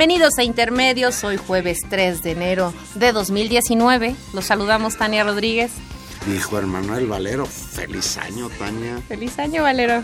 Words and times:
Bienvenidos 0.00 0.38
a 0.38 0.44
Intermedios, 0.44 1.22
hoy 1.24 1.36
jueves 1.36 1.80
3 1.90 2.22
de 2.22 2.30
enero 2.30 2.72
de 2.94 3.12
2019. 3.12 4.16
Los 4.32 4.46
saludamos 4.46 4.96
Tania 4.96 5.24
Rodríguez. 5.24 5.72
Y 6.26 6.38
Juan 6.38 6.70
Manuel 6.70 7.06
Valero, 7.06 7.44
feliz 7.44 8.16
año 8.16 8.48
Tania. 8.58 8.96
Feliz 9.08 9.38
año 9.38 9.62
Valero. 9.62 10.02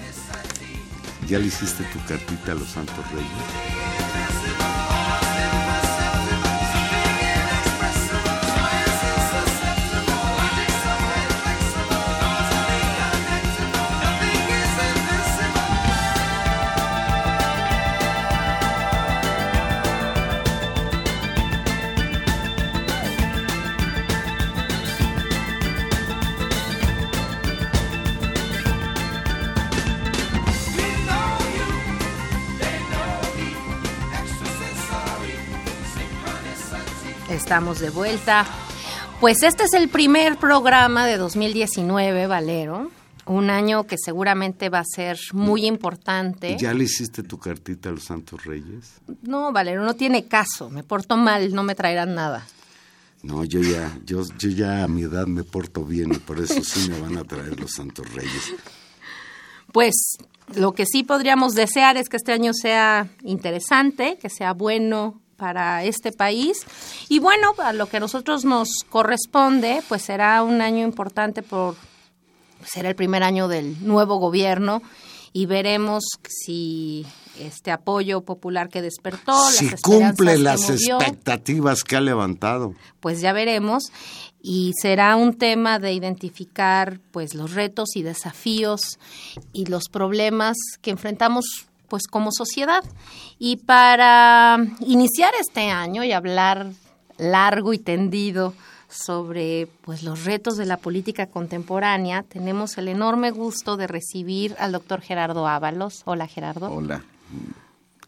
¿Ya 1.26 1.38
le 1.38 1.46
hiciste 1.46 1.82
tu 1.84 1.98
cartita 2.06 2.52
a 2.52 2.56
los 2.56 2.68
Santos 2.68 3.10
Reyes? 3.10 4.15
Estamos 37.46 37.78
de 37.78 37.90
vuelta. 37.90 38.44
Pues 39.20 39.44
este 39.44 39.62
es 39.62 39.72
el 39.72 39.88
primer 39.88 40.36
programa 40.36 41.06
de 41.06 41.16
2019, 41.16 42.26
Valero. 42.26 42.90
Un 43.24 43.50
año 43.50 43.84
que 43.84 43.94
seguramente 44.04 44.68
va 44.68 44.80
a 44.80 44.84
ser 44.84 45.16
muy 45.32 45.64
importante. 45.64 46.56
¿Ya 46.58 46.74
le 46.74 46.82
hiciste 46.82 47.22
tu 47.22 47.38
cartita 47.38 47.90
a 47.90 47.92
los 47.92 48.02
Santos 48.02 48.44
Reyes? 48.44 48.94
No, 49.22 49.52
Valero, 49.52 49.84
no 49.84 49.94
tiene 49.94 50.26
caso. 50.26 50.70
Me 50.70 50.82
porto 50.82 51.16
mal, 51.16 51.54
no 51.54 51.62
me 51.62 51.76
traerán 51.76 52.16
nada. 52.16 52.44
No, 53.22 53.44
yo 53.44 53.60
ya, 53.60 53.96
yo, 54.04 54.24
yo 54.36 54.48
ya 54.48 54.82
a 54.82 54.88
mi 54.88 55.02
edad 55.02 55.28
me 55.28 55.44
porto 55.44 55.84
bien 55.84 56.14
y 56.14 56.18
por 56.18 56.40
eso 56.40 56.64
sí 56.64 56.90
me 56.90 56.98
van 56.98 57.16
a 57.16 57.22
traer 57.22 57.60
los 57.60 57.70
Santos 57.70 58.12
Reyes. 58.12 58.54
Pues 59.72 60.18
lo 60.56 60.72
que 60.72 60.84
sí 60.84 61.04
podríamos 61.04 61.54
desear 61.54 61.96
es 61.96 62.08
que 62.08 62.16
este 62.16 62.32
año 62.32 62.52
sea 62.52 63.08
interesante, 63.22 64.18
que 64.20 64.30
sea 64.30 64.52
bueno, 64.52 65.20
para 65.36 65.84
este 65.84 66.12
país. 66.12 66.66
Y 67.08 67.18
bueno, 67.18 67.54
a 67.58 67.72
lo 67.72 67.86
que 67.86 67.98
a 67.98 68.00
nosotros 68.00 68.44
nos 68.44 68.68
corresponde, 68.88 69.82
pues 69.88 70.02
será 70.02 70.42
un 70.42 70.60
año 70.60 70.84
importante 70.84 71.42
por 71.42 71.76
será 72.64 72.88
el 72.88 72.96
primer 72.96 73.22
año 73.22 73.48
del 73.48 73.86
nuevo 73.86 74.16
gobierno 74.16 74.82
y 75.32 75.46
veremos 75.46 76.04
si 76.28 77.06
este 77.38 77.70
apoyo 77.70 78.22
popular 78.22 78.68
que 78.68 78.80
despertó, 78.82 79.38
si 79.50 79.70
cumple 79.82 80.38
las 80.38 80.70
expectativas 80.70 81.84
que 81.84 81.96
ha 81.96 82.00
levantado. 82.00 82.74
Pues 83.00 83.20
ya 83.20 83.32
veremos 83.32 83.84
y 84.40 84.72
será 84.80 85.16
un 85.16 85.34
tema 85.34 85.78
de 85.78 85.92
identificar 85.92 87.00
pues 87.10 87.34
los 87.34 87.52
retos 87.52 87.96
y 87.96 88.02
desafíos 88.02 88.98
y 89.52 89.66
los 89.66 89.88
problemas 89.90 90.56
que 90.80 90.90
enfrentamos 90.90 91.66
pues 91.88 92.06
como 92.06 92.30
sociedad. 92.32 92.84
Y 93.38 93.56
para 93.56 94.58
iniciar 94.80 95.32
este 95.40 95.70
año 95.70 96.04
y 96.04 96.12
hablar 96.12 96.70
largo 97.18 97.72
y 97.72 97.78
tendido 97.78 98.54
sobre 98.88 99.68
pues 99.82 100.02
los 100.02 100.24
retos 100.24 100.56
de 100.56 100.66
la 100.66 100.76
política 100.76 101.26
contemporánea, 101.26 102.22
tenemos 102.22 102.78
el 102.78 102.88
enorme 102.88 103.30
gusto 103.30 103.76
de 103.76 103.86
recibir 103.86 104.54
al 104.58 104.72
doctor 104.72 105.00
Gerardo 105.00 105.46
Ábalos. 105.46 106.02
Hola 106.04 106.26
Gerardo. 106.26 106.70
Hola. 106.70 107.02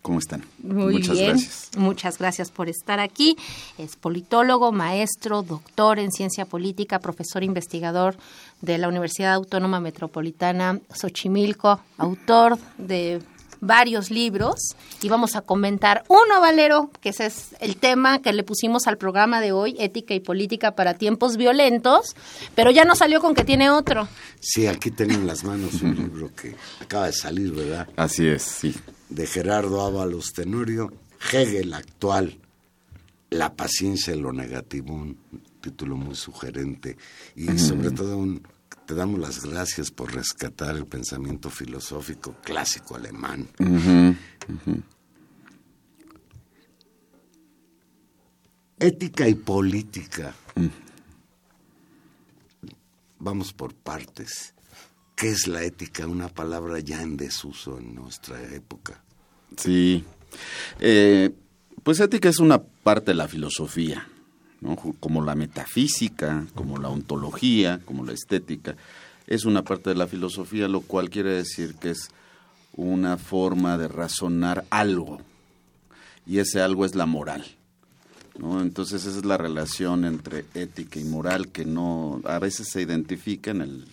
¿Cómo 0.02 0.20
están? 0.20 0.44
Muy 0.62 0.94
Muchas 0.94 1.16
bien. 1.16 1.30
gracias. 1.30 1.70
Muchas 1.76 2.18
gracias 2.18 2.50
por 2.50 2.68
estar 2.68 3.00
aquí. 3.00 3.36
Es 3.76 3.96
politólogo, 3.96 4.72
maestro, 4.72 5.42
doctor 5.42 5.98
en 5.98 6.12
ciencia 6.12 6.46
política, 6.46 7.00
profesor 7.00 7.42
investigador 7.42 8.16
de 8.60 8.78
la 8.78 8.88
Universidad 8.88 9.34
Autónoma 9.34 9.80
Metropolitana 9.80 10.80
Xochimilco, 10.94 11.80
autor 11.98 12.58
de 12.78 13.20
varios 13.60 14.10
libros 14.10 14.76
y 15.02 15.08
vamos 15.08 15.36
a 15.36 15.40
comentar 15.42 16.04
uno, 16.08 16.40
Valero, 16.40 16.90
que 17.00 17.10
ese 17.10 17.26
es 17.26 17.54
el 17.60 17.76
tema 17.76 18.20
que 18.20 18.32
le 18.32 18.42
pusimos 18.42 18.86
al 18.86 18.98
programa 18.98 19.40
de 19.40 19.52
hoy, 19.52 19.76
Ética 19.78 20.14
y 20.14 20.20
Política 20.20 20.74
para 20.74 20.94
Tiempos 20.94 21.36
Violentos, 21.36 22.14
pero 22.54 22.70
ya 22.70 22.84
no 22.84 22.94
salió 22.94 23.20
con 23.20 23.34
que 23.34 23.44
tiene 23.44 23.70
otro. 23.70 24.08
Sí, 24.40 24.66
aquí 24.66 24.90
tengo 24.90 25.14
en 25.14 25.26
las 25.26 25.44
manos 25.44 25.82
un 25.82 25.94
libro 25.96 26.30
que 26.34 26.54
acaba 26.80 27.06
de 27.06 27.12
salir, 27.12 27.52
¿verdad? 27.52 27.88
Así 27.96 28.26
es, 28.26 28.42
sí. 28.42 28.74
De 29.08 29.26
Gerardo 29.26 29.82
Ábalos 29.82 30.32
Tenorio, 30.32 30.92
Hegel 31.32 31.74
actual, 31.74 32.38
La 33.30 33.54
paciencia 33.54 34.14
y 34.14 34.20
lo 34.20 34.32
negativo, 34.32 34.94
un 34.94 35.18
título 35.60 35.96
muy 35.96 36.14
sugerente 36.14 36.96
y 37.36 37.58
sobre 37.58 37.90
todo 37.90 38.16
un 38.16 38.42
te 38.88 38.94
damos 38.94 39.20
las 39.20 39.44
gracias 39.44 39.90
por 39.90 40.14
rescatar 40.14 40.74
el 40.74 40.86
pensamiento 40.86 41.50
filosófico 41.50 42.36
clásico 42.42 42.96
alemán. 42.96 43.46
Ética 48.78 49.28
y 49.28 49.34
política. 49.34 50.34
Mm. 50.54 50.68
Vamos 53.18 53.52
por 53.52 53.74
partes. 53.74 54.54
¿Qué 55.14 55.32
es 55.32 55.46
la 55.46 55.62
ética? 55.64 56.06
Una 56.06 56.30
palabra 56.30 56.78
ya 56.78 57.02
en 57.02 57.18
desuso 57.18 57.78
en 57.78 57.94
nuestra 57.94 58.42
época. 58.54 59.04
Sí. 59.58 60.02
Eh, 60.80 61.30
pues 61.82 62.00
ética 62.00 62.30
es 62.30 62.38
una 62.38 62.62
parte 62.62 63.10
de 63.10 63.16
la 63.16 63.28
filosofía 63.28 64.08
como 65.00 65.22
la 65.22 65.34
metafísica, 65.34 66.46
como 66.54 66.78
la 66.78 66.88
ontología, 66.88 67.80
como 67.84 68.04
la 68.04 68.12
estética, 68.12 68.76
es 69.26 69.44
una 69.44 69.62
parte 69.62 69.90
de 69.90 69.96
la 69.96 70.06
filosofía, 70.06 70.68
lo 70.68 70.80
cual 70.80 71.10
quiere 71.10 71.32
decir 71.32 71.74
que 71.74 71.90
es 71.90 72.10
una 72.74 73.16
forma 73.16 73.76
de 73.78 73.88
razonar 73.88 74.64
algo, 74.70 75.20
y 76.26 76.38
ese 76.38 76.60
algo 76.60 76.84
es 76.84 76.94
la 76.94 77.06
moral. 77.06 77.44
Entonces 78.40 79.04
esa 79.04 79.18
es 79.18 79.24
la 79.24 79.36
relación 79.36 80.04
entre 80.04 80.44
ética 80.54 81.00
y 81.00 81.04
moral 81.04 81.48
que 81.48 81.64
no 81.64 82.20
a 82.24 82.38
veces 82.38 82.68
se 82.68 82.80
identifica 82.80 83.50
en 83.50 83.62
el 83.62 83.84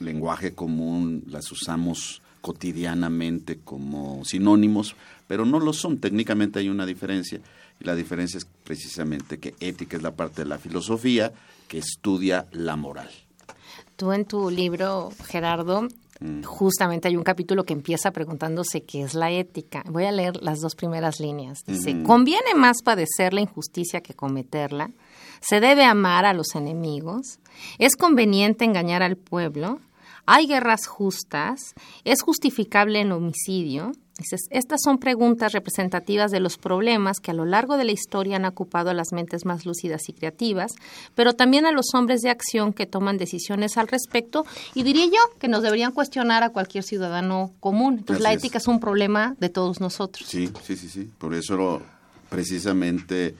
lenguaje 0.00 0.54
común, 0.54 1.24
las 1.28 1.52
usamos 1.52 2.22
cotidianamente 2.40 3.58
como 3.62 4.24
sinónimos, 4.24 4.96
pero 5.28 5.44
no 5.44 5.60
lo 5.60 5.72
son. 5.72 5.98
Técnicamente 5.98 6.58
hay 6.58 6.68
una 6.68 6.86
diferencia 6.86 7.40
y 7.82 7.84
la 7.84 7.96
diferencia 7.96 8.38
es 8.38 8.44
precisamente 8.44 9.38
que 9.38 9.54
ética 9.58 9.96
es 9.96 10.02
la 10.02 10.12
parte 10.12 10.42
de 10.42 10.48
la 10.48 10.58
filosofía 10.58 11.32
que 11.66 11.78
estudia 11.78 12.46
la 12.52 12.76
moral. 12.76 13.10
Tú 13.96 14.12
en 14.12 14.24
tu 14.24 14.50
libro, 14.50 15.10
Gerardo, 15.24 15.88
mm. 16.20 16.44
justamente 16.44 17.08
hay 17.08 17.16
un 17.16 17.24
capítulo 17.24 17.64
que 17.64 17.72
empieza 17.72 18.12
preguntándose 18.12 18.84
qué 18.84 19.02
es 19.02 19.14
la 19.14 19.32
ética. 19.32 19.82
Voy 19.88 20.04
a 20.04 20.12
leer 20.12 20.40
las 20.42 20.60
dos 20.60 20.76
primeras 20.76 21.18
líneas. 21.18 21.58
Dice, 21.66 22.04
¿conviene 22.04 22.54
más 22.54 22.82
padecer 22.84 23.34
la 23.34 23.40
injusticia 23.40 24.00
que 24.00 24.14
cometerla? 24.14 24.90
¿Se 25.40 25.58
debe 25.58 25.84
amar 25.84 26.24
a 26.24 26.34
los 26.34 26.54
enemigos? 26.54 27.40
¿Es 27.78 27.96
conveniente 27.96 28.64
engañar 28.64 29.02
al 29.02 29.16
pueblo? 29.16 29.80
¿Hay 30.24 30.46
guerras 30.46 30.86
justas? 30.86 31.74
¿Es 32.04 32.22
justificable 32.22 33.00
el 33.00 33.10
homicidio? 33.10 33.90
Estas 34.18 34.80
son 34.84 34.98
preguntas 34.98 35.52
representativas 35.52 36.30
de 36.30 36.40
los 36.40 36.58
problemas 36.58 37.18
que 37.18 37.30
a 37.30 37.34
lo 37.34 37.44
largo 37.44 37.76
de 37.76 37.84
la 37.84 37.92
historia 37.92 38.36
han 38.36 38.44
ocupado 38.44 38.90
a 38.90 38.94
las 38.94 39.12
mentes 39.12 39.44
más 39.44 39.64
lúcidas 39.64 40.08
y 40.08 40.12
creativas, 40.12 40.72
pero 41.14 41.32
también 41.32 41.66
a 41.66 41.72
los 41.72 41.86
hombres 41.94 42.20
de 42.20 42.30
acción 42.30 42.72
que 42.72 42.86
toman 42.86 43.16
decisiones 43.16 43.78
al 43.78 43.88
respecto 43.88 44.44
y 44.74 44.82
diría 44.82 45.06
yo 45.06 45.38
que 45.38 45.48
nos 45.48 45.62
deberían 45.62 45.92
cuestionar 45.92 46.42
a 46.42 46.50
cualquier 46.50 46.84
ciudadano 46.84 47.52
común. 47.60 47.98
Entonces 47.98 48.22
la 48.22 48.32
ética 48.32 48.58
es. 48.58 48.68
un 48.68 48.80
problema 48.80 49.34
de 49.40 49.48
todos 49.48 49.80
nosotros. 49.80 50.28
Sí, 50.28 50.50
sí, 50.62 50.76
sí, 50.76 50.88
sí. 50.88 51.10
Por 51.18 51.34
eso 51.34 51.82
precisamente 52.28 53.34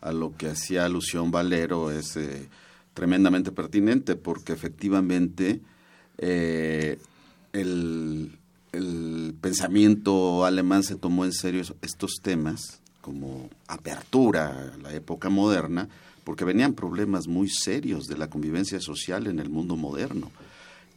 a 0.00 0.12
lo 0.12 0.36
que 0.36 0.48
hacía 0.48 0.84
alusión 0.84 1.30
Valero 1.30 1.90
es 1.90 2.16
eh, 2.16 2.48
tremendamente 2.94 3.52
pertinente 3.52 4.16
porque 4.16 4.52
efectivamente 4.52 5.60
eh, 6.18 6.98
el, 7.52 8.38
pensamiento 9.40 10.44
alemán 10.44 10.82
se 10.82 10.96
tomó 10.96 11.24
en 11.24 11.32
serio 11.32 11.62
estos 11.82 12.20
temas 12.22 12.80
como 13.00 13.48
apertura 13.68 14.72
a 14.74 14.78
la 14.78 14.92
época 14.92 15.28
moderna, 15.28 15.88
porque 16.24 16.44
venían 16.44 16.74
problemas 16.74 17.28
muy 17.28 17.48
serios 17.48 18.06
de 18.06 18.18
la 18.18 18.28
convivencia 18.28 18.80
social 18.80 19.26
en 19.28 19.38
el 19.38 19.48
mundo 19.48 19.76
moderno. 19.76 20.30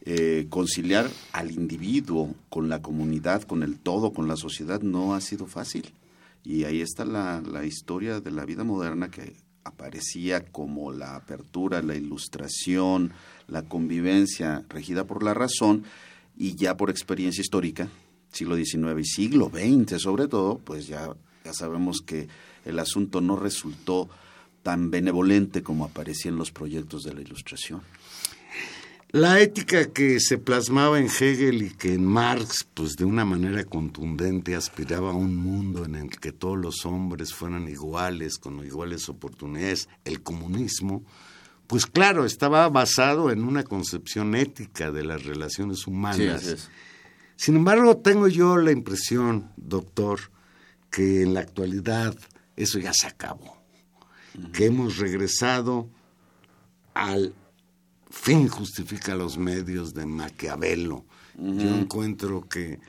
Eh, 0.05 0.47
conciliar 0.49 1.09
al 1.33 1.51
individuo 1.51 2.33
con 2.49 2.69
la 2.69 2.81
comunidad, 2.81 3.43
con 3.43 3.61
el 3.61 3.77
todo, 3.77 4.11
con 4.11 4.27
la 4.27 4.37
sociedad, 4.37 4.81
no 4.81 5.13
ha 5.13 5.21
sido 5.21 5.45
fácil. 5.45 5.93
Y 6.43 6.63
ahí 6.63 6.81
está 6.81 7.05
la 7.05 7.65
historia 7.65 8.21
de 8.21 8.31
la 8.31 8.45
vida 8.45 8.63
moderna 8.63 9.11
que 9.11 9.35
aparecía 9.63 10.45
como 10.45 10.91
la 10.91 11.15
apertura, 11.15 11.81
la 11.81 11.95
ilustración, 11.95 13.11
la 13.47 13.63
convivencia 13.63 14.63
regida 14.69 15.05
por 15.05 15.23
la 15.23 15.33
razón 15.33 15.83
y 16.39 16.55
ya 16.55 16.75
por 16.75 16.89
experiencia 16.89 17.41
histórica, 17.41 17.89
siglo 18.31 18.55
XIX 18.55 18.99
y 18.99 19.05
siglo 19.05 19.51
XX 19.53 20.01
sobre 20.01 20.27
todo, 20.27 20.57
pues 20.57 20.87
ya, 20.87 21.13
ya 21.43 21.53
sabemos 21.53 22.01
que 22.01 22.27
el 22.65 22.79
asunto 22.79 23.21
no 23.21 23.35
resultó 23.35 24.09
tan 24.63 24.89
benevolente 24.89 25.61
como 25.61 25.85
aparecía 25.85 26.31
en 26.31 26.37
los 26.37 26.51
proyectos 26.51 27.03
de 27.03 27.13
la 27.13 27.21
ilustración. 27.21 27.81
La 29.11 29.39
ética 29.39 29.91
que 29.91 30.19
se 30.19 30.37
plasmaba 30.37 30.99
en 30.99 31.07
Hegel 31.07 31.63
y 31.63 31.69
que 31.71 31.95
en 31.95 32.05
Marx, 32.05 32.67
pues 32.73 32.95
de 32.95 33.05
una 33.05 33.25
manera 33.25 33.63
contundente, 33.63 34.55
aspiraba 34.55 35.09
a 35.09 35.15
un 35.15 35.35
mundo 35.35 35.83
en 35.83 35.95
el 35.95 36.09
que 36.11 36.31
todos 36.31 36.57
los 36.57 36.85
hombres 36.85 37.33
fueran 37.33 37.67
iguales, 37.67 38.37
con 38.37 38.63
iguales 38.63 39.09
oportunidades, 39.09 39.89
el 40.05 40.21
comunismo, 40.21 41.03
pues 41.69 41.85
claro, 41.85 42.25
estaba 42.25 42.67
basado 42.67 43.29
en 43.29 43.43
una 43.43 43.63
concepción 43.63 44.33
ética 44.33 44.89
de 44.89 45.03
las 45.03 45.23
relaciones 45.23 45.85
humanas. 45.85 46.67
Sin 47.35 47.57
embargo, 47.57 47.97
tengo 47.97 48.27
yo 48.27 48.57
la 48.57 48.71
impresión, 48.71 49.51
doctor, 49.55 50.19
que 50.89 51.21
en 51.21 51.35
la 51.35 51.41
actualidad 51.41 52.17
eso 52.55 52.79
ya 52.79 52.91
se 52.91 53.05
acabó, 53.05 53.61
que 54.51 54.65
hemos 54.65 54.97
regresado 54.97 55.87
al 56.95 57.35
fin 58.09 58.47
justifica 58.47 59.13
los 59.13 59.37
medios 59.37 59.93
de 59.93 60.07
Maquiavelo. 60.07 61.05
Yo 61.37 61.69
encuentro 61.69 62.49
que 62.49 62.79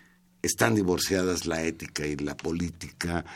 están 0.41 0.75
divorciadas 0.75 1.44
la 1.44 1.62
ética 1.65 2.06
y 2.06 2.17
la 2.17 2.35
política 2.35 3.27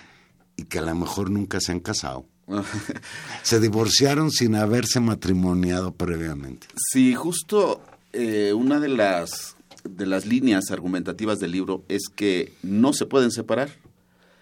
y 0.56 0.64
que 0.64 0.78
a 0.78 0.82
lo 0.82 0.94
mejor 0.94 1.30
nunca 1.30 1.60
se 1.60 1.72
han 1.72 1.80
casado. 1.80 2.24
se 3.42 3.60
divorciaron 3.60 4.30
sin 4.30 4.54
haberse 4.54 5.00
matrimoniado 5.00 5.92
previamente. 5.92 6.66
Sí, 6.90 7.14
justo 7.14 7.82
eh, 8.12 8.52
una 8.52 8.80
de 8.80 8.88
las, 8.88 9.56
de 9.84 10.06
las 10.06 10.26
líneas 10.26 10.70
argumentativas 10.70 11.40
del 11.40 11.52
libro 11.52 11.84
es 11.88 12.08
que 12.14 12.52
no 12.62 12.92
se 12.92 13.06
pueden 13.06 13.30
separar, 13.30 13.70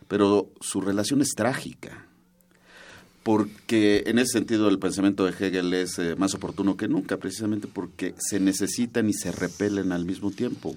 pero 0.08 0.50
su 0.60 0.80
relación 0.80 1.20
es 1.22 1.30
trágica 1.34 2.06
porque 3.22 4.02
en 4.06 4.18
ese 4.18 4.32
sentido 4.32 4.68
el 4.68 4.78
pensamiento 4.78 5.24
de 5.24 5.32
Hegel 5.32 5.72
es 5.74 5.98
eh, 5.98 6.16
más 6.16 6.34
oportuno 6.34 6.76
que 6.76 6.88
nunca, 6.88 7.18
precisamente 7.18 7.68
porque 7.68 8.14
se 8.18 8.40
necesitan 8.40 9.08
y 9.08 9.12
se 9.12 9.30
repelen 9.30 9.92
al 9.92 10.04
mismo 10.04 10.30
tiempo. 10.30 10.74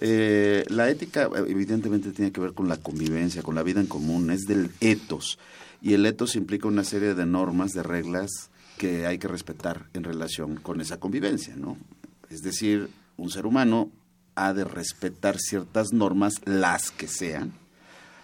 Eh, 0.00 0.64
la 0.68 0.90
ética 0.90 1.30
evidentemente 1.34 2.10
tiene 2.10 2.32
que 2.32 2.40
ver 2.40 2.52
con 2.52 2.68
la 2.68 2.76
convivencia, 2.76 3.42
con 3.42 3.54
la 3.54 3.62
vida 3.62 3.80
en 3.80 3.86
común, 3.86 4.30
es 4.30 4.42
del 4.42 4.70
etos, 4.80 5.38
y 5.84 5.92
el 5.92 6.06
etos 6.06 6.34
implica 6.34 6.66
una 6.66 6.82
serie 6.82 7.12
de 7.12 7.26
normas, 7.26 7.72
de 7.72 7.82
reglas 7.82 8.48
que 8.78 9.06
hay 9.06 9.18
que 9.18 9.28
respetar 9.28 9.84
en 9.92 10.02
relación 10.02 10.56
con 10.56 10.80
esa 10.80 10.98
convivencia, 10.98 11.56
¿no? 11.56 11.76
Es 12.30 12.40
decir, 12.40 12.88
un 13.18 13.28
ser 13.28 13.44
humano 13.44 13.90
ha 14.34 14.54
de 14.54 14.64
respetar 14.64 15.36
ciertas 15.38 15.92
normas, 15.92 16.40
las 16.46 16.90
que 16.90 17.06
sean, 17.06 17.52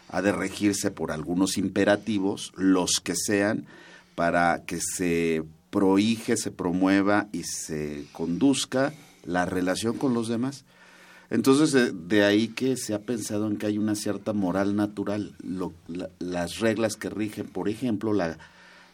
ha 0.09 0.23
de 0.23 0.33
regirse 0.33 0.91
por 0.91 1.13
algunos 1.13 1.59
imperativos, 1.59 2.55
los 2.57 2.93
que 2.99 3.15
sean, 3.15 3.67
para 4.15 4.65
que 4.65 4.81
se 4.81 5.45
prohíje, 5.69 6.39
se 6.39 6.51
promueva 6.51 7.29
y 7.31 7.43
se 7.43 8.07
conduzca 8.13 8.95
la 9.23 9.45
relación 9.45 9.99
con 9.99 10.15
los 10.15 10.29
demás. 10.29 10.65
Entonces, 11.31 11.95
de, 12.09 12.25
ahí 12.25 12.49
que 12.49 12.77
se 12.77 12.93
ha 12.93 13.03
pensado 13.03 13.47
en 13.47 13.57
que 13.57 13.67
hay 13.67 13.79
una 13.79 13.95
cierta 13.95 14.33
moral 14.33 14.75
natural, 14.75 15.35
las 16.19 16.59
reglas 16.59 16.97
que 16.97 17.09
rigen, 17.09 17.47
por 17.47 17.69
ejemplo, 17.69 18.13
la, 18.13 18.39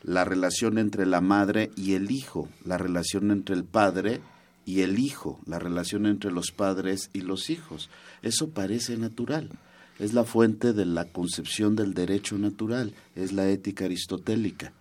la 0.03 0.25
relación 0.25 0.79
entre 0.79 1.07
la 1.07 1.23
madre 1.23 1.71
y 1.77 1.95
el 1.95 2.11
hijo, 2.11 2.49
la 2.65 2.77
relación 2.77 3.31
entre 3.31 3.57
el 3.57 3.65
padre 3.65 4.21
y 4.67 4.83
el 4.83 4.99
hijo, 4.99 5.41
la 5.47 5.59
relación 5.59 6.05
entre 6.05 6.31
los 6.31 6.51
padres 6.53 7.09
y 7.15 7.23
los 7.23 7.49
hijos. 7.49 7.89
Eso 8.23 8.51
parece 8.51 8.99
natural 8.99 9.51
es 9.99 10.13
la 10.13 10.25
fuente 10.25 10.73
de 10.73 10.85
la 10.85 11.07
concepción 11.07 11.75
del 11.75 11.95
derecho 11.95 12.39
natural, 12.39 12.93
es 13.15 13.33
la 13.33 13.49
ética 13.49 13.87
aristotélica. 13.87 14.73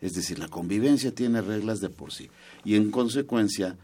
Es 0.00 0.12
decir, 0.12 0.38
la 0.38 0.48
convivencia 0.48 1.14
tiene 1.14 1.42
reglas 1.42 1.80
de 1.80 1.90
por 1.90 2.12
sí. 2.12 2.30
Y 2.64 2.76
en 2.76 2.90
consecuencia, 2.90 3.76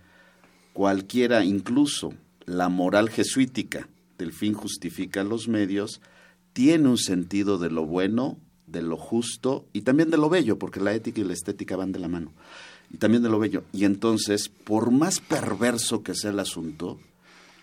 cualquiera, 0.72 1.44
incluso 1.44 2.14
la 2.46 2.68
moral 2.68 3.10
jesuítica 3.10 3.88
del 4.18 4.32
fin 4.32 4.54
justifica 4.54 5.24
los 5.24 5.48
medios, 5.48 6.00
tiene 6.52 6.88
un 6.88 6.98
sentido 6.98 7.58
de 7.58 7.70
lo 7.70 7.84
bueno, 7.84 8.38
de 8.66 8.82
lo 8.82 8.96
justo 8.96 9.66
y 9.72 9.82
también 9.82 10.10
de 10.10 10.16
lo 10.16 10.30
bello, 10.30 10.58
porque 10.58 10.80
la 10.80 10.94
ética 10.94 11.20
y 11.20 11.24
la 11.24 11.34
estética 11.34 11.76
van 11.76 11.92
de 11.92 11.98
la 11.98 12.08
mano. 12.08 12.32
Y 12.90 12.98
también 12.98 13.22
de 13.22 13.28
lo 13.28 13.38
bello. 13.38 13.64
Y 13.72 13.84
entonces, 13.84 14.48
por 14.48 14.90
más 14.90 15.20
perverso 15.20 16.02
que 16.02 16.14
sea 16.14 16.30
el 16.30 16.38
asunto, 16.38 16.98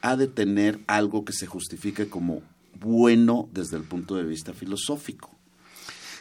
ha 0.01 0.17
de 0.17 0.27
tener 0.27 0.79
algo 0.85 1.23
que 1.23 1.33
se 1.33 1.47
justifique 1.47 2.09
como 2.09 2.43
bueno 2.79 3.49
desde 3.53 3.77
el 3.77 3.83
punto 3.83 4.15
de 4.15 4.23
vista 4.23 4.53
filosófico. 4.53 5.31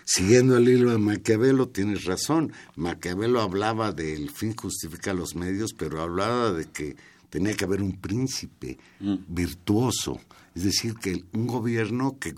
Siguiendo 0.04 0.56
el 0.56 0.68
hilo 0.68 0.90
de 0.90 0.98
Maquiavelo, 0.98 1.68
tienes 1.68 2.04
razón. 2.04 2.52
Maquiavelo 2.76 3.40
hablaba 3.40 3.92
del 3.92 4.30
fin 4.30 4.54
justifica 4.54 5.14
los 5.14 5.34
medios, 5.36 5.72
pero 5.74 6.00
hablaba 6.00 6.52
de 6.52 6.66
que 6.66 6.96
tenía 7.32 7.54
que 7.54 7.64
haber 7.64 7.80
un 7.80 7.96
príncipe 7.96 8.76
mm. 9.00 9.14
virtuoso, 9.26 10.20
es 10.54 10.64
decir, 10.64 10.96
que 10.96 11.24
un 11.32 11.46
gobierno 11.46 12.18
que, 12.18 12.34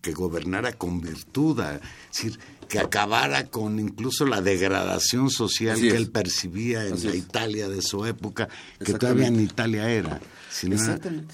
que, 0.00 0.12
gobernara 0.14 0.72
con 0.72 1.02
virtud, 1.02 1.60
es 1.60 1.80
decir, 2.10 2.38
que 2.66 2.78
acabara 2.78 3.48
con 3.48 3.78
incluso 3.78 4.24
la 4.24 4.40
degradación 4.40 5.28
social 5.28 5.78
que 5.78 5.94
él 5.94 6.10
percibía 6.10 6.86
en 6.86 7.04
la 7.04 7.14
Italia 7.14 7.68
de 7.68 7.82
su 7.82 8.06
época, 8.06 8.48
que 8.82 8.94
todavía 8.94 9.26
en 9.26 9.38
Italia 9.40 9.90
era, 9.90 10.18
sino 10.50 10.78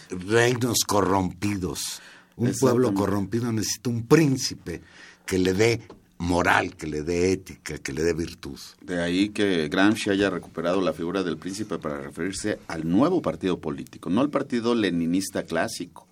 reinos 0.09 0.79
corrompidos. 0.85 2.03
Un 2.35 2.53
pueblo 2.59 2.95
corrompido 2.95 3.53
necesita 3.53 3.91
un 3.91 4.09
príncipe 4.09 4.83
que 5.25 5.39
le 5.39 5.53
dé 5.55 5.83
moral, 6.25 6.75
que 6.77 6.87
le 6.87 7.03
dé 7.03 7.33
ética, 7.33 7.79
que 7.79 7.93
le 7.93 8.03
dé 8.03 8.15
virtud. 8.15 8.59
De 8.81 9.03
ahí 9.03 9.29
que 9.29 9.69
Gramsci 9.69 10.11
haya 10.11 10.31
recuperado 10.31 10.81
la 10.81 10.93
figura 10.93 11.23
del 11.23 11.37
príncipe 11.37 11.79
para 11.79 12.01
referirse 12.01 12.59
al 12.67 12.89
nuevo 12.89 13.21
partido 13.21 13.59
político, 13.59 14.11
no 14.11 14.21
al 14.21 14.31
partido 14.31 14.75
leninista 14.75 15.43
clásico, 15.43 16.07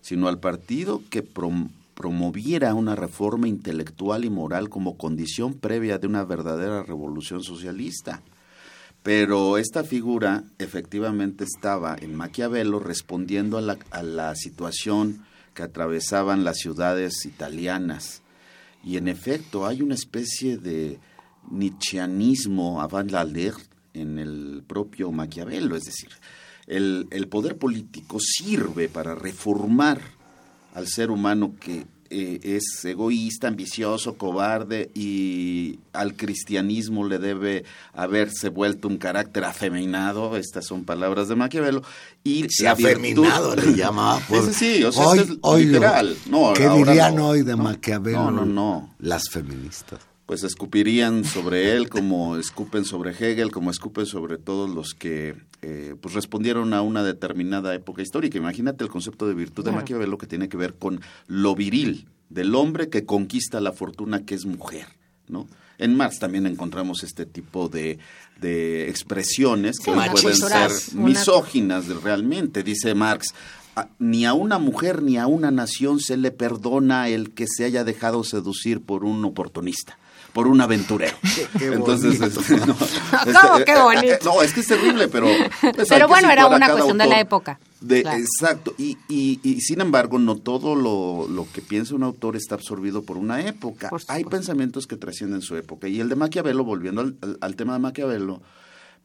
sino 0.00 0.28
al 0.28 0.38
partido 0.38 1.02
que 1.08 1.22
promoviera 1.22 2.74
una 2.74 2.94
reforma 2.94 3.48
intelectual 3.48 4.24
y 4.24 4.30
moral 4.30 4.68
como 4.68 4.98
condición 4.98 5.54
previa 5.54 5.98
de 5.98 6.06
una 6.06 6.24
verdadera 6.24 6.82
revolución 6.82 7.42
socialista. 7.42 8.22
Pero 9.02 9.58
esta 9.58 9.84
figura 9.84 10.44
efectivamente 10.58 11.44
estaba 11.44 11.96
en 12.00 12.14
Maquiavelo 12.14 12.80
respondiendo 12.80 13.58
a 13.58 13.62
la, 13.62 13.78
a 13.90 14.02
la 14.02 14.34
situación 14.34 15.24
que 15.54 15.62
atravesaban 15.62 16.44
las 16.44 16.58
ciudades 16.58 17.24
italianas. 17.24 18.23
Y 18.84 18.96
en 18.96 19.08
efecto 19.08 19.66
hay 19.66 19.82
una 19.82 19.94
especie 19.94 20.58
de 20.58 20.98
nietzscheanismo 21.50 22.80
avant 22.80 23.10
la 23.10 23.26
en 23.94 24.18
el 24.18 24.62
propio 24.66 25.12
Maquiavelo, 25.12 25.76
es 25.76 25.84
decir, 25.84 26.10
el, 26.66 27.06
el 27.10 27.28
poder 27.28 27.56
político 27.58 28.18
sirve 28.20 28.88
para 28.88 29.14
reformar 29.14 30.00
al 30.74 30.88
ser 30.88 31.10
humano 31.10 31.54
que 31.60 31.86
eh, 32.14 32.40
es 32.56 32.84
egoísta, 32.84 33.48
ambicioso, 33.48 34.14
cobarde 34.14 34.90
y 34.94 35.80
al 35.92 36.14
cristianismo 36.14 37.04
le 37.06 37.18
debe 37.18 37.64
haberse 37.92 38.50
vuelto 38.50 38.86
un 38.86 38.98
carácter 38.98 39.44
afeminado, 39.44 40.36
estas 40.36 40.66
son 40.66 40.84
palabras 40.84 41.26
de 41.28 41.34
Maquiavelo, 41.34 41.82
y 42.22 42.48
Se 42.48 42.68
afeminado 42.68 43.56
le 43.56 43.74
llamaba. 43.74 44.20
Por... 44.28 44.52
Sí, 44.54 44.84
o 44.84 44.92
sea, 44.92 45.08
hoy, 45.08 45.18
es 45.18 45.28
hoy 45.40 45.64
literal. 45.64 46.16
No, 46.30 46.52
¿Qué 46.54 46.68
dirían 46.68 47.18
hoy 47.18 47.42
de 47.42 47.56
Maquiavelo? 47.56 48.30
No, 48.30 48.30
no, 48.30 48.46
no. 48.46 48.94
Las 49.00 49.28
feministas 49.28 50.13
pues 50.26 50.42
escupirían 50.42 51.24
sobre 51.24 51.72
él 51.76 51.88
como 51.88 52.36
escupen 52.36 52.84
sobre 52.84 53.10
Hegel, 53.10 53.50
como 53.50 53.70
escupen 53.70 54.06
sobre 54.06 54.38
todos 54.38 54.70
los 54.70 54.94
que 54.94 55.36
eh, 55.60 55.94
pues 56.00 56.14
respondieron 56.14 56.72
a 56.72 56.82
una 56.82 57.02
determinada 57.02 57.74
época 57.74 58.02
histórica. 58.02 58.38
Imagínate 58.38 58.84
el 58.84 58.90
concepto 58.90 59.26
de 59.26 59.34
virtud 59.34 59.64
de 59.64 59.72
Maquiavelo 59.72 60.16
que 60.16 60.26
tiene 60.26 60.48
que 60.48 60.56
ver 60.56 60.74
con 60.74 61.00
lo 61.26 61.54
viril 61.54 62.08
del 62.30 62.54
hombre 62.54 62.88
que 62.88 63.04
conquista 63.04 63.60
la 63.60 63.72
fortuna 63.72 64.24
que 64.24 64.34
es 64.34 64.46
mujer, 64.46 64.86
¿no? 65.28 65.46
En 65.76 65.96
Marx 65.96 66.20
también 66.20 66.46
encontramos 66.46 67.02
este 67.02 67.26
tipo 67.26 67.68
de, 67.68 67.98
de 68.40 68.88
expresiones 68.88 69.78
que 69.78 69.90
pueden 69.90 70.36
ser 70.36 70.70
misóginas 70.94 71.86
realmente, 72.02 72.62
dice 72.62 72.94
Marx. 72.94 73.34
Ni 73.98 74.24
a 74.24 74.34
una 74.34 74.60
mujer 74.60 75.02
ni 75.02 75.18
a 75.18 75.26
una 75.26 75.50
nación 75.50 75.98
se 75.98 76.16
le 76.16 76.30
perdona 76.30 77.08
el 77.08 77.34
que 77.34 77.46
se 77.48 77.64
haya 77.64 77.82
dejado 77.82 78.22
seducir 78.22 78.80
por 78.80 79.04
un 79.04 79.24
oportunista 79.24 79.98
por 80.34 80.48
un 80.48 80.60
aventurero. 80.60 81.16
Entonces, 81.60 82.20
este, 82.20 82.56
no, 82.66 82.72
este, 82.74 83.64
qué 83.64 83.72
eh, 83.72 83.82
bonito? 83.82 84.12
Eh, 84.14 84.18
no, 84.24 84.42
es 84.42 84.52
que 84.52 84.60
es 84.60 84.66
terrible, 84.66 85.06
pero... 85.06 85.28
Pues, 85.60 85.88
pero 85.88 86.08
bueno, 86.08 86.28
era 86.28 86.48
una 86.48 86.70
cuestión 86.70 86.98
de 86.98 87.06
la 87.06 87.20
época. 87.20 87.60
De, 87.80 88.00
Exacto, 88.00 88.74
y, 88.76 88.98
y, 89.08 89.38
y, 89.44 89.60
sin 89.60 89.80
embargo, 89.80 90.18
no 90.18 90.36
todo 90.36 90.74
lo, 90.74 91.28
lo, 91.28 91.46
que 91.52 91.62
piensa 91.62 91.94
un 91.94 92.02
autor 92.02 92.34
está 92.34 92.56
absorbido 92.56 93.02
por 93.02 93.16
una 93.16 93.46
época. 93.46 93.90
hay 94.08 94.24
pensamientos 94.24 94.88
que 94.88 94.96
trascienden 94.96 95.40
su 95.40 95.56
época. 95.56 95.86
Y 95.86 96.00
el 96.00 96.08
de 96.08 96.16
Maquiavelo, 96.16 96.64
volviendo 96.64 97.02
al, 97.02 97.16
al 97.40 97.56
tema 97.56 97.74
de 97.74 97.78
Maquiavelo, 97.78 98.42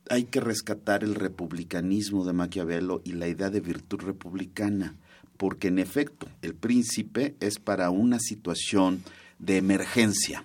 hay 0.10 0.24
que 0.24 0.40
rescatar 0.40 1.04
el 1.04 1.14
republicanismo 1.14 2.26
de 2.26 2.34
Maquiavelo 2.34 3.02
y 3.06 3.12
la 3.12 3.28
idea 3.28 3.52
de 3.52 3.60
virtud 3.60 4.00
republicana, 4.02 4.96
porque 5.38 5.68
en 5.68 5.78
efecto, 5.78 6.28
el 6.42 6.56
príncipe 6.56 7.36
es 7.40 7.60
para 7.60 7.92
una 7.92 8.18
situación 8.20 9.04
de 9.38 9.58
emergencia 9.58 10.44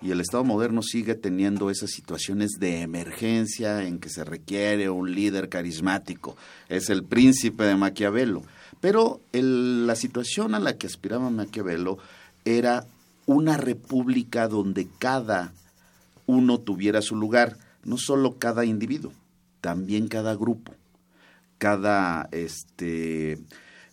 y 0.00 0.10
el 0.12 0.20
Estado 0.20 0.44
moderno 0.44 0.82
sigue 0.82 1.14
teniendo 1.14 1.70
esas 1.70 1.90
situaciones 1.90 2.52
de 2.60 2.82
emergencia 2.82 3.84
en 3.84 3.98
que 3.98 4.08
se 4.08 4.24
requiere 4.24 4.90
un 4.90 5.14
líder 5.14 5.48
carismático. 5.48 6.36
Es 6.68 6.88
el 6.88 7.04
príncipe 7.04 7.64
de 7.64 7.76
Maquiavelo. 7.76 8.42
Pero 8.80 9.20
la 9.32 9.96
situación 9.96 10.54
a 10.54 10.60
la 10.60 10.76
que 10.76 10.86
aspiraba 10.86 11.30
Maquiavelo 11.30 11.98
era 12.44 12.86
una 13.26 13.56
república 13.56 14.46
donde 14.46 14.86
cada 14.98 15.52
uno 16.26 16.58
tuviera 16.58 17.02
su 17.02 17.16
lugar, 17.16 17.56
no 17.84 17.96
solo 17.98 18.38
cada 18.38 18.64
individuo, 18.64 19.12
también 19.60 20.08
cada 20.08 20.34
grupo, 20.36 20.74
cada 21.58 22.28
este 22.30 23.38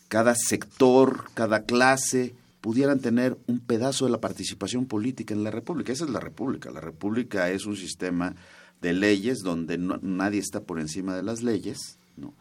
cada 0.08 0.36
sector, 0.36 1.26
cada 1.34 1.64
clase, 1.64 2.36
pudieran 2.66 3.00
tener 3.00 3.38
un 3.46 3.60
pedazo 3.60 4.06
de 4.06 4.12
la 4.12 4.20
participación 4.20 4.88
política 4.88 5.36
en 5.36 5.44
la 5.44 5.52
República. 5.52 5.94
Esa 5.94 6.06
es 6.06 6.10
la 6.10 6.20
República. 6.20 6.72
La 6.72 6.82
República 6.82 7.52
es 7.52 7.68
un 7.68 7.78
sistema 7.78 8.36
de 8.82 8.92
leyes 8.92 9.44
donde 9.44 9.78
nadie 9.78 10.40
está 10.40 10.62
por 10.62 10.80
encima 10.80 11.16
de 11.16 11.22
las 11.22 11.44
leyes, 11.44 12.00
¿no? 12.18 12.34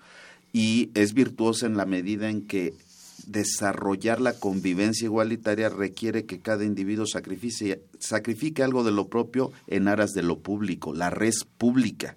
y 0.50 0.90
es 0.95 1.12
virtuosa 1.12 1.66
en 1.66 1.76
la 1.76 1.85
medida 1.85 2.31
en 2.31 2.47
que 2.47 2.73
desarrollar 3.26 4.19
la 4.19 4.33
convivencia 4.33 5.04
igualitaria 5.04 5.69
requiere 5.69 6.25
que 6.25 6.40
cada 6.40 6.64
individuo 6.64 7.04
sacrifique, 7.07 7.83
sacrifique 7.99 8.62
algo 8.62 8.83
de 8.83 8.93
lo 8.93 9.09
propio 9.09 9.52
en 9.66 9.88
aras 9.88 10.12
de 10.12 10.23
lo 10.23 10.38
público, 10.38 10.95
la 10.95 11.11
res 11.11 11.45
pública. 11.59 12.16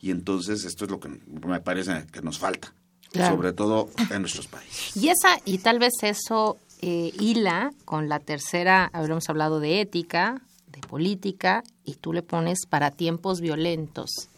Y 0.00 0.12
entonces 0.12 0.64
esto 0.64 0.84
es 0.84 0.90
lo 0.92 1.00
que 1.00 1.08
me 1.44 1.58
parece 1.58 2.06
que 2.12 2.22
nos 2.22 2.38
falta, 2.38 2.72
sobre 3.12 3.52
todo 3.52 3.90
en 4.08 4.20
nuestros 4.20 4.46
países. 4.46 4.96
Y 4.96 5.08
esa 5.08 5.40
y 5.44 5.58
tal 5.58 5.80
vez 5.80 5.94
eso 6.02 6.56
eh, 6.80 7.12
hila 7.18 7.72
con 7.84 8.08
la 8.08 8.18
tercera, 8.18 8.90
habíamos 8.92 9.28
hablado 9.28 9.60
de 9.60 9.80
ética, 9.80 10.40
de 10.68 10.80
política, 10.80 11.62
y 11.84 11.94
tú 11.94 12.12
le 12.12 12.22
pones 12.22 12.66
para 12.68 12.90
tiempos 12.90 13.40
violentos. 13.40 14.28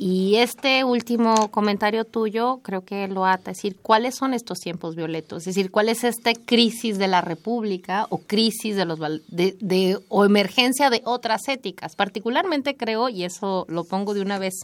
Y 0.00 0.36
este 0.36 0.84
último 0.84 1.48
comentario 1.50 2.04
tuyo 2.04 2.60
creo 2.62 2.84
que 2.84 3.08
lo 3.08 3.26
ata, 3.26 3.50
es 3.50 3.56
decir, 3.56 3.76
¿cuáles 3.82 4.14
son 4.14 4.32
estos 4.32 4.60
tiempos 4.60 4.94
violentos? 4.94 5.38
Es 5.38 5.56
decir, 5.56 5.72
¿cuál 5.72 5.88
es 5.88 6.04
esta 6.04 6.32
crisis 6.34 6.98
de 6.98 7.08
la 7.08 7.20
República 7.20 8.06
o 8.08 8.18
crisis 8.18 8.76
de 8.76 8.84
los 8.84 9.00
de, 9.26 9.98
o 10.08 10.24
emergencia 10.24 10.88
de 10.88 11.02
otras 11.04 11.48
éticas? 11.48 11.96
Particularmente 11.96 12.76
creo, 12.76 13.08
y 13.08 13.24
eso 13.24 13.66
lo 13.68 13.82
pongo 13.82 14.14
de 14.14 14.20
una 14.20 14.38
vez 14.38 14.54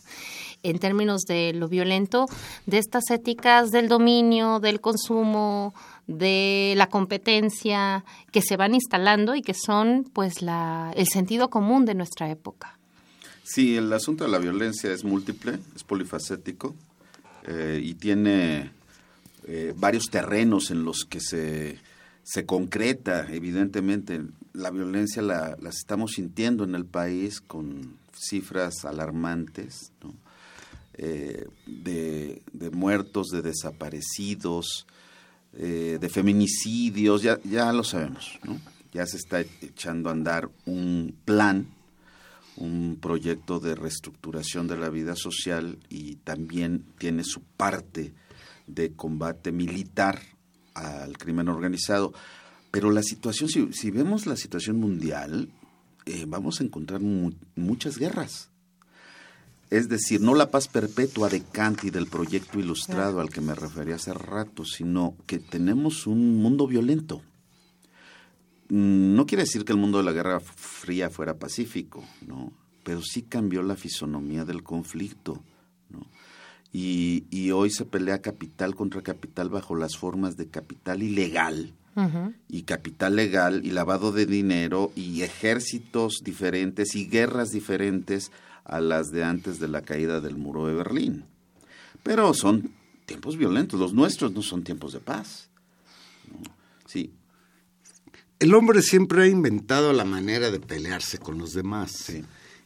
en 0.62 0.78
términos 0.78 1.22
de 1.22 1.52
lo 1.52 1.66
violento, 1.66 2.26
de 2.66 2.78
estas 2.78 3.10
éticas 3.10 3.72
del 3.72 3.88
dominio, 3.88 4.60
del 4.60 4.80
consumo, 4.80 5.74
de 6.06 6.74
la 6.76 6.88
competencia 6.88 8.04
que 8.30 8.42
se 8.42 8.56
van 8.56 8.74
instalando 8.74 9.34
y 9.34 9.42
que 9.42 9.54
son 9.54 10.04
pues 10.12 10.42
la, 10.42 10.92
el 10.96 11.06
sentido 11.06 11.50
común 11.50 11.84
de 11.84 11.94
nuestra 11.94 12.30
época. 12.30 12.78
Sí, 13.42 13.76
el 13.76 13.92
asunto 13.92 14.24
de 14.24 14.30
la 14.30 14.38
violencia 14.38 14.92
es 14.92 15.04
múltiple, 15.04 15.58
es 15.76 15.84
polifacético 15.84 16.74
eh, 17.46 17.80
y 17.82 17.94
tiene 17.94 18.70
eh, 19.46 19.74
varios 19.76 20.04
terrenos 20.06 20.70
en 20.70 20.84
los 20.84 21.04
que 21.04 21.20
se, 21.20 21.78
se 22.22 22.46
concreta, 22.46 23.26
evidentemente. 23.30 24.22
La 24.54 24.70
violencia 24.70 25.20
la, 25.20 25.56
las 25.60 25.76
estamos 25.76 26.12
sintiendo 26.12 26.64
en 26.64 26.74
el 26.74 26.86
país 26.86 27.40
con 27.40 27.98
cifras 28.16 28.84
alarmantes 28.84 29.92
eh, 30.94 31.46
de, 31.66 32.42
de, 32.52 32.70
muertos, 32.70 33.28
de 33.28 33.42
desaparecidos, 33.42 34.86
eh, 35.56 35.98
de 36.00 36.08
feminicidios, 36.08 37.22
ya, 37.22 37.38
ya 37.44 37.72
lo 37.72 37.84
sabemos, 37.84 38.38
¿no? 38.44 38.60
Ya 38.92 39.06
se 39.06 39.16
está 39.16 39.40
echando 39.40 40.08
a 40.08 40.12
andar 40.12 40.50
un 40.66 41.14
plan, 41.24 41.66
un 42.56 42.98
proyecto 43.00 43.60
de 43.60 43.74
reestructuración 43.74 44.68
de 44.68 44.76
la 44.76 44.88
vida 44.88 45.16
social 45.16 45.78
y 45.88 46.16
también 46.16 46.84
tiene 46.98 47.24
su 47.24 47.40
parte 47.40 48.14
de 48.66 48.92
combate 48.92 49.52
militar 49.52 50.20
al 50.74 51.18
crimen 51.18 51.48
organizado. 51.48 52.12
Pero 52.70 52.90
la 52.90 53.02
situación, 53.02 53.48
si, 53.48 53.72
si 53.72 53.90
vemos 53.90 54.26
la 54.26 54.36
situación 54.36 54.78
mundial, 54.78 55.50
eh, 56.06 56.24
vamos 56.26 56.60
a 56.60 56.64
encontrar 56.64 57.00
muchas 57.00 57.98
guerras. 57.98 58.50
Es 59.70 59.88
decir, 59.88 60.20
no 60.20 60.34
la 60.34 60.50
paz 60.50 60.68
perpetua 60.68 61.28
de 61.28 61.42
Kant 61.42 61.84
y 61.84 61.90
del 61.90 62.06
proyecto 62.06 62.58
ilustrado 62.58 63.20
al 63.20 63.30
que 63.30 63.40
me 63.40 63.54
refería 63.54 63.96
hace 63.96 64.14
rato, 64.14 64.64
sino 64.64 65.16
que 65.26 65.38
tenemos 65.38 66.06
un 66.06 66.40
mundo 66.40 66.66
violento. 66.66 67.22
Mm, 68.68 69.14
no 69.14 69.26
quiere 69.26 69.44
decir 69.44 69.64
que 69.64 69.72
el 69.72 69.78
mundo 69.78 69.98
de 69.98 70.04
la 70.04 70.12
Guerra 70.12 70.40
Fría 70.40 71.10
fuera 71.10 71.38
pacífico, 71.38 72.04
¿no? 72.26 72.52
pero 72.82 73.02
sí 73.02 73.22
cambió 73.22 73.62
la 73.62 73.76
fisonomía 73.76 74.44
del 74.44 74.62
conflicto. 74.62 75.42
¿no? 75.90 76.06
Y, 76.72 77.24
y, 77.30 77.50
hoy 77.52 77.70
se 77.70 77.84
pelea 77.84 78.20
capital 78.20 78.74
contra 78.74 79.02
capital 79.02 79.48
bajo 79.48 79.76
las 79.76 79.96
formas 79.96 80.36
de 80.36 80.48
capital 80.48 81.02
ilegal 81.02 81.72
y 82.48 82.62
capital 82.62 83.14
legal 83.14 83.64
y 83.64 83.70
lavado 83.70 84.10
de 84.10 84.26
dinero 84.26 84.90
y 84.96 85.22
ejércitos 85.22 86.22
diferentes 86.24 86.96
y 86.96 87.06
guerras 87.06 87.50
diferentes 87.50 88.32
a 88.64 88.80
las 88.80 89.10
de 89.12 89.24
antes 89.24 89.60
de 89.60 89.68
la 89.68 89.82
caída 89.82 90.20
del 90.20 90.36
muro 90.36 90.66
de 90.66 90.74
Berlín. 90.74 91.24
Pero 92.02 92.34
son 92.34 92.72
tiempos 93.06 93.36
violentos, 93.36 93.78
los 93.78 93.92
nuestros 93.92 94.32
no 94.32 94.42
son 94.42 94.64
tiempos 94.64 94.92
de 94.92 95.00
paz. 95.00 95.48
Sí. 96.86 97.12
El 98.38 98.54
hombre 98.54 98.82
siempre 98.82 99.22
ha 99.22 99.26
inventado 99.26 99.92
la 99.92 100.04
manera 100.04 100.50
de 100.50 100.60
pelearse 100.60 101.18
con 101.18 101.38
los 101.38 101.52
demás. 101.52 102.12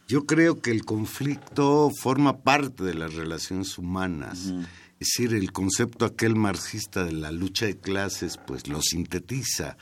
Yo 0.09 0.25
creo 0.25 0.61
que 0.61 0.71
el 0.71 0.85
conflicto 0.85 1.91
forma 1.91 2.39
parte 2.39 2.83
de 2.83 2.95
las 2.95 3.15
relaciones 3.15 3.77
humanas. 3.79 4.53
Es 5.01 5.11
decir, 5.17 5.35
el 5.35 5.53
concepto 5.53 6.05
aquel 6.05 6.35
marxista 6.35 7.05
de 7.05 7.13
la 7.13 7.31
lucha 7.31 7.67
de 7.67 7.77
clases, 7.77 8.39
pues 8.39 8.67
lo 8.67 8.81
sintetiza. 8.83 9.77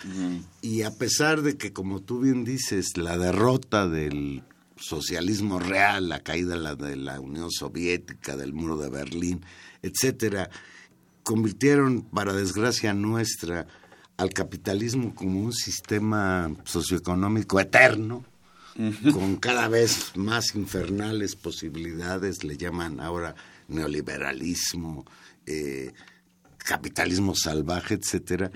Y 0.61 0.83
a 0.83 0.91
pesar 0.91 1.43
de 1.43 1.57
que, 1.57 1.73
como 1.73 2.03
tú 2.03 2.21
bien 2.21 2.45
dices, 2.45 2.97
la 2.99 3.17
derrota 3.17 3.89
del 3.89 4.43
socialismo 4.77 5.59
real, 5.59 6.09
la 6.09 6.21
caída 6.21 6.75
de 6.75 6.97
la 6.97 7.21
Unión 7.21 7.51
Soviética, 7.51 8.37
del 8.37 8.53
muro 8.53 8.77
de 8.77 8.91
Berlín, 8.91 9.45
etcétera, 9.83 10.51
convirtieron, 11.23 12.03
para 12.03 12.33
desgracia 12.33 12.95
nuestra, 12.95 13.67
al 14.17 14.31
capitalismo 14.31 15.15
como 15.15 15.41
un 15.41 15.53
sistema 15.53 16.55
socioeconómico 16.65 17.61
eterno, 17.61 18.25
con 19.13 19.37
cada 19.37 19.69
vez 19.69 20.13
más 20.17 20.55
infernales 20.55 21.35
posibilidades, 21.35 22.45
le 22.45 22.59
llaman 22.59 23.01
ahora 23.01 23.35
neoliberalismo, 23.69 25.07
eh, 25.47 25.93
capitalismo 26.59 27.35
salvaje, 27.35 27.95
etcétera. 27.95 28.51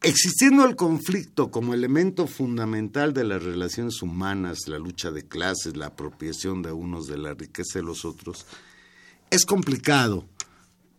Existiendo 0.00 0.64
el 0.64 0.76
conflicto 0.76 1.50
como 1.50 1.74
elemento 1.74 2.28
fundamental 2.28 3.12
de 3.12 3.24
las 3.24 3.42
relaciones 3.42 4.00
humanas, 4.00 4.68
la 4.68 4.78
lucha 4.78 5.10
de 5.10 5.26
clases, 5.26 5.76
la 5.76 5.86
apropiación 5.86 6.62
de 6.62 6.70
unos 6.70 7.08
de 7.08 7.18
la 7.18 7.34
riqueza 7.34 7.80
de 7.80 7.82
los 7.82 8.04
otros, 8.04 8.46
es 9.30 9.44
complicado 9.44 10.24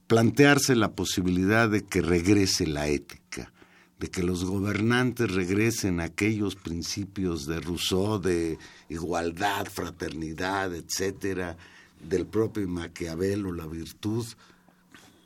plantearse 0.08 0.76
la 0.76 0.92
posibilidad 0.92 1.70
de 1.70 1.86
que 1.86 2.02
regrese 2.02 2.68
la 2.68 2.90
ética, 2.90 3.54
de 4.00 4.10
que 4.10 4.22
los 4.22 4.44
gobernantes 4.44 5.32
regresen 5.32 6.02
a 6.02 6.06
aquellos 6.06 6.58
principios 6.58 7.46
de 7.46 7.62
Rousseau 7.62 8.20
de 8.20 8.58
igualdad, 8.90 9.68
fraternidad, 9.68 10.76
etcétera, 10.76 11.56
del 12.04 12.26
propio 12.26 12.68
Maquiavelo, 12.68 13.54
la 13.54 13.66
virtud 13.66 14.26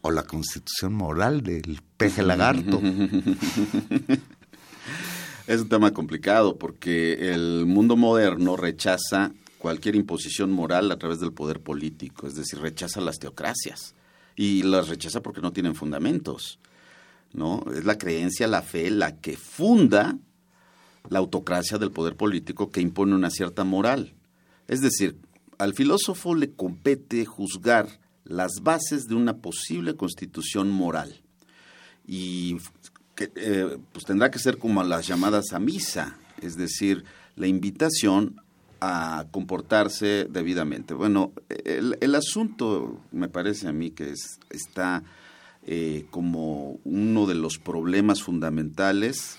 o 0.03 0.11
la 0.11 0.23
constitución 0.23 0.93
moral 0.93 1.41
del 1.41 1.81
peje 1.97 2.21
lagarto. 2.23 2.79
Es 5.47 5.61
un 5.61 5.69
tema 5.69 5.91
complicado 5.91 6.57
porque 6.57 7.33
el 7.33 7.65
mundo 7.65 7.97
moderno 7.97 8.55
rechaza 8.55 9.33
cualquier 9.57 9.95
imposición 9.95 10.51
moral 10.51 10.91
a 10.91 10.97
través 10.97 11.19
del 11.19 11.33
poder 11.33 11.59
político, 11.61 12.27
es 12.27 12.35
decir, 12.35 12.59
rechaza 12.59 13.01
las 13.01 13.19
teocracias 13.19 13.93
y 14.35 14.63
las 14.63 14.89
rechaza 14.89 15.21
porque 15.21 15.41
no 15.41 15.51
tienen 15.51 15.75
fundamentos. 15.75 16.59
¿no? 17.33 17.63
Es 17.73 17.83
la 17.85 17.97
creencia, 17.97 18.47
la 18.47 18.61
fe, 18.61 18.89
la 18.89 19.17
que 19.19 19.35
funda 19.37 20.17
la 21.09 21.19
autocracia 21.19 21.77
del 21.77 21.91
poder 21.91 22.15
político 22.15 22.71
que 22.71 22.81
impone 22.81 23.15
una 23.15 23.29
cierta 23.29 23.63
moral. 23.63 24.13
Es 24.67 24.81
decir, 24.81 25.17
al 25.57 25.73
filósofo 25.73 26.35
le 26.35 26.53
compete 26.53 27.25
juzgar 27.25 28.02
las 28.25 28.51
bases 28.61 29.05
de 29.07 29.15
una 29.15 29.37
posible 29.37 29.95
constitución 29.95 30.69
moral. 30.69 31.21
Y 32.05 32.57
que, 33.15 33.31
eh, 33.35 33.77
pues 33.91 34.05
tendrá 34.05 34.31
que 34.31 34.39
ser 34.39 34.57
como 34.57 34.83
las 34.83 35.07
llamadas 35.07 35.53
a 35.53 35.59
misa, 35.59 36.17
es 36.41 36.55
decir, 36.55 37.03
la 37.35 37.47
invitación 37.47 38.41
a 38.81 39.27
comportarse 39.31 40.27
debidamente. 40.29 40.93
Bueno, 40.93 41.31
el, 41.47 42.15
asunto 42.15 42.99
me 43.11 43.29
parece 43.29 43.69
a 43.69 43.71
mí 43.71 43.91
que 43.91 44.11
es, 44.11 44.39
está 44.49 45.03
eh, 45.65 46.05
como 46.11 46.79
uno 46.83 47.25
de 47.25 47.35
los 47.35 47.59
problemas 47.59 48.21
fundamentales, 48.21 49.37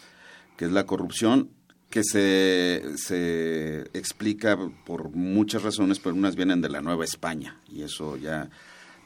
que 0.57 0.65
es 0.65 0.73
la 0.73 0.87
corrupción, 0.87 1.51
que 1.91 2.03
se, 2.03 2.83
se 2.97 3.83
explica 3.93 4.59
por 4.87 5.11
muchas 5.11 5.63
razones, 5.63 6.01
pero 6.01 6.15
unas 6.15 6.37
vienen 6.37 6.63
de 6.63 6.71
la 6.71 6.81
Nueva 6.81 7.05
España, 7.05 7.61
y 7.69 7.83
eso 7.83 8.17
ya 8.17 8.49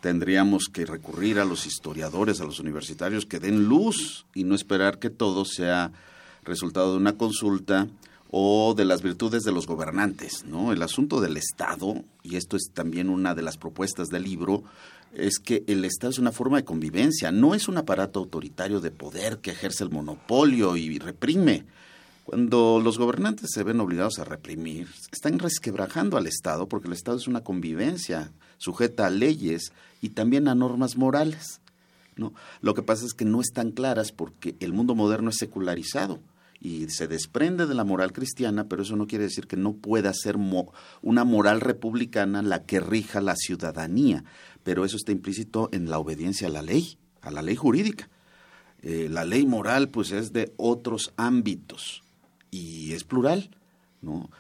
tendríamos 0.01 0.69
que 0.73 0.87
recurrir 0.87 1.39
a 1.39 1.45
los 1.45 1.67
historiadores, 1.67 2.41
a 2.41 2.45
los 2.45 2.61
universitarios 2.61 3.27
que 3.27 3.41
den 3.41 3.65
luz 3.65 4.27
y 4.35 4.45
no 4.45 4.55
esperar 4.55 4.99
que 4.99 5.11
todo 5.11 5.45
sea 5.45 5.93
resultado 6.45 6.93
de 6.93 6.99
una 6.99 7.17
consulta 7.17 7.89
o 8.31 8.75
de 8.77 8.85
las 8.85 9.03
virtudes 9.03 9.43
de 9.43 9.53
los 9.53 9.67
gobernantes, 9.67 10.45
¿no? 10.45 10.73
El 10.73 10.83
asunto 10.83 11.21
del 11.21 11.37
Estado, 11.37 12.05
y 12.23 12.37
esto 12.37 12.57
es 12.57 12.71
también 12.73 13.09
una 13.09 13.35
de 13.35 13.43
las 13.43 13.57
propuestas 13.57 14.09
del 14.09 14.25
libro, 14.25 14.65
es 15.15 15.39
que 15.39 15.65
el 15.67 15.85
Estado 15.85 16.11
es 16.11 16.19
una 16.19 16.33
forma 16.33 16.59
de 16.59 16.65
convivencia, 16.65 17.33
no 17.33 17.55
es 17.55 17.69
un 17.69 17.79
aparato 17.79 18.21
autoritario 18.21 18.81
de 18.81 18.91
poder 18.91 19.39
que 19.39 19.53
ejerce 19.53 19.83
el 19.83 19.91
monopolio 19.91 20.77
y 20.77 20.99
reprime. 20.99 21.65
Cuando 22.25 22.79
los 22.85 22.99
gobernantes 22.99 23.51
se 23.55 23.63
ven 23.63 23.81
obligados 23.81 24.19
a 24.19 24.25
reprimir, 24.25 24.89
están 25.11 25.39
resquebrajando 25.39 26.19
al 26.19 26.27
Estado 26.27 26.69
porque 26.69 26.89
el 26.89 26.93
Estado 26.93 27.17
es 27.17 27.27
una 27.27 27.43
convivencia 27.43 28.31
sujeta 28.59 29.07
a 29.07 29.11
leyes 29.11 29.73
y 30.01 30.11
también 30.11 30.49
a 30.49 30.55
normas 30.55 30.97
morales. 30.97 31.61
¿no? 32.17 32.35
Lo 32.61 32.75
que 32.75 32.83
pasa 32.83 33.07
es 33.07 33.15
que 33.15 33.25
no 33.25 33.41
están 33.41 33.71
claras 33.71 34.13
porque 34.13 34.57
el 34.61 34.73
mundo 34.73 34.95
moderno 34.95 35.31
es 35.31 35.37
secularizado 35.37 36.21
y 36.61 36.89
se 36.91 37.07
desprende 37.07 37.67
de 37.67 37.75
la 37.75 37.85
moral 37.85 38.13
cristiana, 38.13 38.69
pero 38.69 38.83
eso 38.83 38.97
no 38.97 39.07
quiere 39.07 39.25
decir 39.25 39.47
que 39.47 39.57
no 39.57 39.75
pueda 39.75 40.13
ser 40.13 40.37
una 41.03 41.25
moral 41.25 41.61
republicana 41.61 42.43
la 42.43 42.65
que 42.65 42.81
rija 42.81 43.21
la 43.21 43.37
ciudadanía, 43.37 44.25
pero 44.65 44.85
eso 44.85 44.97
está 44.97 45.13
implícito 45.13 45.69
en 45.73 45.89
la 45.89 45.99
obediencia 45.99 46.49
a 46.49 46.51
la 46.51 46.63
ley, 46.63 46.99
a 47.23 47.31
la 47.31 47.43
ley 47.43 47.55
jurídica. 47.55 48.09
Eh, 48.83 49.09
la 49.11 49.25
ley 49.25 49.47
moral 49.47 49.89
pues 49.89 50.13
es 50.13 50.33
de 50.33 50.53
otros 50.57 51.13
ámbitos 51.17 52.03
y 52.51 52.93
es 52.93 53.05
plural, 53.05 53.51
¿no? 54.03 54.31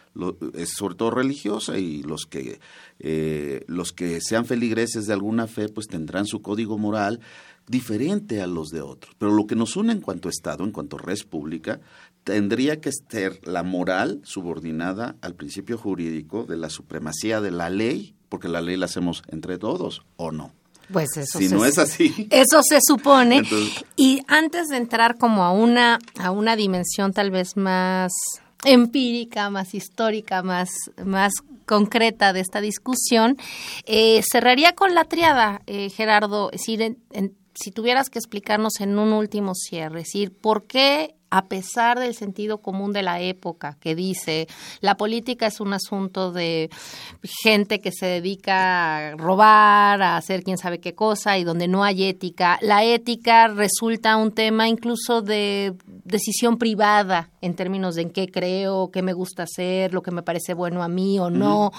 Es 0.55 0.71
sobre 0.71 0.95
todo 0.95 1.11
religiosa 1.11 1.79
y 1.79 2.03
los 2.03 2.27
que 2.27 2.61
eh, 2.99 3.65
los 3.67 3.93
que 3.93 4.21
sean 4.21 4.45
feligreses 4.45 5.07
de 5.07 5.13
alguna 5.13 5.47
fe 5.47 5.69
pues 5.69 5.87
tendrán 5.87 6.27
su 6.27 6.43
código 6.43 6.79
moral 6.79 7.21
diferente 7.69 8.41
a 8.41 8.47
los 8.47 8.71
de 8.71 8.81
otros. 8.81 9.15
Pero 9.19 9.33
lo 9.33 9.47
que 9.47 9.55
nos 9.55 9.77
une 9.77 9.93
en 9.93 10.01
cuanto 10.01 10.29
a 10.29 10.31
Estado, 10.31 10.65
en 10.65 10.73
cuanto 10.73 10.97
a 10.97 11.03
res 11.03 11.25
pública, 11.25 11.81
tendría 12.25 12.81
que 12.81 12.91
ser 12.93 13.47
la 13.47 13.63
moral 13.63 14.21
subordinada 14.25 15.17
al 15.21 15.35
principio 15.35 15.79
jurídico 15.79 16.45
de 16.45 16.57
la 16.57 16.71
supremacía 16.71 17.41
de 17.41 17.51
la 17.51 17.71
ley, 17.71 18.15
porque 18.29 18.49
la 18.49 18.61
ley 18.61 18.77
la 18.77 18.87
hacemos 18.87 19.23
entre 19.29 19.59
todos, 19.59 20.03
¿o 20.17 20.33
no? 20.33 20.53
Pues 20.93 21.17
eso 21.17 21.39
si 21.39 21.49
no 21.49 21.65
es 21.65 21.79
así. 21.79 22.29
Eso 22.31 22.63
se 22.63 22.79
supone. 22.83 23.43
y 23.97 24.23
antes 24.27 24.69
de 24.69 24.79
entrar 24.79 25.19
como 25.19 25.45
a 25.45 25.53
una, 25.53 25.99
a 26.19 26.31
una 26.31 26.57
dimensión 26.57 27.13
tal 27.13 27.31
vez 27.31 27.57
más 27.57 28.11
empírica, 28.65 29.51
más 29.51 29.75
histórica, 29.75 30.43
más, 30.43 30.71
más 31.05 31.33
concreta 31.67 32.33
de 32.33 32.41
esta 32.41 32.61
discusión, 32.61 33.37
eh, 33.85 34.23
cerraría 34.29 34.75
con 34.75 34.95
la 34.95 35.05
triada, 35.05 35.63
eh, 35.67 35.91
Gerardo. 35.91 36.51
Es 36.53 36.63
decir, 36.63 36.97
si 37.55 37.71
tuvieras 37.71 38.11
que 38.11 38.19
explicarnos 38.19 38.81
en 38.81 38.99
un 38.99 39.13
último 39.13 39.55
cierre, 39.55 40.01
es 40.01 40.07
decir, 40.07 40.33
¿por 40.33 40.67
qué 40.67 41.15
a 41.31 41.47
pesar 41.47 41.99
del 41.99 42.15
sentido 42.15 42.59
común 42.59 42.93
de 42.93 43.03
la 43.03 43.21
época 43.21 43.77
que 43.81 43.95
dice 43.95 44.49
la 44.81 44.97
política 44.97 45.47
es 45.47 45.61
un 45.61 45.73
asunto 45.73 46.33
de 46.33 46.71
gente 47.43 47.81
que 47.81 47.93
se 47.93 48.07
dedica 48.07 49.11
a 49.11 49.17
robar, 49.17 50.03
a 50.03 50.17
hacer 50.17 50.43
quién 50.43 50.59
sabe 50.59 50.81
qué 50.81 50.95
cosa 50.95 51.39
y 51.39 51.45
donde 51.45 51.69
no 51.69 51.85
hay 51.85 52.05
ética, 52.05 52.59
la 52.63 52.85
ética 52.85 53.49
resulta 53.49 54.17
un 54.17 54.33
tema 54.33 54.69
incluso 54.69 55.23
de 55.23 55.75
decisión 56.05 56.59
privada 56.59 57.31
en 57.41 57.55
términos 57.55 57.95
de 57.95 58.03
en 58.03 58.11
qué 58.11 58.29
creo, 58.29 58.91
qué 58.91 59.03
me 59.03 59.13
gusta 59.13 59.45
hacer, 59.45 59.93
lo 59.93 60.03
que 60.03 60.11
me 60.11 60.23
parece 60.23 60.55
bueno 60.55 60.83
a 60.83 60.89
mí 60.89 61.19
o 61.19 61.31
no 61.31 61.73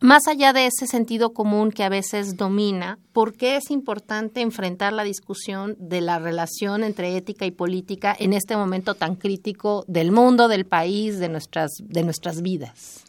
más 0.00 0.26
allá 0.28 0.54
de 0.54 0.66
ese 0.66 0.86
sentido 0.86 1.34
común 1.34 1.70
que 1.70 1.84
a 1.84 1.90
veces 1.90 2.36
domina, 2.36 2.98
¿por 3.12 3.34
qué 3.34 3.56
es 3.56 3.70
importante 3.70 4.40
enfrentar 4.40 4.94
la 4.94 5.04
discusión 5.04 5.76
de 5.78 6.00
la 6.00 6.18
relación 6.18 6.84
entre 6.84 7.18
ética 7.18 7.44
y 7.44 7.50
política 7.50 8.16
en 8.18 8.32
este 8.32 8.56
momento 8.56 8.94
tan 8.94 9.14
crítico 9.14 9.84
del 9.88 10.10
mundo, 10.10 10.48
del 10.48 10.64
país, 10.64 11.18
de 11.18 11.28
nuestras, 11.28 11.70
de 11.84 12.02
nuestras 12.02 12.40
vidas? 12.40 13.04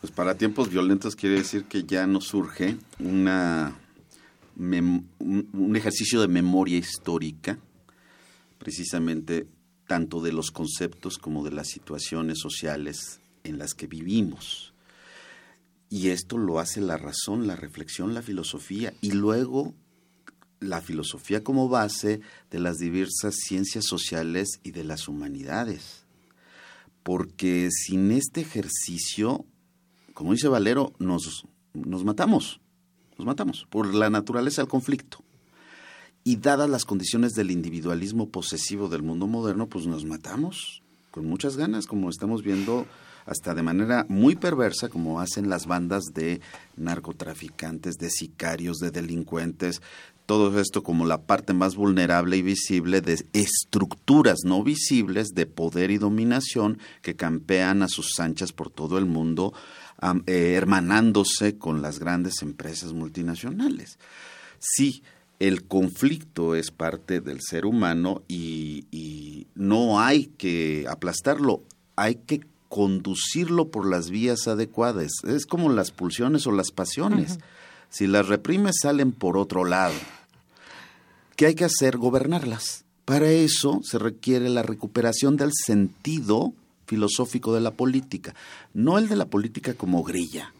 Pues 0.00 0.10
para 0.10 0.34
tiempos 0.34 0.70
violentos 0.70 1.14
quiere 1.14 1.36
decir 1.36 1.64
que 1.64 1.84
ya 1.84 2.06
nos 2.06 2.24
surge 2.28 2.78
una, 3.00 3.76
un 4.56 5.76
ejercicio 5.76 6.22
de 6.22 6.28
memoria 6.28 6.78
histórica, 6.78 7.58
precisamente 8.56 9.46
tanto 9.86 10.22
de 10.22 10.32
los 10.32 10.50
conceptos 10.52 11.18
como 11.18 11.44
de 11.44 11.50
las 11.50 11.68
situaciones 11.68 12.38
sociales 12.38 13.20
en 13.44 13.58
las 13.58 13.74
que 13.74 13.86
vivimos 13.86 14.72
y 15.90 16.08
esto 16.08 16.36
lo 16.36 16.60
hace 16.60 16.80
la 16.80 16.96
razón, 16.96 17.46
la 17.46 17.56
reflexión, 17.56 18.14
la 18.14 18.22
filosofía 18.22 18.92
y 19.00 19.12
luego 19.12 19.74
la 20.60 20.80
filosofía 20.80 21.42
como 21.44 21.68
base 21.68 22.20
de 22.50 22.58
las 22.58 22.76
diversas 22.78 23.36
ciencias 23.36 23.84
sociales 23.86 24.60
y 24.62 24.72
de 24.72 24.84
las 24.84 25.08
humanidades. 25.08 26.04
Porque 27.02 27.68
sin 27.70 28.10
este 28.10 28.40
ejercicio, 28.40 29.46
como 30.14 30.32
dice 30.32 30.48
Valero, 30.48 30.92
nos, 30.98 31.44
nos 31.72 32.04
matamos, 32.04 32.60
nos 33.16 33.26
matamos 33.26 33.66
por 33.70 33.94
la 33.94 34.10
naturaleza 34.10 34.62
del 34.62 34.68
conflicto. 34.68 35.24
Y 36.24 36.36
dadas 36.36 36.68
las 36.68 36.84
condiciones 36.84 37.32
del 37.32 37.50
individualismo 37.50 38.28
posesivo 38.28 38.88
del 38.88 39.02
mundo 39.02 39.26
moderno, 39.26 39.68
pues 39.68 39.86
nos 39.86 40.04
matamos 40.04 40.82
con 41.10 41.24
muchas 41.24 41.56
ganas, 41.56 41.86
como 41.86 42.10
estamos 42.10 42.42
viendo 42.42 42.86
hasta 43.28 43.54
de 43.54 43.62
manera 43.62 44.06
muy 44.08 44.36
perversa, 44.36 44.88
como 44.88 45.20
hacen 45.20 45.48
las 45.48 45.66
bandas 45.66 46.04
de 46.14 46.40
narcotraficantes, 46.76 47.96
de 47.96 48.10
sicarios, 48.10 48.78
de 48.78 48.90
delincuentes, 48.90 49.82
todo 50.28 50.60
esto 50.60 50.82
como 50.82 51.06
la 51.06 51.22
parte 51.22 51.54
más 51.54 51.74
vulnerable 51.74 52.36
y 52.36 52.42
visible 52.42 53.00
de 53.00 53.24
estructuras 53.32 54.40
no 54.44 54.62
visibles 54.62 55.28
de 55.28 55.46
poder 55.46 55.90
y 55.90 55.96
dominación 55.96 56.78
que 57.00 57.16
campean 57.16 57.82
a 57.82 57.88
sus 57.88 58.18
anchas 58.20 58.52
por 58.52 58.68
todo 58.68 58.98
el 58.98 59.06
mundo, 59.06 59.54
eh, 60.26 60.52
hermanándose 60.54 61.56
con 61.56 61.80
las 61.80 61.98
grandes 61.98 62.42
empresas 62.42 62.92
multinacionales. 62.92 63.98
Sí, 64.58 65.02
el 65.38 65.66
conflicto 65.66 66.54
es 66.54 66.70
parte 66.72 67.20
del 67.20 67.40
ser 67.40 67.64
humano 67.64 68.22
y, 68.28 69.46
no 69.54 70.00
hay 70.00 70.26
que 70.26 70.86
aplastarlo, 70.88 71.64
hay 71.96 72.16
que 72.16 72.40
conducirlo 72.68 73.68
por 73.68 73.88
las 73.88 74.10
vías 74.10 74.46
adecuadas. 74.46 75.10
Es 75.26 75.46
como 75.46 75.70
las 75.70 75.90
pulsiones 75.90 76.46
o 76.46 76.52
las 76.52 76.70
pasiones. 76.70 77.38
Si 77.90 78.06
las 78.06 78.28
reprimes 78.28 78.76
salen 78.82 79.12
por 79.12 79.36
otro 79.36 79.64
lado. 79.64 79.94
¿Qué 81.36 81.46
hay 81.46 81.54
que 81.54 81.64
hacer? 81.64 81.96
Gobernarlas. 81.96 82.84
Para 83.04 83.30
eso 83.30 83.80
se 83.82 83.98
requiere 83.98 84.50
la 84.50 84.62
recuperación 84.62 85.36
del 85.36 85.52
sentido 85.54 86.52
filosófico 86.86 87.54
de 87.54 87.60
la 87.60 87.70
política, 87.70 88.34
no 88.74 88.98
el 88.98 89.08
de 89.08 89.16
la 89.16 89.26
política 89.26 89.74
como 89.74 90.02
grilla, 90.02 90.52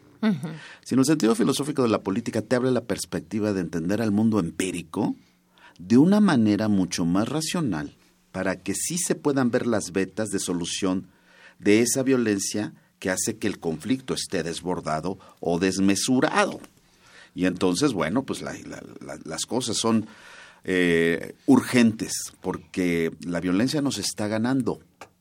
sino 0.85 1.03
el 1.03 1.07
sentido 1.07 1.35
filosófico 1.35 1.83
de 1.83 1.89
la 1.89 2.03
política 2.03 2.43
te 2.43 2.57
abre 2.57 2.71
la 2.71 2.85
perspectiva 2.85 3.53
de 3.53 3.61
entender 3.61 4.01
al 4.01 4.13
mundo 4.13 4.39
empírico 4.39 5.17
de 5.79 5.97
una 5.97 6.21
manera 6.21 6.69
mucho 6.69 7.05
más 7.05 7.29
racional 7.29 7.97
para 8.33 8.57
que 8.57 8.75
sí 8.75 8.99
se 8.99 9.15
puedan 9.15 9.51
ver 9.51 9.67
las 9.67 9.93
vetas 9.93 10.29
de 10.29 10.39
solución 10.39 11.09
de 11.59 11.81
esa 11.81 12.03
violencia 12.03 12.73
que 12.99 13.11
hace 13.11 13.37
que 13.37 13.47
el 13.47 13.59
conflicto 13.59 14.15
esté 14.15 14.43
desbordado 14.43 15.19
o 15.41 15.59
desmesurado. 15.59 16.61
Y 17.35 17.47
entonces, 17.47 17.93
bueno, 17.93 18.25
pues 18.25 18.43
las 18.43 19.47
cosas 19.47 19.77
son 19.77 20.07
eh, 20.65 21.35
urgentes 21.47 22.13
porque 22.41 23.13
la 23.25 23.41
violencia 23.41 23.81
nos 23.81 23.99
está 23.99 24.27
ganando. 24.27 24.81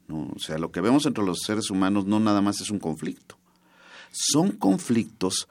O 0.10 0.40
sea, 0.40 0.58
lo 0.58 0.72
que 0.72 0.82
vemos 0.82 1.06
entre 1.06 1.24
los 1.24 1.40
seres 1.46 1.70
humanos 1.70 2.06
no 2.06 2.20
nada 2.20 2.42
más 2.42 2.62
es 2.62 2.72
un 2.72 2.80
conflicto. 2.80 3.38
Son 4.12 4.52
conflictos 4.52 5.48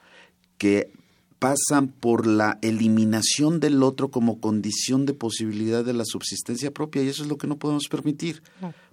que 0.57 0.91
pasan 1.39 1.87
por 1.87 2.25
la 2.25 2.57
eliminación 2.61 3.59
del 3.59 3.83
otro 3.83 4.09
como 4.09 4.39
condición 4.39 5.05
de 5.05 5.13
posibilidad 5.13 5.85
de 5.85 5.93
la 5.93 6.03
subsistencia 6.05 6.71
propia 6.71 7.03
y 7.03 7.09
eso 7.09 7.23
es 7.23 7.29
lo 7.29 7.37
que 7.37 7.47
no 7.47 7.57
podemos 7.57 7.87
permitir, 7.89 8.41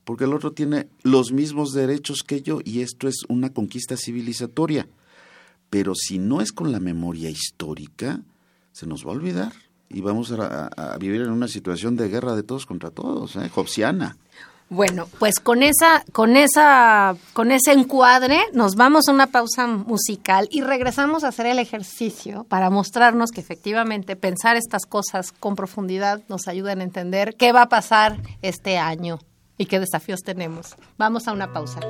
porque 0.04 0.24
el 0.24 0.34
otro 0.34 0.52
tiene 0.52 0.88
los 1.02 1.32
mismos 1.32 1.72
derechos 1.72 2.22
que 2.22 2.42
yo 2.42 2.60
y 2.64 2.80
esto 2.80 3.08
es 3.08 3.24
una 3.28 3.52
conquista 3.52 3.96
civilizatoria. 3.96 4.86
Pero 5.70 5.94
si 5.94 6.18
no 6.18 6.40
es 6.40 6.52
con 6.52 6.70
la 6.70 6.80
memoria 6.80 7.30
histórica, 7.30 8.20
se 8.72 8.86
nos 8.86 9.04
va 9.06 9.10
a 9.10 9.14
olvidar 9.14 9.52
y 9.88 10.00
vamos 10.00 10.32
a, 10.32 10.96
vivir 10.98 11.22
en 11.22 11.30
una 11.30 11.48
situación 11.48 11.96
de 11.96 12.08
guerra 12.08 12.34
de 12.36 12.42
todos 12.42 12.66
contra 12.66 12.90
todos, 12.90 13.36
¿eh? 13.36 13.50
Bueno, 14.70 15.06
pues 15.18 15.40
con 15.40 15.62
esa, 15.62 16.04
con 16.12 16.36
esa, 16.36 17.16
con 17.32 17.52
ese 17.52 17.72
encuadre 17.72 18.40
nos 18.54 18.76
vamos 18.76 19.08
a 19.08 19.12
una 19.12 19.26
pausa 19.26 19.66
musical 19.66 20.48
y 20.50 20.62
regresamos 20.62 21.22
a 21.22 21.28
hacer 21.28 21.46
el 21.46 21.58
ejercicio 21.58 22.44
para 22.44 22.70
mostrarnos 22.70 23.30
que 23.30 23.40
efectivamente 23.40 24.16
pensar 24.16 24.56
estas 24.56 24.86
cosas 24.86 25.32
con 25.32 25.54
profundidad 25.54 26.22
nos 26.28 26.48
ayuda 26.48 26.70
a 26.70 26.82
entender 26.82 27.36
qué 27.36 27.52
va 27.52 27.62
a 27.62 27.68
pasar 27.68 28.18
este 28.42 28.78
año 28.78 29.18
y 29.58 29.66
qué 29.66 29.80
desafíos 29.80 30.22
tenemos. 30.22 30.76
Vamos 30.98 31.28
a 31.28 31.32
una 31.32 31.52
pausa. 31.52 31.80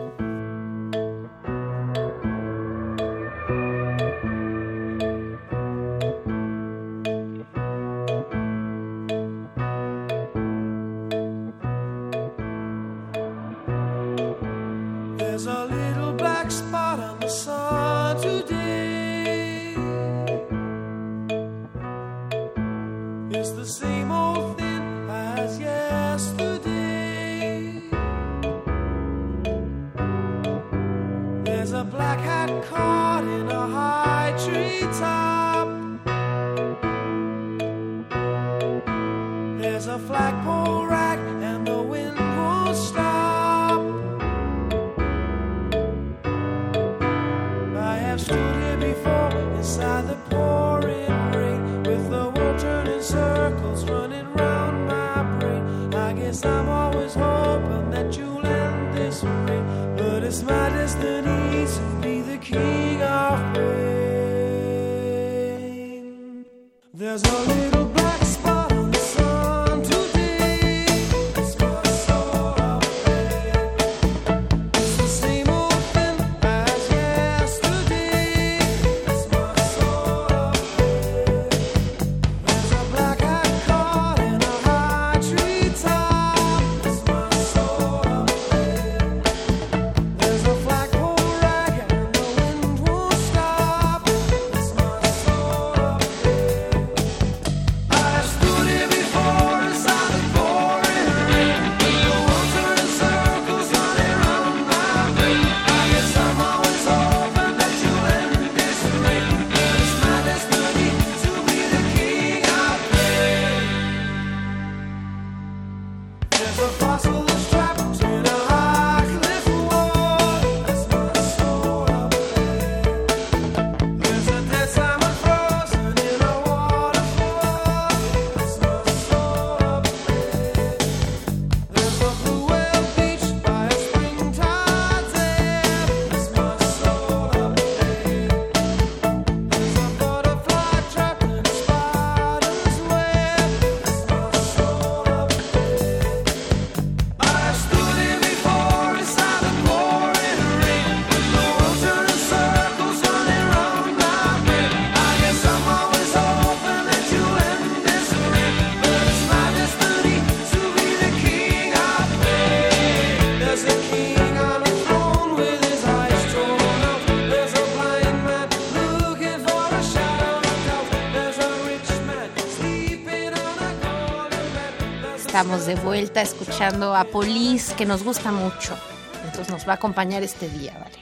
De 175.75 175.81
vuelta 175.81 176.23
escuchando 176.23 176.95
a 176.95 177.05
Polis, 177.05 177.71
que 177.77 177.87
nos 177.87 178.05
gusta 178.05 178.31
mucho. 178.31 178.77
Entonces 179.25 179.51
nos 179.51 179.67
va 179.67 179.73
a 179.73 179.77
acompañar 179.77 180.23
este 180.23 180.49
día, 180.49 180.79
¿vale? 180.79 180.97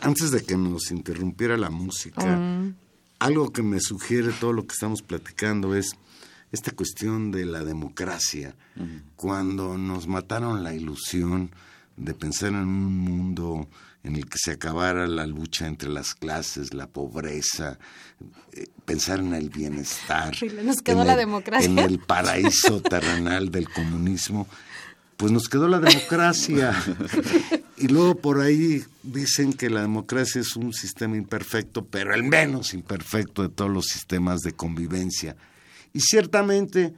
antes 0.00 0.30
de 0.30 0.44
que 0.44 0.56
nos 0.56 0.92
interrumpiera 0.92 1.56
la 1.56 1.68
música, 1.68 2.24
mm. 2.24 2.74
algo 3.18 3.52
que 3.52 3.62
me 3.62 3.80
sugiere 3.80 4.32
todo 4.32 4.52
lo 4.52 4.64
que 4.64 4.74
estamos 4.74 5.02
platicando 5.02 5.74
es 5.74 5.96
esta 6.52 6.70
cuestión 6.70 7.32
de 7.32 7.44
la 7.44 7.64
democracia. 7.64 8.54
Cuando 9.16 9.76
nos 9.76 10.06
mataron 10.06 10.62
la 10.62 10.72
ilusión 10.74 11.50
de 11.96 12.14
pensar 12.14 12.50
en 12.50 12.56
un 12.56 12.98
mundo 12.98 13.68
en 14.04 14.16
el 14.16 14.28
que 14.28 14.38
se 14.38 14.52
acabara 14.52 15.06
la 15.06 15.26
lucha 15.26 15.66
entre 15.66 15.88
las 15.88 16.14
clases, 16.14 16.74
la 16.74 16.88
pobreza, 16.88 17.78
eh, 18.52 18.66
pensar 18.84 19.20
en 19.20 19.34
el 19.34 19.48
bienestar, 19.48 20.34
nos 20.64 20.82
quedó 20.82 21.04
la 21.04 21.16
democracia. 21.16 21.68
en 21.68 21.78
el 21.78 21.98
paraíso 22.00 22.80
terrenal 22.82 23.50
del 23.50 23.68
comunismo, 23.68 24.48
pues 25.16 25.30
nos 25.30 25.48
quedó 25.48 25.68
la 25.68 25.78
democracia. 25.78 26.74
y 27.76 27.86
luego 27.88 28.16
por 28.16 28.40
ahí 28.40 28.82
dicen 29.04 29.52
que 29.52 29.70
la 29.70 29.82
democracia 29.82 30.40
es 30.40 30.56
un 30.56 30.72
sistema 30.72 31.16
imperfecto, 31.16 31.84
pero 31.84 32.12
el 32.12 32.24
menos 32.24 32.74
imperfecto 32.74 33.42
de 33.42 33.48
todos 33.48 33.70
los 33.70 33.86
sistemas 33.86 34.40
de 34.40 34.52
convivencia. 34.52 35.36
Y 35.92 36.00
ciertamente 36.00 36.92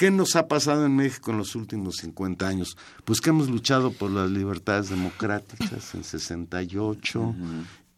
¿Qué 0.00 0.10
nos 0.10 0.34
ha 0.34 0.48
pasado 0.48 0.86
en 0.86 0.96
México 0.96 1.30
en 1.30 1.36
los 1.36 1.54
últimos 1.54 1.96
50 1.96 2.48
años? 2.48 2.74
Pues 3.04 3.20
que 3.20 3.28
hemos 3.28 3.50
luchado 3.50 3.92
por 3.92 4.10
las 4.10 4.30
libertades 4.30 4.88
democráticas 4.88 5.94
en 5.94 6.04
68, 6.04 7.34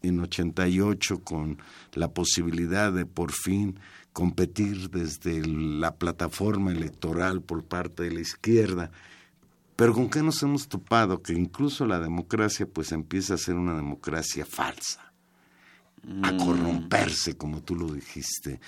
en 0.01 0.19
88 0.19 1.23
con 1.23 1.59
la 1.93 2.09
posibilidad 2.09 2.91
de 2.91 3.05
por 3.05 3.31
fin 3.31 3.79
competir 4.11 4.89
desde 4.89 5.47
la 5.47 5.95
plataforma 5.95 6.73
electoral 6.73 7.41
por 7.41 7.63
parte 7.63 8.03
de 8.03 8.11
la 8.11 8.19
izquierda. 8.19 8.91
Pero 9.77 9.93
con 9.93 10.09
qué 10.09 10.21
nos 10.21 10.43
hemos 10.43 10.67
topado 10.67 11.21
que 11.21 11.31
incluso 11.31 11.85
la 11.85 12.01
democracia 12.01 12.65
pues 12.65 12.91
empieza 12.91 13.35
a 13.35 13.37
ser 13.37 13.55
una 13.55 13.77
democracia 13.77 14.45
falsa 14.45 15.12
a 16.21 16.31
mm. 16.31 16.37
corromperse, 16.37 17.37
como 17.37 17.61
tú 17.61 17.75
lo 17.75 17.93
dijiste. 17.93 18.59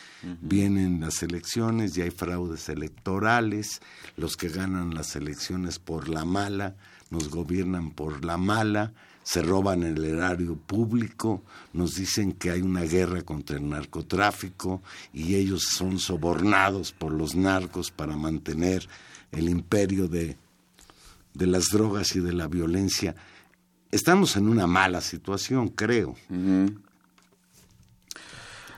Vienen 0.42 1.02
las 1.02 1.22
elecciones 1.22 1.98
y 1.98 2.02
hay 2.02 2.12
fraudes 2.12 2.70
electorales, 2.70 3.82
los 4.16 4.38
que 4.38 4.50
ganan 4.50 4.96
las 4.96 5.16
elecciones 5.16 5.80
por 5.80 6.08
la 6.08 6.24
mala, 6.24 6.76
nos 7.10 7.30
gobiernan 7.30 7.92
por 7.92 8.24
la 8.24 8.38
mala, 8.38 8.94
se 9.24 9.42
roban 9.42 9.84
el 9.84 10.04
erario 10.06 10.56
público, 10.56 11.44
nos 11.74 11.96
dicen 11.96 12.32
que 12.32 12.52
hay 12.52 12.62
una 12.62 12.84
guerra 12.84 13.24
contra 13.24 13.58
el 13.58 13.68
narcotráfico 13.68 14.82
y 15.12 15.36
ellos 15.36 15.64
son 15.64 16.00
sobornados 16.00 16.92
por 16.92 17.12
los 17.12 17.36
narcos 17.36 17.92
para 17.92 18.16
mantener 18.16 18.88
el 19.32 19.50
imperio 19.50 20.08
de, 20.08 20.38
de 21.34 21.48
las 21.48 21.70
drogas 21.70 22.16
y 22.16 22.20
de 22.20 22.34
la 22.34 22.48
violencia. 22.48 23.16
Estamos 23.92 24.36
en 24.36 24.48
una 24.48 24.68
mala 24.68 25.02
situación, 25.02 25.70
creo. 25.70 26.16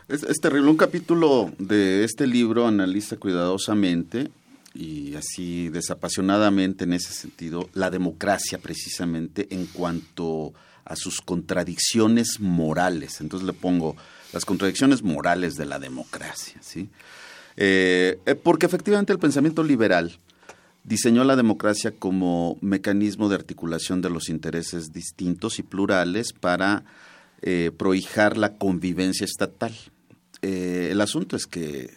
Es, 0.07 0.39
terrible. 0.39 0.69
Un 0.69 0.77
capítulo 0.77 1.51
de 1.59 2.05
este 2.05 2.27
libro 2.27 2.65
analiza 2.65 3.17
cuidadosamente 3.17 4.29
y 4.73 5.15
así 5.15 5.67
desapasionadamente 5.67 6.85
en 6.85 6.93
ese 6.93 7.11
sentido 7.11 7.69
la 7.73 7.89
democracia 7.89 8.57
precisamente 8.57 9.47
en 9.49 9.65
cuanto 9.65 10.53
a 10.85 10.95
sus 10.95 11.19
contradicciones 11.19 12.39
morales. 12.39 13.19
Entonces 13.19 13.45
le 13.45 13.51
pongo 13.51 13.97
las 14.31 14.45
contradicciones 14.45 15.03
morales 15.03 15.55
de 15.55 15.65
la 15.65 15.77
democracia, 15.77 16.55
¿sí? 16.61 16.89
Eh, 17.57 18.17
eh, 18.25 18.35
porque 18.35 18.65
efectivamente 18.65 19.11
el 19.11 19.19
pensamiento 19.19 19.61
liberal 19.61 20.19
diseñó 20.85 21.25
la 21.25 21.35
democracia 21.35 21.91
como 21.91 22.57
mecanismo 22.61 23.27
de 23.27 23.35
articulación 23.35 24.01
de 24.01 24.09
los 24.09 24.29
intereses 24.29 24.93
distintos 24.93 25.59
y 25.59 25.63
plurales 25.63 26.31
para 26.31 26.85
eh, 27.41 27.71
prohijar 27.77 28.37
la 28.37 28.57
convivencia 28.57 29.25
estatal. 29.25 29.73
Eh, 30.41 30.89
el 30.91 31.01
asunto 31.01 31.35
es 31.35 31.45
que 31.45 31.91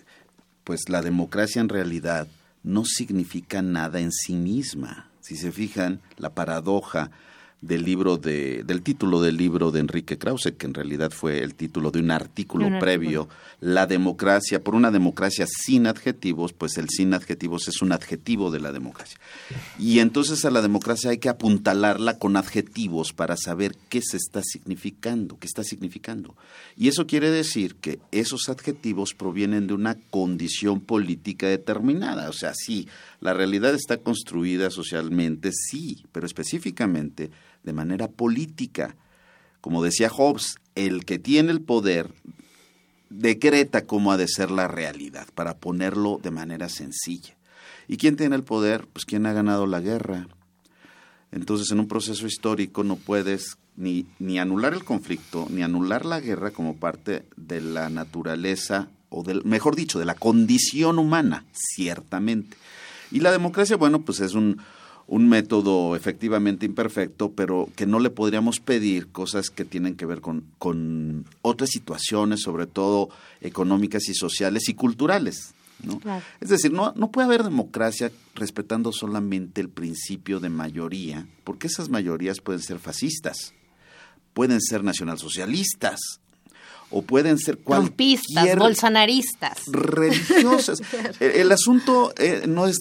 pues 0.65 0.89
la 0.89 1.03
democracia 1.03 1.61
en 1.61 1.69
realidad 1.69 2.29
no 2.63 2.85
significa 2.85 3.63
nada 3.63 4.01
en 4.01 4.13
sí 4.13 4.35
misma. 4.35 5.11
Si 5.21 5.37
se 5.37 5.53
fijan, 5.53 6.01
la 6.17 6.31
paradoja 6.31 7.11
del 7.61 7.85
libro 7.85 8.17
de, 8.17 8.63
del 8.65 8.81
título 8.81 9.21
del 9.21 9.37
libro 9.37 9.71
de 9.71 9.81
Enrique 9.81 10.17
Krause, 10.17 10.55
que 10.57 10.67
en 10.67 10.73
realidad 10.73 11.11
fue 11.11 11.43
el 11.43 11.55
título 11.55 11.91
de 11.91 11.99
un 11.99 12.11
artículo 12.11 12.79
previo, 12.79 13.29
La 13.61 13.87
democracia, 13.87 14.63
por 14.63 14.75
una 14.75 14.91
democracia 14.91 15.47
sin 15.47 15.87
adjetivos, 15.87 16.55
pues 16.55 16.79
el 16.79 16.89
sin 16.89 17.13
adjetivos 17.13 17.69
es 17.69 17.83
un 17.83 17.93
adjetivo 17.93 18.51
de 18.51 18.61
la 18.61 18.73
democracia. 18.73 19.19
Y 19.79 19.99
entonces 19.99 20.45
a 20.47 20.51
la 20.51 20.63
democracia 20.63 21.11
hay 21.11 21.19
que 21.19 21.29
apuntalarla 21.29 22.19
con 22.19 22.37
adjetivos 22.37 23.13
para 23.13 23.37
saber 23.37 23.77
qué 23.91 24.01
se 24.01 24.17
está 24.17 24.41
significando, 24.43 25.39
qué 25.39 25.47
está 25.47 25.63
significando. 25.63 26.37
Y 26.77 26.89
eso 26.89 27.07
quiere 27.07 27.31
decir 27.31 27.77
que 27.77 27.99
esos 28.11 28.49
adjetivos 28.49 29.13
provienen 29.13 29.67
de 29.67 29.75
una 29.75 29.97
condición 30.11 30.81
política 30.81 31.47
determinada. 31.47 32.31
O 32.31 32.33
sea, 32.33 32.55
sí, 32.55 32.89
la 33.21 33.35
realidad 33.35 33.75
está 33.75 33.99
construida 33.99 34.71
socialmente, 34.71 35.51
sí, 35.53 36.05
pero 36.11 36.25
específicamente 36.25 37.31
de 37.63 37.73
manera 37.73 38.09
política. 38.09 38.97
Como 39.61 39.83
decía 39.83 40.09
Hobbes, 40.09 40.57
el 40.75 41.05
que 41.05 41.19
tiene 41.19 41.51
el 41.53 41.61
poder 41.61 42.13
decreta 43.11 43.87
cómo 43.87 44.13
ha 44.13 44.17
de 44.17 44.29
ser 44.29 44.51
la 44.51 44.69
realidad, 44.69 45.27
para 45.35 45.59
ponerlo 45.59 46.21
de 46.23 46.31
manera 46.31 46.69
sencilla. 46.69 47.37
¿Y 47.89 47.97
quién 47.97 48.17
tiene 48.17 48.37
el 48.37 48.45
poder? 48.45 48.87
Pues 48.93 49.05
quien 49.05 49.27
ha 49.27 49.33
ganado 49.33 49.67
la 49.67 49.81
guerra. 49.81 50.29
Entonces, 51.33 51.71
en 51.71 51.81
un 51.81 51.89
proceso 51.89 52.27
histórico 52.27 52.85
no 52.85 52.97
puedes 52.97 53.59
ni, 53.77 54.07
ni 54.19 54.39
anular 54.39 54.73
el 54.73 54.85
conflicto, 54.85 55.47
ni 55.51 55.63
anular 55.63 56.07
la 56.07 56.21
guerra 56.21 56.53
como 56.53 56.77
parte 56.77 57.25
de 57.37 57.61
la 57.61 57.91
naturaleza, 57.91 58.89
o 59.09 59.25
del, 59.25 59.45
mejor 59.45 59.75
dicho, 59.75 59.99
de 59.99 60.05
la 60.05 60.15
condición 60.15 60.99
humana, 60.99 61.45
ciertamente. 61.53 62.57
Y 63.11 63.21
la 63.21 63.33
democracia, 63.33 63.77
bueno, 63.77 64.03
pues 64.03 64.21
es 64.21 64.35
un, 64.35 64.59
un 65.11 65.29
método 65.29 65.97
efectivamente 65.97 66.65
imperfecto, 66.65 67.33
pero 67.33 67.69
que 67.75 67.85
no 67.85 67.99
le 67.99 68.11
podríamos 68.11 68.61
pedir 68.61 69.09
cosas 69.09 69.51
que 69.51 69.65
tienen 69.65 69.97
que 69.97 70.07
ver 70.07 70.21
con, 70.21 70.45
con 70.57 71.27
otras 71.43 71.71
situaciones, 71.71 72.43
sobre 72.43 72.69
todo 72.69 73.11
económicas 73.41 74.09
y 74.09 74.15
sociales 74.15 74.69
y 74.69 74.75
culturales. 74.75 75.53
¿no? 75.83 76.01
Es 76.41 76.49
decir, 76.49 76.73
no, 76.73 76.93
no 76.95 77.11
puede 77.11 77.27
haber 77.27 77.43
democracia 77.43 78.13
respetando 78.37 78.93
solamente 78.93 79.61
el 79.61 79.69
principio 79.69 80.39
de 80.39 80.49
mayoría, 80.49 81.27
porque 81.43 81.67
esas 81.67 81.89
mayorías 81.89 82.41
pueden 82.41 82.63
ser 82.63 82.79
fascistas, 82.79 83.53
pueden 84.33 84.61
ser 84.61 84.85
nacionalsocialistas, 84.85 86.20
o 86.91 87.03
pueden 87.03 87.39
ser 87.39 87.59
cualquier 87.59 88.59
bolsonaristas, 88.59 89.67
religiosas. 89.67 90.81
el, 91.21 91.53
asunto 91.53 92.13
eh, 92.17 92.45
no 92.49 92.67
es 92.67 92.79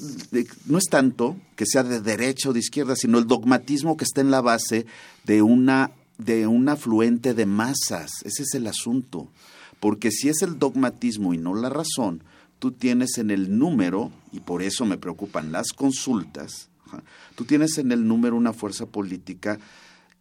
no 0.65 0.77
es 0.77 0.85
tanto 0.85 1.37
que 1.55 1.65
sea 1.65 1.83
de 1.83 2.01
derecha 2.01 2.49
o 2.49 2.53
de 2.53 2.59
izquierda, 2.59 2.95
sino 2.95 3.19
el 3.19 3.27
dogmatismo 3.27 3.97
que 3.97 4.05
está 4.05 4.21
en 4.21 4.31
la 4.31 4.41
base 4.41 4.85
de 5.25 5.41
una 5.41 5.91
de 6.17 6.47
un 6.47 6.69
afluente 6.69 7.33
de 7.33 7.45
masas. 7.45 8.11
Ese 8.23 8.43
es 8.43 8.53
el 8.53 8.67
asunto. 8.67 9.29
Porque 9.79 10.11
si 10.11 10.29
es 10.29 10.41
el 10.41 10.59
dogmatismo 10.59 11.33
y 11.33 11.37
no 11.37 11.55
la 11.55 11.69
razón, 11.69 12.23
tú 12.59 12.71
tienes 12.71 13.17
en 13.17 13.31
el 13.31 13.57
número, 13.57 14.11
y 14.31 14.41
por 14.41 14.61
eso 14.61 14.85
me 14.85 14.97
preocupan 14.97 15.51
las 15.51 15.71
consultas, 15.71 16.69
tú 17.35 17.45
tienes 17.45 17.77
en 17.77 17.91
el 17.91 18.07
número 18.07 18.35
una 18.35 18.53
fuerza 18.53 18.85
política 18.85 19.59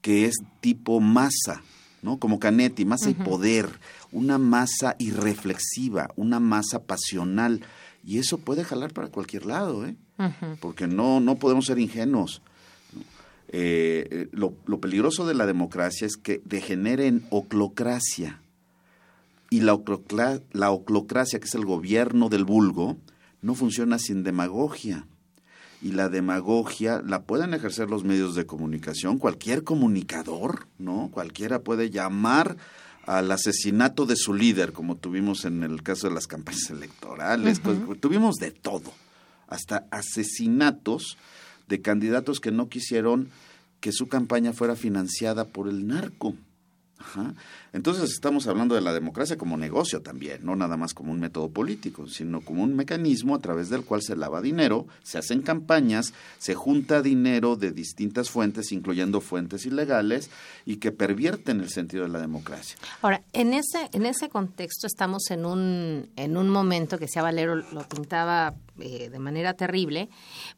que 0.01 0.27
es 0.27 0.37
tipo 0.61 1.01
masa, 1.01 1.63
¿no? 2.03 2.19
Como 2.19 2.39
Canetti, 2.39 2.85
masa 2.85 3.11
y 3.11 3.15
poder, 3.15 3.69
una 4.13 4.39
masa 4.39 4.97
irreflexiva, 4.99 6.11
una 6.17 6.41
masa 6.41 6.85
pasional. 6.85 7.63
Y 8.05 8.19
eso 8.19 8.39
puede 8.39 8.65
jalar 8.65 8.93
para 8.93 9.09
cualquier 9.09 9.47
lado, 9.47 9.87
¿eh? 9.87 9.97
Porque 10.61 10.87
no, 10.87 11.21
no 11.21 11.37
podemos 11.37 11.67
ser 11.67 11.79
ingenuos. 11.79 12.43
Eh, 13.51 14.07
eh, 14.11 14.29
lo, 14.33 14.53
peligroso 14.81 15.27
de 15.27 15.35
la 15.35 15.47
democracia 15.47 16.07
es 16.07 16.17
que 16.17 16.41
degenere 16.45 17.07
en 17.07 17.27
oclocracia. 17.31 18.41
Y 19.51 19.61
la, 19.61 19.79
la 20.53 20.71
oclocracia, 20.71 21.39
que 21.39 21.47
es 21.47 21.55
el 21.55 21.65
gobierno 21.65 22.29
del 22.29 22.45
vulgo, 22.45 22.99
no 23.41 23.55
funciona 23.55 23.99
sin 23.99 24.23
demagogia 24.25 25.07
y 25.81 25.93
la 25.93 26.09
demagogia 26.09 27.03
la 27.07 27.23
pueden 27.23 27.55
ejercer 27.55 27.89
los 27.89 28.05
medios 28.05 28.35
de 28.35 28.47
comunicación, 28.47 29.19
cualquier 29.19 29.65
comunicador, 29.65 30.67
¿no? 30.79 31.11
Cualquiera 31.13 31.61
puede 31.61 31.91
llamar 31.91 32.57
al 33.07 33.31
asesinato 33.31 34.05
de 34.05 34.17
su 34.17 34.35
líder, 34.35 34.73
como 34.73 34.97
tuvimos 34.97 35.45
en 35.45 35.63
el 35.63 35.83
caso 35.83 36.09
de 36.09 36.15
las 36.15 36.27
campañas 36.27 36.69
electorales, 36.71 37.61
pues, 37.61 37.79
tuvimos 38.01 38.37
de 38.37 38.51
todo, 38.51 38.93
hasta 39.47 39.87
asesinatos 39.91 41.17
de 41.69 41.81
candidatos 41.81 42.41
que 42.41 42.51
no 42.51 42.69
quisieron 42.69 43.31
que 43.81 43.93
su 43.93 44.09
campaña 44.09 44.53
fuera 44.53 44.77
financiada 44.77 45.45
por 45.47 45.69
el 45.69 45.87
narco. 45.87 46.35
Entonces 47.73 48.11
estamos 48.11 48.47
hablando 48.47 48.75
de 48.75 48.81
la 48.81 48.93
democracia 48.93 49.37
como 49.37 49.57
negocio 49.57 50.03
también, 50.03 50.45
no 50.45 50.57
nada 50.57 50.77
más 50.77 50.95
como 50.95 51.13
un 51.13 51.21
método 51.21 51.49
político, 51.51 52.07
sino 52.09 52.41
como 52.41 52.63
un 52.63 52.75
mecanismo 52.77 53.35
a 53.35 53.41
través 53.41 53.69
del 53.69 53.85
cual 53.85 54.03
se 54.03 54.17
lava 54.17 54.41
dinero, 54.41 54.87
se 55.03 55.19
hacen 55.19 55.43
campañas, 55.43 56.13
se 56.39 56.55
junta 56.55 57.03
dinero 57.03 57.57
de 57.57 57.73
distintas 57.73 58.31
fuentes, 58.31 58.73
incluyendo 58.73 59.21
fuentes 59.21 59.67
ilegales, 59.67 60.31
y 60.65 60.77
que 60.77 60.93
pervierten 60.93 61.61
el 61.61 61.71
sentido 61.71 62.05
de 62.05 62.11
la 62.11 62.21
democracia. 62.21 62.77
Ahora, 63.03 63.23
en 63.33 63.55
ese, 63.55 63.89
en 63.93 64.07
ese 64.07 64.29
contexto 64.29 64.87
estamos 64.87 65.31
en 65.31 65.45
un, 65.45 66.11
en 66.17 66.37
un 66.37 66.49
momento 66.51 66.99
que 66.99 67.09
sea 67.09 67.23
Valero 67.23 67.57
lo 67.57 67.89
pintaba 67.89 68.55
eh, 68.81 69.09
de 69.11 69.19
manera 69.19 69.55
terrible, 69.55 70.09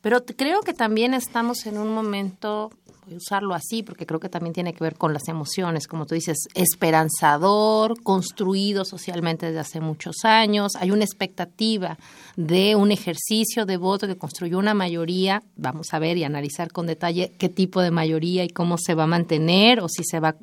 pero 0.00 0.24
creo 0.24 0.60
que 0.60 0.74
también 0.74 1.14
estamos 1.14 1.66
en 1.66 1.78
un 1.78 1.88
momento 1.92 2.70
usarlo 3.16 3.54
así 3.54 3.82
porque 3.82 4.06
creo 4.06 4.20
que 4.20 4.28
también 4.28 4.52
tiene 4.52 4.72
que 4.72 4.84
ver 4.84 4.96
con 4.96 5.12
las 5.12 5.28
emociones, 5.28 5.86
como 5.86 6.06
tú 6.06 6.14
dices, 6.14 6.48
esperanzador, 6.54 8.02
construido 8.02 8.84
socialmente 8.84 9.46
desde 9.46 9.60
hace 9.60 9.80
muchos 9.80 10.24
años, 10.24 10.76
hay 10.76 10.90
una 10.90 11.04
expectativa 11.04 11.98
de 12.36 12.76
un 12.76 12.92
ejercicio 12.92 13.66
de 13.66 13.76
voto 13.76 14.06
que 14.06 14.16
construyó 14.16 14.58
una 14.58 14.74
mayoría, 14.74 15.42
vamos 15.56 15.92
a 15.92 15.98
ver 15.98 16.16
y 16.16 16.24
analizar 16.24 16.72
con 16.72 16.86
detalle 16.86 17.32
qué 17.38 17.48
tipo 17.48 17.80
de 17.80 17.90
mayoría 17.90 18.44
y 18.44 18.48
cómo 18.48 18.78
se 18.78 18.94
va 18.94 19.04
a 19.04 19.08
mantener 19.08 19.80
o 19.80 19.88
si 19.88 20.04
se 20.04 20.20
va, 20.20 20.36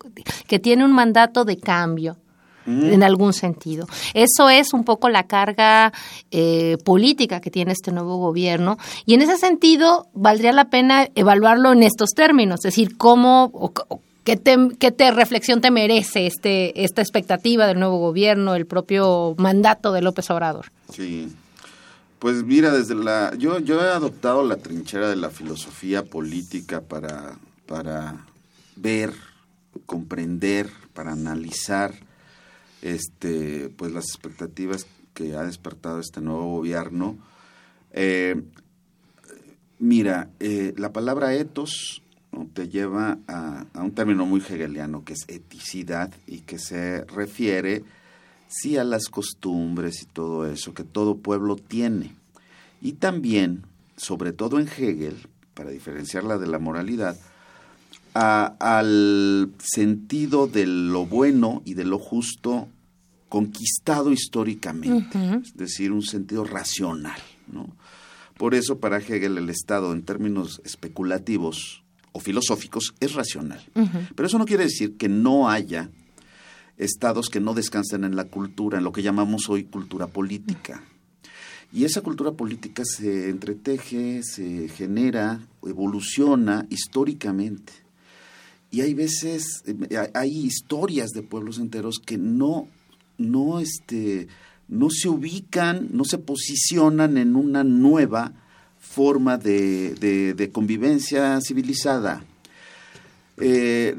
que 0.48 0.60
tiene 0.60 0.86
un 0.86 0.94
mandato 0.94 1.46
de 1.46 1.58
cambio 1.58 2.18
en 2.68 3.04
algún 3.04 3.34
sentido. 3.34 3.88
Eso 4.14 4.50
es 4.50 4.74
un 4.74 4.84
poco 4.84 5.10
la 5.10 5.24
carga 5.26 5.94
eh, 6.32 6.78
política 6.84 7.40
que 7.40 7.50
tiene 7.50 7.72
este 7.72 7.92
nuevo 7.92 8.18
gobierno 8.18 8.78
y 9.06 9.14
en 9.14 9.22
ese 9.22 9.38
sentido 9.38 10.08
valdría 10.14 10.52
la 10.52 10.70
pena 10.70 11.08
evaluarlo 11.16 11.72
en 11.72 11.84
estos 11.84 12.12
términos, 12.12 12.60
es 12.60 12.74
decir, 12.74 12.98
cómo... 12.98 13.74
¿Qué, 14.24 14.36
te, 14.36 15.12
reflexión 15.12 15.62
te 15.62 15.72
merece 15.72 16.28
este, 16.28 16.84
esta 16.84 17.02
expectativa 17.02 17.66
del 17.66 17.80
nuevo 17.80 17.98
gobierno, 17.98 18.56
el 18.56 18.66
propio 18.66 19.36
mandato 19.38 19.94
de 19.94 20.02
López 20.02 20.30
Obrador? 20.30 20.66
Sí, 20.92 21.34
pues 22.20 22.44
mira, 22.44 22.72
desde 22.72 22.94
la 22.94 23.34
yo 23.38 23.60
yo 23.60 23.82
he 23.82 23.88
adoptado 23.88 24.44
la 24.44 24.58
trinchera 24.58 25.08
de 25.08 25.16
la 25.16 25.30
filosofía 25.30 26.04
política 26.04 26.82
para 26.82 27.38
para 27.68 28.26
ver, 28.76 29.14
comprender, 29.86 30.72
para 30.94 31.12
analizar 31.12 31.94
este, 32.82 33.70
pues 33.70 33.92
las 33.92 34.06
expectativas 34.06 34.86
que 35.14 35.36
ha 35.36 35.44
despertado 35.44 36.00
este 36.00 36.22
nuevo 36.22 36.58
gobierno. 36.58 37.18
Eh, 37.92 38.42
mira, 39.80 40.30
eh, 40.40 40.74
la 40.78 40.94
palabra 40.94 41.34
etos 41.34 42.02
te 42.54 42.70
lleva 42.70 43.18
a, 43.28 43.66
un 43.76 43.92
término 43.92 44.26
muy 44.26 44.42
hegeliano 44.42 45.04
que 45.04 45.14
es 45.14 45.26
eticidad 45.28 46.14
y 46.28 46.42
que 46.42 46.60
se 46.60 47.04
refiere 47.06 47.84
sí 48.48 48.78
a 48.78 48.84
las 48.84 49.08
costumbres 49.08 50.04
y 50.04 50.06
todo 50.06 50.46
eso 50.46 50.74
que 50.74 50.84
todo 50.84 51.18
pueblo 51.18 51.56
tiene. 51.56 52.16
Y 52.82 52.94
también, 52.94 53.64
sobre 53.96 54.34
todo 54.34 54.60
en 54.60 54.68
Hegel, 54.68 55.28
para 55.54 55.72
diferenciarla 55.72 56.38
de 56.38 56.48
la 56.48 56.60
moralidad, 56.60 57.18
al 58.18 59.54
sentido 59.60 60.48
de 60.48 60.66
lo 60.66 61.06
bueno 61.06 61.62
y 61.66 61.76
de 61.76 61.86
lo 61.86 62.00
justo 62.00 62.70
conquistado 63.30 64.12
históricamente, 64.12 65.20
es 65.44 65.54
decir, 65.56 65.92
un 65.92 66.02
sentido 66.02 66.44
racional. 66.44 67.20
¿no? 67.52 67.76
Por 68.38 68.56
eso 68.56 68.80
para 68.80 68.98
Hegel 68.98 69.38
el 69.38 69.50
Estado 69.50 69.92
en 69.94 70.04
términos 70.04 70.62
especulativos 70.64 71.84
o 72.12 72.20
filosóficos 72.20 72.96
es 73.00 73.14
racional. 73.14 73.64
Pero 74.16 74.28
eso 74.28 74.38
no 74.38 74.46
quiere 74.46 74.64
decir 74.64 74.98
que 74.98 75.10
no 75.10 75.50
haya 75.50 75.90
estados 76.78 77.30
que 77.30 77.40
no 77.40 77.54
descansen 77.54 78.04
en 78.04 78.16
la 78.16 78.26
cultura, 78.26 78.78
en 78.78 78.84
lo 78.84 78.92
que 78.92 79.02
llamamos 79.02 79.50
hoy 79.50 79.64
cultura 79.64 80.08
política. 80.08 80.84
Y 81.74 81.84
esa 81.84 82.02
cultura 82.02 82.32
política 82.32 82.84
se 82.86 83.30
entreteje, 83.30 84.22
se 84.24 84.70
genera, 84.70 85.42
evoluciona 85.64 86.66
históricamente. 86.70 87.74
Y 88.70 88.82
hay 88.82 88.94
veces, 88.94 89.64
eh, 89.66 90.12
hay 90.14 90.38
historias 90.38 91.12
de 91.12 91.24
pueblos 91.24 91.58
enteros 91.58 92.00
que 92.06 92.18
no, 92.18 92.68
no, 93.18 93.60
este, 93.60 94.28
no 94.68 94.90
se 94.90 95.10
ubican, 95.10 95.90
no 95.92 96.04
se 96.04 96.18
posicionan 96.18 97.18
en 97.18 97.36
una 97.36 97.64
nueva 97.64 98.34
forma 98.80 99.38
de, 99.38 99.96
de, 100.36 100.52
convivencia 100.52 101.40
civilizada. 101.42 102.24
Eh, 103.38 103.96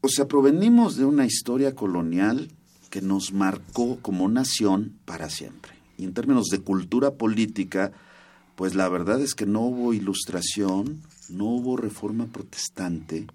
o 0.00 0.08
sea, 0.08 0.26
provenimos 0.26 0.96
de 0.96 1.04
una 1.04 1.26
historia 1.26 1.74
colonial 1.74 2.48
que 2.90 3.02
nos 3.02 3.32
marcó 3.32 3.98
como 4.00 4.28
nación 4.28 4.98
para 5.04 5.28
siempre. 5.28 5.72
Y 5.96 6.04
en 6.04 6.14
términos 6.14 6.46
de 6.46 6.60
cultura 6.60 7.12
política, 7.12 7.92
pues 8.54 8.74
la 8.74 8.88
verdad 8.88 9.20
es 9.20 9.34
que 9.34 9.46
no 9.46 9.60
hubo 9.62 9.92
ilustración, 9.92 11.02
no 11.28 11.46
hubo 11.46 11.76
reforma 11.76 12.26
protestante, 12.26 13.26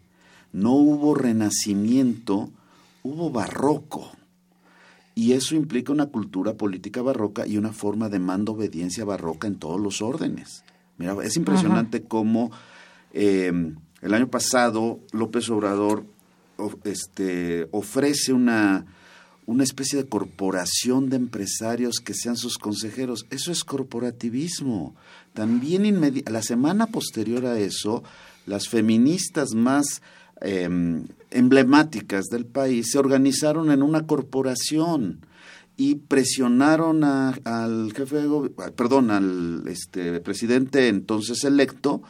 no 0.54 0.74
hubo 0.74 1.16
renacimiento, 1.16 2.52
hubo 3.02 3.30
barroco. 3.32 4.12
Y 5.16 5.34
eso 5.34 5.56
implica 5.56 5.92
una 5.92 6.08
cultura 6.08 6.54
política 6.54 7.02
barroca 7.02 7.46
y 7.46 7.58
una 7.58 7.74
forma 7.74 8.10
de 8.10 8.20
mando-obediencia 8.20 9.04
barroca 9.04 9.48
en 9.48 9.56
todos 9.56 9.80
los 9.80 10.02
órdenes. 10.02 10.64
Mira, 10.98 11.16
es 11.24 11.36
impresionante 11.36 12.04
cómo 12.04 12.52
em, 13.12 13.76
el 14.02 14.14
año 14.14 14.28
pasado 14.30 15.00
López 15.12 15.50
Obrador 15.50 16.06
este, 16.84 17.68
ofrece 17.72 18.34
una, 18.34 18.86
una 19.46 19.64
especie 19.64 19.98
de 20.02 20.08
corporación 20.08 21.10
de 21.10 21.18
empresarios 21.18 22.00
que 22.00 22.14
sean 22.14 22.38
sus 22.38 22.58
consejeros. 22.58 23.26
Eso 23.30 23.52
es 23.52 23.64
corporativismo. 23.64 24.96
También 25.34 26.24
la 26.28 26.42
semana 26.42 26.88
posterior 26.88 27.46
a 27.46 27.60
eso, 27.60 28.04
las 28.46 28.68
feministas 28.68 29.54
más 29.56 30.02
Em, 30.46 31.06
emblemáticas 31.32 32.26
del 32.26 32.46
país 32.46 32.92
se 32.92 33.00
organizaron 33.00 33.72
en 33.72 33.82
una 33.82 34.06
corporación 34.06 35.22
y 35.78 35.96
presionaron 35.96 37.06
al 37.06 37.94
jefe 37.96 38.18
de 38.18 38.50
perdón, 38.76 39.10
al 39.10 39.64
este, 39.68 40.20
presidente 40.20 40.90
entonces 40.90 41.46
electo 41.46 42.04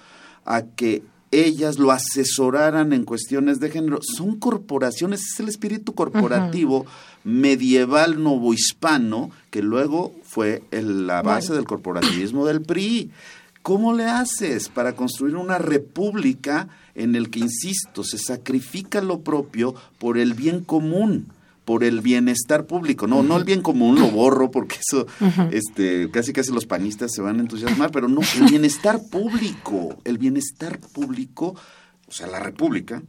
a 0.45 0.63
que 0.63 1.03
ellas 1.29 1.77
lo 1.77 1.91
asesoraran 1.91 2.91
en 2.91 3.05
cuestiones 3.05 3.59
de 3.59 3.69
género. 3.69 3.99
Son 4.01 4.39
corporaciones, 4.39 5.21
es 5.21 5.39
el 5.39 5.49
espíritu 5.49 5.93
corporativo 5.93 6.87
medieval 7.23 8.21
novohispano 8.21 9.29
que 9.51 9.61
luego 9.61 10.15
fue 10.23 10.63
la 10.71 11.21
base 11.21 11.53
del 11.53 11.65
corporativismo 11.65 12.47
del 12.47 12.63
PRI. 12.63 13.11
¿Cómo 13.63 13.93
le 13.93 14.05
haces 14.05 14.67
para 14.67 14.93
construir 14.95 15.37
una 15.37 15.57
república 15.57 16.67
en 16.95 17.15
el 17.15 17.29
que, 17.29 17.39
insisto, 17.39 18.03
se 18.03 18.17
sacrifica 18.17 19.01
lo 19.01 19.21
propio 19.21 19.73
por 19.97 20.17
el 20.17 20.33
bien 20.33 20.63
común? 20.63 21.31
por 21.65 21.85
el 21.85 22.01
bienestar 22.01 22.65
público. 22.67 23.07
No, 23.07 23.23
no 23.23 23.37
el 23.37 23.45
bien 23.45 23.61
común, 23.61 23.97
lo 23.97 24.11
borro 24.11 24.51
porque 24.51 24.75
eso, 24.85 25.07
este, 25.51 26.11
casi 26.11 26.33
casi 26.33 26.51
los 26.51 26.65
panistas 26.65 27.13
se 27.13 27.21
van 27.21 27.37
a 27.37 27.39
entusiasmar, 27.39 27.89
pero 27.91 28.09
no, 28.09 28.19
el 28.35 28.49
bienestar 28.49 28.99
público, 29.09 29.97
el 30.03 30.17
bienestar 30.17 30.77
público, 30.79 31.55
o 32.05 32.11
sea, 32.11 32.27
la 32.27 32.41
república, 32.41 33.01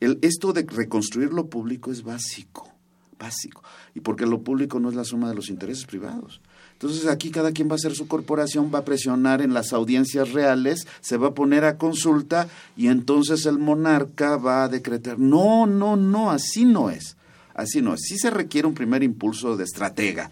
el, 0.00 0.18
esto 0.22 0.54
de 0.54 0.64
reconstruir 0.66 1.34
lo 1.34 1.48
público 1.48 1.92
es 1.92 2.02
básico, 2.02 2.72
básico. 3.18 3.62
Y 3.94 4.00
porque 4.00 4.24
lo 4.24 4.42
público 4.42 4.80
no 4.80 4.88
es 4.88 4.94
la 4.94 5.04
suma 5.04 5.28
de 5.28 5.34
los 5.34 5.50
intereses 5.50 5.84
privados. 5.84 6.40
Entonces 6.80 7.06
aquí 7.08 7.32
cada 7.32 7.50
quien 7.50 7.68
va 7.68 7.72
a 7.72 7.74
hacer 7.74 7.96
su 7.96 8.06
corporación, 8.06 8.70
va 8.72 8.78
a 8.78 8.84
presionar 8.84 9.42
en 9.42 9.52
las 9.52 9.72
audiencias 9.72 10.32
reales, 10.32 10.86
se 11.00 11.16
va 11.16 11.28
a 11.28 11.34
poner 11.34 11.64
a 11.64 11.76
consulta 11.76 12.46
y 12.76 12.86
entonces 12.86 13.46
el 13.46 13.58
monarca 13.58 14.36
va 14.36 14.62
a 14.62 14.68
decretar. 14.68 15.18
No, 15.18 15.66
no, 15.66 15.96
no, 15.96 16.30
así 16.30 16.64
no 16.64 16.88
es. 16.88 17.16
Así 17.54 17.82
no 17.82 17.94
es. 17.94 18.02
Sí 18.02 18.16
se 18.16 18.30
requiere 18.30 18.68
un 18.68 18.74
primer 18.74 19.02
impulso 19.02 19.56
de 19.56 19.64
estratega. 19.64 20.30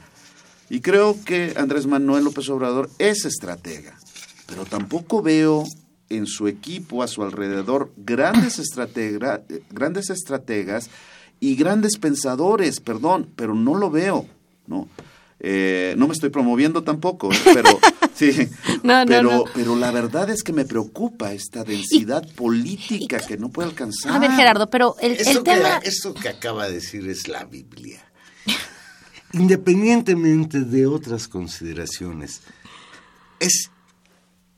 Y 0.71 0.83
creo 0.83 1.17
que 1.25 1.55
Andrés 1.57 1.89
Manuel 1.89 2.23
López 2.23 2.49
Obrador 2.49 2.91
es 3.01 3.25
estratega. 3.25 3.99
Pero 4.47 4.65
tampoco 4.67 5.23
veo 5.23 5.65
en 6.09 6.27
su 6.27 6.47
equipo, 6.47 7.03
a 7.03 7.09
su 7.09 7.25
alrededor, 7.25 7.91
grandes, 7.97 8.63
grandes 9.71 10.11
estrategas 10.11 10.91
y 11.41 11.57
grandes 11.57 11.99
pensadores, 11.99 12.79
perdón, 12.79 13.33
pero 13.35 13.57
no 13.57 13.75
lo 13.75 13.91
veo, 13.91 14.27
¿no? 14.69 14.89
Eh, 15.49 15.95
no 15.97 16.09
me 16.09 16.13
estoy 16.13 16.31
promoviendo 16.31 16.83
tampoco, 16.83 17.33
¿eh? 17.33 17.39
pero 17.55 17.79
sí, 18.17 18.49
pero, 18.83 19.45
pero 19.55 19.77
la 19.77 19.93
verdad 19.93 20.29
es 20.29 20.43
que 20.43 20.53
me 20.53 20.65
preocupa 20.65 21.33
esta 21.33 21.63
densidad 21.63 22.29
política 22.35 23.21
que 23.21 23.39
no 23.39 23.51
puede 23.51 23.69
alcanzar. 23.69 24.11
A 24.11 24.19
ver, 24.19 24.33
Gerardo, 24.33 24.69
pero 24.69 24.97
el, 25.01 25.13
eso 25.13 25.45
tema... 25.45 25.79
Que, 25.79 25.89
eso 25.89 26.15
que 26.15 26.31
acaba 26.31 26.67
de 26.67 26.73
decir 26.75 27.09
es 27.09 27.29
la 27.29 27.45
Biblia. 27.45 28.05
Independientemente 29.35 30.63
de 30.63 30.85
otras 30.85 31.29
consideraciones, 31.29 32.41
es 33.39 33.71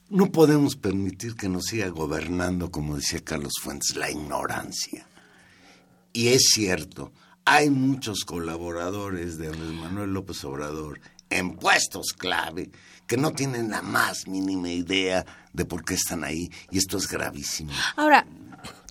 no 0.09 0.33
podemos 0.33 0.75
permitir 0.77 1.35
que 1.35 1.51
nos 1.51 1.67
siga 1.67 1.89
gobernando, 1.89 2.71
como 2.71 2.97
decía 2.97 3.23
Carlos 3.23 3.53
Fuentes, 3.61 3.95
la 3.95 4.11
ignorancia. 4.11 5.07
Y 6.15 6.29
es 6.29 6.45
cierto, 6.55 7.13
hay 7.51 7.71
muchos 7.71 8.25
colaboradores 8.27 9.39
de 9.39 9.47
Andrés 9.47 9.73
Manuel 9.73 10.13
López 10.13 10.45
Obrador 10.45 11.01
en 11.31 11.57
puestos 11.57 12.13
clave 12.13 12.71
que 13.07 13.17
no 13.17 13.33
tienen 13.33 13.71
la 13.71 13.81
más 13.81 14.29
mínima 14.29 14.69
idea 14.69 15.25
de 15.55 15.65
por 15.65 15.83
qué 15.83 15.95
están 15.95 16.25
ahí 16.25 16.51
y 16.71 16.77
esto 16.77 16.99
es 16.99 17.09
gravísimo. 17.09 17.73
Ahora, 17.97 18.27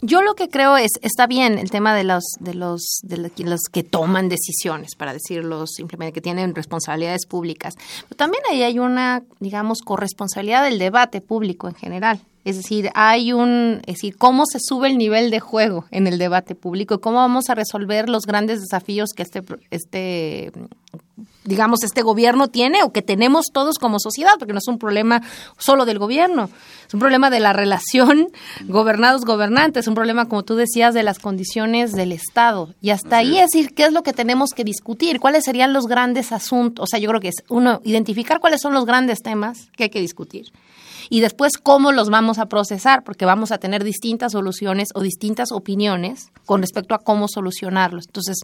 yo 0.01 0.23
lo 0.23 0.33
que 0.33 0.49
creo 0.49 0.75
es 0.75 0.89
está 1.03 1.27
bien 1.27 1.59
el 1.59 1.69
tema 1.69 1.95
de 1.95 2.03
los 2.03 2.23
de 2.39 2.55
los 2.55 2.99
de 3.03 3.17
los 3.17 3.61
que 3.71 3.83
toman 3.83 4.27
decisiones 4.27 4.95
para 4.95 5.13
decirlo 5.13 5.67
simplemente 5.67 6.13
que 6.13 6.21
tienen 6.21 6.55
responsabilidades 6.55 7.25
públicas 7.25 7.75
pero 8.07 8.15
también 8.15 8.43
ahí 8.49 8.63
hay 8.63 8.79
una 8.79 9.23
digamos 9.39 9.81
corresponsabilidad 9.81 10.63
del 10.63 10.79
debate 10.79 11.19
público 11.21 11.67
en 11.67 11.75
general 11.75 12.21
es 12.47 12.55
decir, 12.55 12.91
hay 12.93 13.33
un, 13.33 13.81
es 13.87 13.95
decir, 13.95 14.15
cómo 14.17 14.45
se 14.45 14.59
sube 14.61 14.87
el 14.87 14.97
nivel 14.97 15.31
de 15.31 15.41
juego 15.41 15.83
en 15.91 16.07
el 16.07 16.17
debate 16.17 16.55
público 16.55 16.95
y 16.95 16.99
cómo 16.99 17.17
vamos 17.17 17.49
a 17.49 17.55
resolver 17.55 18.07
los 18.07 18.25
grandes 18.25 18.61
desafíos 18.61 19.09
que 19.13 19.23
este, 19.23 19.43
este, 19.69 20.53
digamos, 21.43 21.83
este 21.83 22.03
gobierno 22.03 22.47
tiene 22.47 22.83
o 22.83 22.93
que 22.93 23.01
tenemos 23.01 23.47
todos 23.51 23.79
como 23.79 23.99
sociedad, 23.99 24.35
porque 24.39 24.53
no 24.53 24.59
es 24.59 24.67
un 24.69 24.79
problema 24.79 25.21
solo 25.57 25.83
del 25.83 25.99
gobierno, 25.99 26.49
es 26.87 26.93
un 26.93 27.01
problema 27.01 27.29
de 27.29 27.41
la 27.41 27.51
relación 27.51 28.29
gobernados-gobernantes, 28.65 29.81
es 29.81 29.87
un 29.89 29.95
problema, 29.95 30.29
como 30.29 30.43
tú 30.43 30.55
decías, 30.55 30.93
de 30.93 31.03
las 31.03 31.19
condiciones 31.19 31.91
del 31.91 32.13
Estado. 32.13 32.73
Y 32.81 32.91
hasta 32.91 33.17
ahí 33.17 33.39
es 33.39 33.51
decir, 33.51 33.73
¿qué 33.73 33.83
es 33.83 33.91
lo 33.91 34.03
que 34.03 34.13
tenemos 34.13 34.51
que 34.51 34.63
discutir? 34.63 35.19
¿Cuáles 35.19 35.43
serían 35.43 35.73
los 35.73 35.87
grandes 35.87 36.31
asuntos? 36.31 36.83
O 36.83 36.87
sea, 36.87 36.97
yo 36.97 37.09
creo 37.09 37.19
que 37.19 37.27
es, 37.27 37.43
uno, 37.49 37.81
identificar 37.83 38.39
cuáles 38.39 38.61
son 38.61 38.73
los 38.73 38.85
grandes 38.85 39.21
temas 39.21 39.69
que 39.75 39.83
hay 39.83 39.89
que 39.89 39.99
discutir 39.99 40.53
y 41.09 41.21
después 41.21 41.53
cómo 41.57 41.91
los 41.91 42.09
vamos 42.09 42.39
a 42.39 42.47
procesar, 42.47 43.03
porque 43.03 43.25
vamos 43.25 43.51
a 43.51 43.57
tener 43.57 43.83
distintas 43.83 44.33
soluciones 44.33 44.89
o 44.93 45.01
distintas 45.01 45.51
opiniones 45.51 46.31
con 46.45 46.61
respecto 46.61 46.95
a 46.95 46.99
cómo 46.99 47.27
solucionarlos. 47.27 48.05
Entonces, 48.07 48.37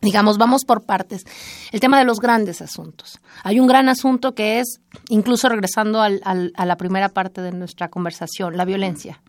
digamos, 0.00 0.38
vamos 0.38 0.64
por 0.64 0.84
partes. 0.84 1.24
El 1.72 1.80
tema 1.80 1.98
de 1.98 2.04
los 2.04 2.20
grandes 2.20 2.62
asuntos. 2.62 3.20
Hay 3.42 3.60
un 3.60 3.66
gran 3.66 3.88
asunto 3.88 4.34
que 4.34 4.60
es, 4.60 4.80
incluso 5.08 5.48
regresando 5.48 6.00
al, 6.00 6.20
a 6.24 6.66
la 6.66 6.76
primera 6.76 7.08
parte 7.08 7.40
de 7.42 7.52
nuestra 7.52 7.88
conversación, 7.88 8.56
la 8.56 8.64
violencia. 8.64 9.20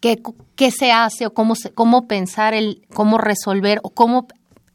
¿Qué, 0.00 0.20
qué 0.54 0.70
se 0.70 0.92
hace 0.92 1.26
o 1.26 1.32
cómo, 1.32 1.54
se, 1.54 1.72
cómo 1.72 2.06
pensar 2.06 2.52
el, 2.52 2.86
cómo 2.92 3.16
resolver 3.16 3.80
o 3.82 3.90
cómo 3.90 4.26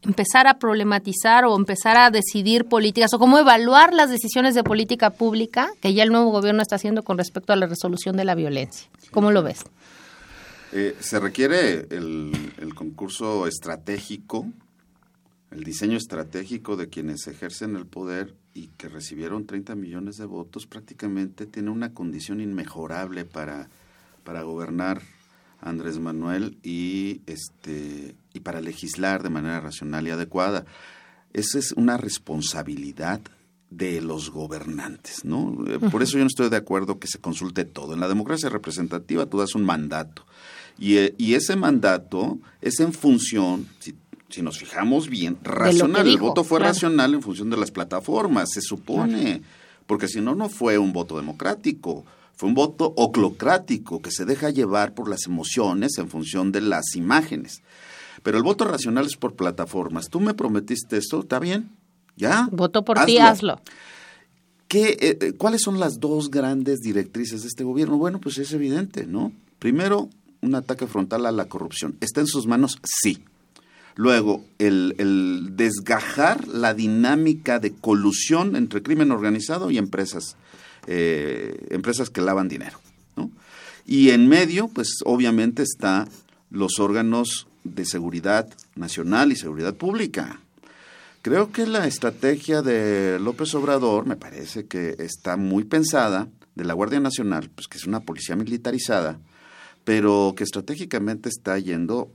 empezar 0.02 0.48
a 0.48 0.60
problematizar 0.60 1.46
o 1.46 1.56
empezar 1.56 1.98
a 1.98 2.10
decidir 2.10 2.66
políticas 2.66 3.14
o 3.14 3.20
cómo 3.20 3.38
evaluar 3.38 3.94
las 3.94 4.10
decisiones 4.10 4.56
de 4.56 4.64
política 4.64 5.10
pública 5.10 5.70
que 5.82 5.94
ya 5.94 6.04
el 6.04 6.10
nuevo 6.10 6.32
gobierno 6.32 6.62
está 6.62 6.76
haciendo 6.76 7.04
con 7.04 7.18
respecto 7.18 7.54
a 7.54 7.56
la 7.56 7.68
resolución 7.68 8.16
de 8.16 8.26
la 8.26 8.36
violencia. 8.36 8.90
¿Cómo 9.12 9.32
lo 9.32 9.44
ves? 9.44 9.66
Eh, 10.72 10.96
se 11.00 11.20
requiere 11.20 11.88
el, 11.90 12.32
el, 12.60 12.76
concurso 12.76 13.48
estratégico, 13.48 14.46
el 15.52 15.64
diseño 15.64 15.98
estratégico 15.98 16.78
de 16.78 16.90
quienes 16.90 17.26
ejercen 17.28 17.76
el 17.76 17.88
poder 17.88 18.36
y 18.54 18.68
que 18.78 18.88
recibieron 18.88 19.48
30 19.48 19.76
millones 19.76 20.18
de 20.18 20.26
votos, 20.26 20.68
prácticamente 20.68 21.48
tiene 21.48 21.72
una 21.72 21.94
condición 21.94 22.40
inmejorable 22.40 23.26
para, 23.26 23.68
para 24.24 24.44
gobernar 24.44 25.02
Andrés 25.62 26.00
Manuel 26.00 26.58
y 26.64 27.22
este 27.26 28.16
y 28.40 28.42
para 28.42 28.62
legislar 28.62 29.22
de 29.24 29.30
manera 29.30 29.60
racional 29.60 30.08
y 30.08 30.12
adecuada. 30.12 30.66
Esa 31.34 31.60
es 31.60 31.74
una 31.74 31.98
responsabilidad 31.98 33.22
de 33.70 34.02
los 34.02 34.32
gobernantes, 34.32 35.26
¿no? 35.26 35.56
Eh, 35.68 35.78
por 35.92 36.02
eso 36.02 36.18
yo 36.18 36.24
no 36.24 36.28
estoy 36.28 36.50
de 36.50 36.58
acuerdo 36.58 36.98
que 36.98 37.08
se 37.08 37.20
consulte 37.20 37.66
todo. 37.66 37.94
En 37.94 38.00
la 38.00 38.08
democracia 38.08 38.50
representativa 38.50 39.28
tú 39.28 39.38
das 39.38 39.54
un 39.54 39.64
mandato 39.64 40.26
y, 40.80 40.98
eh, 40.98 41.14
y 41.18 41.36
ese 41.36 41.56
mandato 41.56 42.40
es 42.62 42.80
en 42.80 42.94
función, 42.94 43.68
si, 43.80 43.96
si 44.30 44.42
nos 44.42 44.58
fijamos 44.58 45.10
bien, 45.10 45.38
racional. 45.44 46.08
El 46.08 46.18
voto 46.18 46.44
fue 46.44 46.60
racional 46.60 47.14
en 47.14 47.22
función 47.22 47.50
de 47.50 47.58
las 47.58 47.70
plataformas, 47.70 48.50
se 48.52 48.62
supone, 48.62 49.42
porque 49.86 50.08
si 50.08 50.22
no, 50.22 50.36
no 50.36 50.50
fue 50.50 50.78
un 50.78 50.94
voto 50.94 51.18
democrático. 51.18 52.06
Fue 52.40 52.48
un 52.48 52.56
voto 52.56 52.94
oclocrático 52.96 54.02
que 54.02 54.12
se 54.12 54.24
deja 54.24 54.50
llevar 54.50 54.94
por 54.94 55.10
las 55.10 55.26
emociones 55.26 55.98
en 55.98 56.08
función 56.08 56.54
de 56.54 56.62
las 56.62 56.96
imágenes. 56.96 57.62
Pero 58.24 58.38
el 58.38 58.44
voto 58.44 58.66
racional 58.66 59.06
es 59.06 59.16
por 59.16 59.36
plataformas. 59.36 60.10
Tú 60.10 60.20
me 60.20 60.34
prometiste 60.34 60.98
esto, 60.98 61.22
¿está 61.22 61.40
bien? 61.40 61.72
¿Ya? 62.16 62.48
Voto 62.52 62.84
por 62.84 63.04
ti, 63.06 63.18
hazlo. 63.18 63.62
¿Qué, 64.68 64.98
eh, 65.00 65.18
eh, 65.22 65.34
¿Cuáles 65.34 65.62
son 65.62 65.80
las 65.80 66.00
dos 66.00 66.30
grandes 66.30 66.80
directrices 66.80 67.42
de 67.42 67.48
este 67.48 67.64
gobierno? 67.64 67.98
Bueno, 67.98 68.20
pues 68.20 68.38
es 68.38 68.54
evidente, 68.54 69.08
¿no? 69.08 69.32
Primero, 69.58 70.10
un 70.42 70.56
ataque 70.56 70.86
frontal 70.86 71.26
a 71.26 71.32
la 71.32 71.46
corrupción. 71.46 71.96
¿Está 72.02 72.22
en 72.22 72.28
sus 72.28 72.46
manos? 72.46 72.80
Sí. 72.84 73.24
Luego, 73.96 74.46
el, 74.60 74.96
el 75.00 75.56
desgajar 75.56 76.48
la 76.48 76.74
dinámica 76.74 77.60
de 77.60 77.74
colusión 77.74 78.56
entre 78.56 78.84
crimen 78.84 79.12
organizado 79.12 79.72
y 79.72 79.78
empresas 79.78 80.38
eh, 80.92 81.68
empresas 81.70 82.10
que 82.10 82.20
lavan 82.20 82.48
dinero. 82.48 82.80
¿no? 83.16 83.30
Y 83.86 84.10
en 84.10 84.28
medio, 84.28 84.70
pues 84.70 85.02
obviamente 85.06 85.62
está 85.62 86.08
los 86.50 86.80
órganos 86.80 87.48
de 87.74 87.86
seguridad 87.86 88.48
nacional 88.76 89.32
y 89.32 89.36
seguridad 89.36 89.76
pública. 89.76 90.42
Creo 91.22 91.52
que 91.52 91.68
la 91.68 91.86
estrategia 91.86 92.62
de 92.62 93.20
López 93.20 93.54
Obrador 93.56 94.06
me 94.06 94.16
parece 94.16 94.68
que 94.68 94.96
está 95.00 95.36
muy 95.36 95.66
pensada, 95.66 96.30
de 96.60 96.66
la 96.66 96.74
Guardia 96.74 97.00
Nacional, 97.00 97.50
pues 97.56 97.68
que 97.68 97.78
es 97.78 97.86
una 97.86 98.02
policía 98.02 98.36
militarizada, 98.36 99.20
pero 99.86 100.34
que 100.36 100.44
estratégicamente 100.44 101.30
está 101.30 101.58
yendo 101.58 102.12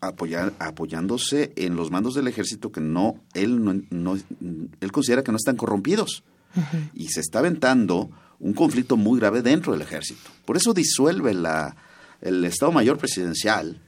apoyar, 0.00 0.54
apoyándose 0.60 1.52
en 1.56 1.74
los 1.74 1.90
mandos 1.90 2.14
del 2.14 2.28
ejército 2.28 2.70
que 2.70 2.80
no 2.80 3.20
él 3.34 3.64
no, 3.64 3.74
no 3.90 4.16
él 4.80 4.92
considera 4.92 5.24
que 5.24 5.32
no 5.32 5.36
están 5.36 5.56
corrompidos 5.56 6.22
y 6.94 7.08
se 7.08 7.20
está 7.20 7.40
aventando 7.40 8.10
un 8.38 8.54
conflicto 8.54 8.96
muy 8.96 9.18
grave 9.18 9.42
dentro 9.42 9.72
del 9.72 9.82
ejército. 9.82 10.30
Por 10.44 10.56
eso 10.56 10.72
disuelve 10.72 11.34
la, 11.34 11.76
el 12.20 12.44
Estado 12.44 12.72
Mayor 12.72 12.98
Presidencial 12.98 13.80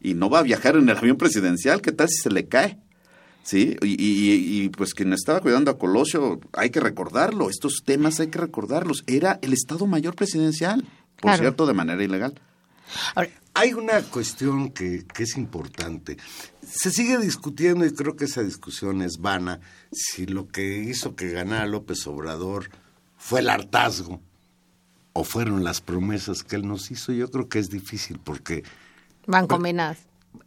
y 0.00 0.14
no 0.14 0.30
va 0.30 0.40
a 0.40 0.42
viajar 0.42 0.76
en 0.76 0.88
el 0.88 0.96
avión 0.96 1.16
presidencial. 1.16 1.80
¿Qué 1.80 1.92
tal 1.92 2.08
si 2.08 2.16
se 2.22 2.30
le 2.30 2.46
cae? 2.46 2.78
¿Sí? 3.42 3.76
Y, 3.82 3.96
y, 4.64 4.68
pues 4.68 4.94
quien 4.94 5.12
estaba 5.12 5.40
cuidando 5.40 5.70
a 5.70 5.78
Colosio, 5.78 6.40
hay 6.52 6.70
que 6.70 6.78
recordarlo, 6.78 7.48
estos 7.48 7.82
temas 7.84 8.20
hay 8.20 8.28
que 8.28 8.38
recordarlos. 8.38 9.02
Era 9.06 9.38
el 9.42 9.52
Estado 9.52 9.86
Mayor 9.86 10.14
Presidencial, 10.14 10.86
por 11.20 11.36
cierto, 11.36 11.66
de 11.66 11.72
manera 11.72 12.02
ilegal. 12.02 12.38
hay 13.54 13.72
una 13.72 14.02
cuestión 14.02 14.70
que, 14.70 15.06
que, 15.06 15.22
es 15.22 15.36
importante. 15.36 16.18
Se 16.62 16.90
sigue 16.90 17.18
discutiendo 17.18 17.86
y 17.86 17.92
creo 17.92 18.14
que 18.14 18.26
esa 18.26 18.42
discusión 18.42 19.00
es 19.00 19.18
vana 19.18 19.60
si 19.90 20.26
lo 20.26 20.46
que 20.46 20.78
hizo 20.78 21.16
que 21.16 21.30
ganara 21.30 21.66
López 21.66 22.06
Obrador 22.06 22.70
fue 23.16 23.40
el 23.40 23.48
hartazgo 23.48 24.20
o 25.12 25.24
fueron 25.24 25.64
las 25.64 25.80
promesas 25.80 26.42
que 26.42 26.56
él 26.56 26.66
nos 26.66 26.90
hizo. 26.90 27.12
Yo 27.12 27.30
creo 27.30 27.48
que 27.48 27.58
es 27.58 27.70
difícil 27.70 28.18
porque... 28.22 28.64
Van 29.26 29.46
combinadas. 29.46 29.98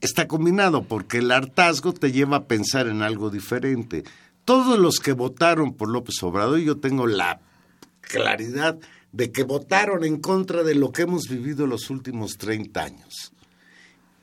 Está 0.01 0.27
combinado 0.27 0.83
porque 0.83 1.19
el 1.19 1.31
hartazgo 1.31 1.93
te 1.93 2.11
lleva 2.11 2.37
a 2.37 2.43
pensar 2.45 2.87
en 2.87 3.01
algo 3.01 3.29
diferente. 3.29 4.03
Todos 4.45 4.79
los 4.79 4.99
que 4.99 5.13
votaron 5.13 5.73
por 5.73 5.89
López 5.89 6.21
Obrador, 6.23 6.59
yo 6.59 6.77
tengo 6.77 7.07
la 7.07 7.39
claridad 8.01 8.77
de 9.11 9.31
que 9.31 9.43
votaron 9.43 10.03
en 10.03 10.19
contra 10.19 10.63
de 10.63 10.75
lo 10.75 10.91
que 10.91 11.03
hemos 11.03 11.27
vivido 11.27 11.67
los 11.67 11.89
últimos 11.89 12.37
30 12.37 12.83
años. 12.83 13.33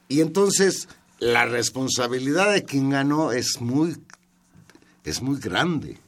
Y 0.09 0.20
entonces 0.20 0.88
la 1.18 1.47
responsabilidad 1.47 2.53
de 2.53 2.64
quien 2.64 2.91
ganó 2.91 3.32
es 3.32 3.61
muy 3.61 3.97
es 5.05 5.22
muy 5.22 5.38
grande. 5.38 5.99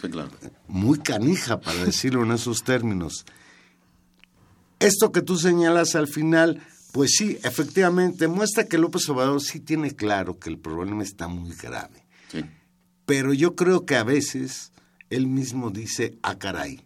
claro. 0.00 0.30
Muy 0.68 0.98
canija, 0.98 1.60
para 1.60 1.84
decirlo 1.84 2.24
en 2.24 2.32
esos 2.32 2.62
términos. 2.62 3.24
Esto 4.78 5.12
que 5.12 5.22
tú 5.22 5.36
señalas 5.36 5.94
al 5.94 6.08
final, 6.08 6.60
pues 6.92 7.12
sí, 7.16 7.38
efectivamente, 7.42 8.28
muestra 8.28 8.66
que 8.66 8.78
López 8.78 9.08
Obrador 9.08 9.40
sí 9.40 9.60
tiene 9.60 9.94
claro 9.94 10.38
que 10.38 10.50
el 10.50 10.58
problema 10.58 11.02
está 11.02 11.28
muy 11.28 11.54
grave. 11.54 12.04
Sí. 12.30 12.44
Pero 13.06 13.32
yo 13.32 13.54
creo 13.54 13.86
que 13.86 13.96
a 13.96 14.04
veces 14.04 14.72
él 15.10 15.26
mismo 15.26 15.70
dice, 15.70 16.18
ah, 16.22 16.38
caray, 16.38 16.84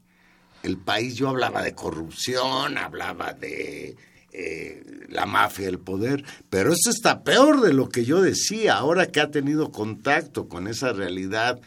el 0.63 0.77
país, 0.77 1.15
yo 1.15 1.29
hablaba 1.29 1.63
de 1.63 1.75
corrupción, 1.75 2.79
hablaba 2.79 3.33
de 3.33 3.97
eh, 4.33 5.07
la 5.09 5.27
mafia, 5.27 5.69
el 5.69 5.79
poder, 5.79 6.25
pero 6.51 6.73
esto 6.73 6.91
está 6.91 7.23
peor 7.23 7.61
de 7.61 7.73
lo 7.73 7.89
que 7.89 8.05
yo 8.05 8.21
decía, 8.21 8.77
ahora 8.77 9.07
que 9.07 9.21
ha 9.21 9.31
tenido 9.31 9.73
contacto 9.73 10.49
con 10.49 10.69
esa 10.69 10.93
realidad 10.93 11.61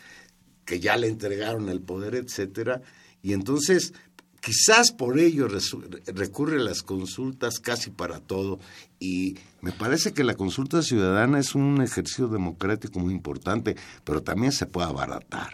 que 0.65 0.80
ya 0.80 0.97
le 0.97 1.07
entregaron 1.07 1.69
el 1.69 1.82
poder, 1.82 2.15
etcétera, 2.15 2.82
y 3.24 3.34
entonces 3.34 3.93
quizás 4.42 4.92
por 4.92 5.20
ello 5.20 5.48
recurre 6.08 6.58
a 6.58 6.64
las 6.64 6.82
consultas 6.82 7.60
casi 7.60 7.92
para 7.92 8.20
todo 8.20 8.60
y 9.00 9.38
me 9.62 9.72
parece 9.72 10.14
que 10.14 10.24
la 10.24 10.34
consulta 10.34 10.82
ciudadana 10.82 11.39
es 11.39 11.56
un 11.56 11.82
ejercicio 11.82 12.28
democrático 12.28 13.00
muy 13.00 13.14
importante, 13.14 13.76
pero 14.04 14.22
también 14.24 14.52
se 14.52 14.66
puede 14.66 14.89
abaratar. 14.89 15.54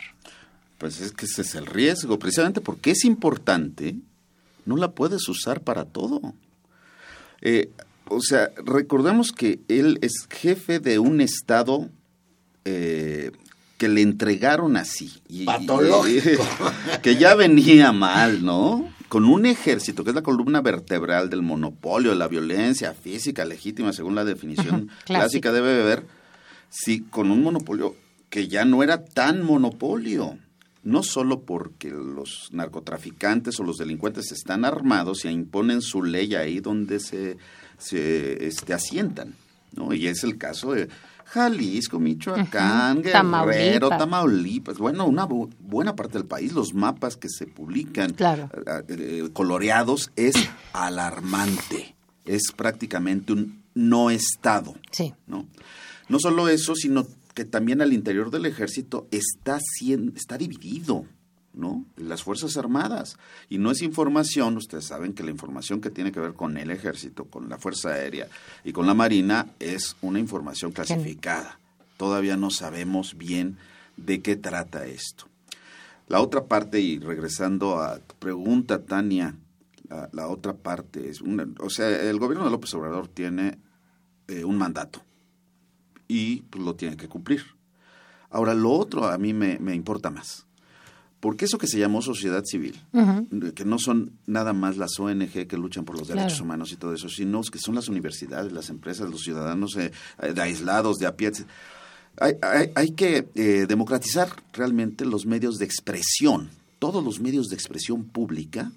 Pues 0.78 1.02
es 1.02 1.12
que 1.12 1.26
ese 1.26 1.42
es 1.42 1.56
el 1.56 1.66
riesgo, 1.66 2.18
precisamente 2.18 2.62
porque 2.62 2.92
es 2.92 3.04
importante, 3.04 3.96
no 4.66 4.78
la 4.78 4.92
puedes 4.92 5.28
usar 5.28 5.62
para 5.62 5.86
todo. 5.86 6.34
Eh, 7.42 7.70
o 8.10 8.22
sea, 8.22 8.52
recordemos 8.64 9.32
que 9.34 9.60
él 9.68 10.00
es 10.02 10.28
jefe 10.30 10.80
de 10.80 11.00
un 11.00 11.20
estado 11.20 11.90
eh, 12.64 13.32
que 13.78 13.88
le 13.88 14.02
entregaron 14.02 14.78
así. 14.78 15.22
Y, 15.30 15.46
Patológico. 15.46 16.44
que 17.02 17.16
ya 17.16 17.36
venía 17.36 17.92
mal, 17.92 18.44
¿no? 18.44 18.92
Con 19.08 19.26
un 19.26 19.46
ejército, 19.46 20.04
que 20.04 20.10
es 20.10 20.16
la 20.16 20.24
columna 20.24 20.62
vertebral 20.62 21.30
del 21.30 21.42
monopolio, 21.42 22.12
de 22.12 22.18
la 22.18 22.28
violencia 22.28 22.94
física 22.94 23.46
legítima, 23.46 23.94
según 23.94 24.16
la 24.16 24.26
definición 24.26 24.90
clásica 25.06 25.52
debe 25.52 25.82
haber, 25.82 26.06
sí, 26.70 27.02
con 27.10 27.32
un 27.32 27.44
monopolio 27.44 27.96
que 28.30 28.48
ya 28.48 28.66
no 28.66 28.84
era 28.84 29.06
tan 29.06 29.44
monopolio 29.44 30.38
no 30.88 31.04
solo 31.04 31.42
porque 31.42 31.90
los 31.90 32.48
narcotraficantes 32.54 33.60
o 33.60 33.64
los 33.64 33.78
delincuentes 33.78 34.32
están 34.32 34.64
armados 34.64 35.26
y 35.26 35.28
imponen 35.28 35.82
su 35.82 36.02
ley 36.02 36.34
ahí 36.34 36.62
donde 36.62 37.02
se, 37.02 37.38
se 37.78 38.48
este, 38.48 38.74
asientan, 38.74 39.34
¿no? 39.74 39.94
Y 39.94 40.08
es 40.08 40.24
el 40.24 40.38
caso 40.38 40.72
de 40.72 40.88
Jalisco, 41.30 42.00
Michoacán, 42.00 43.02
Guerrero, 43.02 43.90
Tamaulipas. 43.90 44.78
bueno, 44.78 45.06
una 45.06 45.26
buena 45.26 45.96
parte 45.96 46.18
del 46.18 46.26
país, 46.26 46.54
los 46.54 46.74
mapas 46.74 47.18
que 47.18 47.28
se 47.30 47.46
publican 47.46 48.14
claro. 48.14 48.50
Eh, 48.88 49.30
coloreados 49.34 50.12
es 50.16 50.36
alarmante, 50.72 51.96
es 52.26 52.52
prácticamente 52.56 53.34
un 53.34 53.64
no 53.74 54.10
estado, 54.10 54.76
sí. 54.92 55.14
¿no? 55.28 55.48
No 56.08 56.20
solo 56.20 56.48
eso, 56.48 56.76
sino 56.76 57.06
que 57.34 57.44
también 57.44 57.82
al 57.82 57.94
interior 57.94 58.32
del 58.32 58.46
ejército 58.46 59.08
está, 59.12 59.60
está 60.16 60.38
dividido, 60.38 61.06
¿no? 61.58 61.86
Las 61.98 62.24
Fuerzas 62.24 62.56
Armadas. 62.58 63.18
Y 63.50 63.58
no 63.58 63.72
es 63.72 63.82
información, 63.82 64.58
ustedes 64.58 64.86
saben 64.86 65.14
que 65.14 65.24
la 65.24 65.32
información 65.32 65.82
que 65.82 65.90
tiene 65.90 66.12
que 66.12 66.20
ver 66.20 66.34
con 66.34 66.58
el 66.58 66.72
ejército, 66.72 67.26
con 67.26 67.50
la 67.50 67.58
Fuerza 67.58 67.90
Aérea 67.90 68.28
y 68.64 68.72
con 68.72 68.88
la 68.88 68.94
Marina 68.94 69.48
es 69.60 69.96
una 70.02 70.20
información 70.20 70.72
clasificada. 70.72 71.60
Todavía 71.98 72.38
no 72.38 72.52
sabemos 72.52 73.18
bien 73.18 73.58
de 73.98 74.22
qué 74.22 74.36
trata 74.36 74.86
esto. 74.86 75.26
La 76.08 76.22
otra 76.22 76.46
parte, 76.46 76.80
y 76.80 77.00
regresando 77.00 77.80
a 77.80 78.00
tu 78.00 78.16
pregunta, 78.16 78.84
Tania, 78.86 79.36
la, 80.12 80.28
otra 80.28 80.54
parte 80.54 81.10
es, 81.10 81.22
una, 81.22 81.48
o 81.60 81.70
sea, 81.70 81.90
el 81.90 82.20
gobierno 82.20 82.46
de 82.46 82.52
López 82.52 82.74
Obrador 82.74 83.08
tiene 83.08 83.58
eh, 84.28 84.44
un 84.44 84.58
mandato 84.58 85.02
y 86.08 86.42
pues, 86.42 86.64
lo 86.64 86.76
tiene 86.76 86.98
que 86.98 87.08
cumplir. 87.08 87.44
Ahora, 88.30 88.54
lo 88.54 88.72
otro 88.72 89.06
a 89.06 89.18
mí 89.18 89.34
me, 89.34 89.74
importa 89.74 90.10
más. 90.10 90.47
Porque 91.20 91.46
eso 91.46 91.58
que 91.58 91.68
se 91.68 91.80
llamó 91.80 92.02
sociedad 92.02 92.44
civil, 92.46 92.80
que 93.56 93.66
no 93.66 93.80
son 93.80 94.12
nada 94.28 94.54
más 94.54 94.78
las 94.78 95.00
ONG 95.00 95.48
que 95.48 95.58
luchan 95.58 95.84
por 95.84 95.98
los 95.98 96.08
derechos 96.08 96.42
humanos 96.42 96.72
y 96.72 96.76
todo 96.76 96.94
eso, 96.94 97.10
sino 97.10 97.42
que 97.42 97.58
son 97.58 97.74
las 97.74 97.88
universidades, 97.88 98.52
las 98.52 98.70
empresas, 98.70 99.10
los 99.10 99.22
ciudadanos 99.22 99.76
eh, 99.78 99.92
de 100.22 100.42
aislados, 100.42 100.98
de 100.98 101.08
a 101.08 101.16
pie. 101.16 101.32
Hay, 102.20 102.36
hay, 102.76 102.92
que 102.92 103.28
eh, 103.34 103.66
democratizar 103.68 104.30
realmente 104.54 105.06
los 105.06 105.26
medios 105.26 105.58
de 105.58 105.66
expresión, 105.66 106.50
todos 106.78 107.04
los 107.04 107.20
medios 107.20 107.48
de 107.48 107.56
expresión 107.56 108.06
pública, 108.06 108.72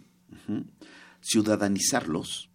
ciudadanizarlos, 1.20 2.48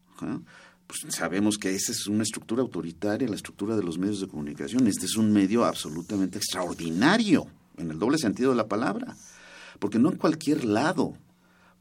pues 0.87 1.13
sabemos 1.15 1.57
que 1.57 1.73
esa 1.73 1.91
es 1.91 2.07
una 2.07 2.23
estructura 2.23 2.61
autoritaria, 2.61 3.27
la 3.27 3.35
estructura 3.35 3.75
de 3.75 3.83
los 3.83 3.97
medios 3.97 4.21
de 4.21 4.27
comunicación. 4.27 4.87
Este 4.87 5.05
es 5.05 5.15
un 5.15 5.31
medio 5.31 5.65
absolutamente 5.65 6.37
extraordinario, 6.37 7.47
en 7.77 7.91
el 7.91 7.99
doble 7.99 8.17
sentido 8.17 8.51
de 8.51 8.57
la 8.57 8.67
palabra, 8.67 9.15
porque 9.79 9.99
no 9.99 10.11
en 10.11 10.17
cualquier 10.17 10.65
lado 10.65 11.13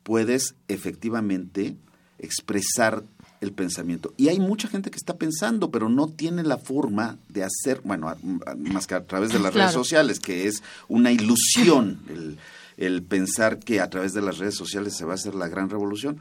puedes 0.02 0.54
efectivamente 0.68 1.76
expresar 2.18 3.04
el 3.40 3.52
pensamiento. 3.52 4.14
Y 4.16 4.28
hay 4.28 4.40
mucha 4.40 4.68
gente 4.68 4.90
que 4.90 4.96
está 4.96 5.16
pensando, 5.16 5.70
pero 5.70 5.88
no 5.88 6.08
tiene 6.08 6.42
la 6.42 6.58
forma 6.58 7.18
de 7.28 7.44
hacer, 7.44 7.80
bueno, 7.84 8.14
más 8.56 8.86
que 8.86 8.94
a 8.94 9.04
través 9.04 9.32
de 9.32 9.38
las 9.38 9.54
redes 9.54 9.72
sociales, 9.72 10.18
que 10.18 10.46
es 10.46 10.62
una 10.88 11.12
ilusión 11.12 12.00
el, 12.08 12.38
el 12.76 13.02
pensar 13.02 13.58
que 13.58 13.80
a 13.80 13.90
través 13.90 14.14
de 14.14 14.22
las 14.22 14.38
redes 14.38 14.54
sociales 14.54 14.94
se 14.94 15.04
va 15.04 15.12
a 15.12 15.16
hacer 15.16 15.34
la 15.34 15.48
gran 15.48 15.70
revolución. 15.70 16.18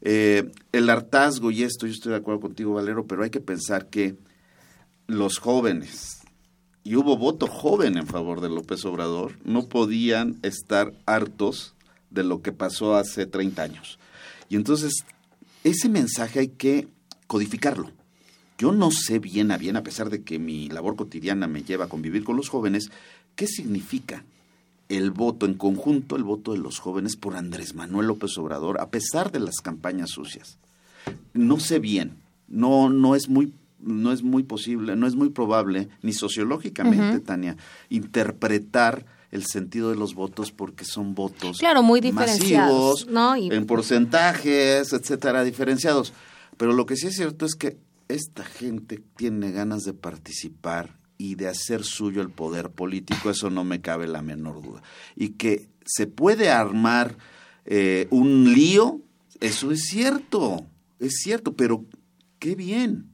Eh, 0.00 0.50
el 0.72 0.90
hartazgo 0.90 1.50
y 1.50 1.62
esto, 1.62 1.86
yo 1.86 1.92
estoy 1.92 2.12
de 2.12 2.18
acuerdo 2.18 2.40
contigo, 2.40 2.74
Valero, 2.74 3.06
pero 3.06 3.22
hay 3.22 3.30
que 3.30 3.40
pensar 3.40 3.86
que 3.86 4.16
los 5.06 5.38
jóvenes, 5.38 6.18
y 6.84 6.96
hubo 6.96 7.16
voto 7.16 7.46
joven 7.46 7.96
en 7.96 8.06
favor 8.06 8.42
de 8.42 8.50
López 8.50 8.84
Obrador, 8.84 9.38
no 9.42 9.66
podían 9.66 10.38
estar 10.42 10.92
hartos 11.06 11.74
de 12.10 12.24
lo 12.24 12.42
que 12.42 12.52
pasó 12.52 12.94
hace 12.94 13.24
30 13.24 13.62
años. 13.62 13.98
Y 14.50 14.56
entonces, 14.56 14.92
ese 15.64 15.88
mensaje 15.88 16.40
hay 16.40 16.48
que 16.48 16.86
codificarlo. 17.26 17.90
Yo 18.58 18.70
no 18.70 18.90
sé 18.90 19.18
bien 19.18 19.50
a 19.50 19.56
bien, 19.56 19.76
a 19.76 19.82
pesar 19.82 20.10
de 20.10 20.22
que 20.22 20.38
mi 20.38 20.68
labor 20.68 20.94
cotidiana 20.94 21.46
me 21.48 21.62
lleva 21.62 21.86
a 21.86 21.88
convivir 21.88 22.22
con 22.22 22.36
los 22.36 22.50
jóvenes, 22.50 22.90
qué 23.34 23.46
significa 23.46 24.24
el 24.90 25.10
voto 25.10 25.46
en 25.46 25.54
conjunto, 25.54 26.16
el 26.16 26.22
voto 26.22 26.52
de 26.52 26.58
los 26.58 26.78
jóvenes 26.78 27.16
por 27.16 27.34
Andrés 27.34 27.74
Manuel 27.74 28.08
López 28.08 28.36
Obrador, 28.36 28.78
a 28.80 28.90
pesar 28.90 29.32
de 29.32 29.40
las 29.40 29.56
campañas 29.56 30.10
sucias. 30.10 30.58
No 31.32 31.58
sé 31.58 31.78
bien, 31.78 32.18
no, 32.46 32.90
no 32.90 33.16
es 33.16 33.28
muy 33.28 33.52
no 33.84 34.12
es 34.12 34.22
muy 34.22 34.42
posible, 34.42 34.96
no 34.96 35.06
es 35.06 35.14
muy 35.14 35.30
probable, 35.30 35.88
ni 36.02 36.12
sociológicamente, 36.12 37.20
Tania, 37.20 37.56
interpretar 37.88 39.06
el 39.30 39.44
sentido 39.46 39.90
de 39.90 39.96
los 39.96 40.14
votos 40.14 40.52
porque 40.52 40.84
son 40.84 41.14
votos 41.14 41.58
claro, 41.58 41.82
muy 41.82 42.00
diferenciados, 42.00 43.06
masivos, 43.06 43.52
en 43.52 43.66
porcentajes, 43.66 44.92
etcétera, 44.92 45.42
diferenciados. 45.42 46.12
Pero 46.56 46.72
lo 46.72 46.86
que 46.86 46.96
sí 46.96 47.08
es 47.08 47.16
cierto 47.16 47.44
es 47.44 47.54
que 47.54 47.78
esta 48.08 48.44
gente 48.44 49.02
tiene 49.16 49.50
ganas 49.50 49.82
de 49.82 49.92
participar 49.92 50.98
y 51.18 51.34
de 51.34 51.48
hacer 51.48 51.84
suyo 51.84 52.22
el 52.22 52.30
poder 52.30 52.70
político, 52.70 53.30
eso 53.30 53.50
no 53.50 53.64
me 53.64 53.80
cabe 53.80 54.06
la 54.06 54.22
menor 54.22 54.62
duda. 54.62 54.82
Y 55.16 55.30
que 55.30 55.68
se 55.84 56.06
puede 56.06 56.50
armar 56.50 57.16
eh, 57.64 58.06
un 58.10 58.52
lío, 58.52 59.00
eso 59.40 59.70
es 59.70 59.84
cierto, 59.84 60.64
es 60.98 61.14
cierto, 61.22 61.54
pero 61.54 61.84
qué 62.38 62.54
bien, 62.54 63.13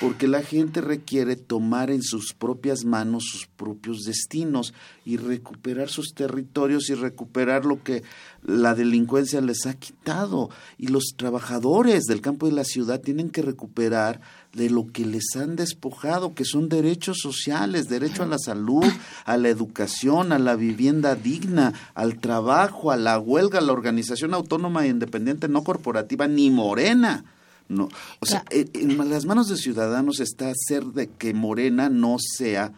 porque 0.00 0.28
la 0.28 0.42
gente 0.42 0.80
requiere 0.80 1.36
tomar 1.36 1.90
en 1.90 2.02
sus 2.02 2.32
propias 2.32 2.84
manos 2.84 3.24
sus 3.24 3.46
propios 3.46 4.04
destinos 4.04 4.74
y 5.04 5.16
recuperar 5.16 5.88
sus 5.88 6.14
territorios 6.14 6.88
y 6.90 6.94
recuperar 6.94 7.64
lo 7.64 7.82
que 7.82 8.02
la 8.42 8.74
delincuencia 8.74 9.40
les 9.40 9.66
ha 9.66 9.74
quitado. 9.74 10.50
Y 10.78 10.88
los 10.88 11.14
trabajadores 11.16 12.04
del 12.04 12.20
campo 12.20 12.46
de 12.46 12.52
la 12.52 12.64
ciudad 12.64 13.00
tienen 13.00 13.30
que 13.30 13.42
recuperar 13.42 14.20
de 14.52 14.70
lo 14.70 14.86
que 14.92 15.06
les 15.06 15.36
han 15.36 15.56
despojado, 15.56 16.34
que 16.34 16.44
son 16.44 16.68
derechos 16.68 17.18
sociales, 17.18 17.88
derecho 17.88 18.22
a 18.22 18.26
la 18.26 18.38
salud, 18.38 18.84
a 19.24 19.36
la 19.36 19.48
educación, 19.48 20.32
a 20.32 20.38
la 20.38 20.56
vivienda 20.56 21.14
digna, 21.14 21.72
al 21.94 22.18
trabajo, 22.18 22.90
a 22.90 22.96
la 22.96 23.18
huelga, 23.18 23.58
a 23.58 23.62
la 23.62 23.72
organización 23.72 24.34
autónoma 24.34 24.84
e 24.84 24.88
independiente 24.88 25.48
no 25.48 25.64
corporativa 25.64 26.28
ni 26.28 26.50
morena. 26.50 27.24
No, 27.72 27.88
o 28.20 28.26
sea, 28.26 28.44
en 28.50 29.10
las 29.10 29.24
manos 29.24 29.48
de 29.48 29.56
ciudadanos 29.56 30.20
está 30.20 30.50
hacer 30.50 30.84
de 30.84 31.08
que 31.08 31.32
Morena 31.32 31.88
no 31.88 32.16
sea 32.18 32.72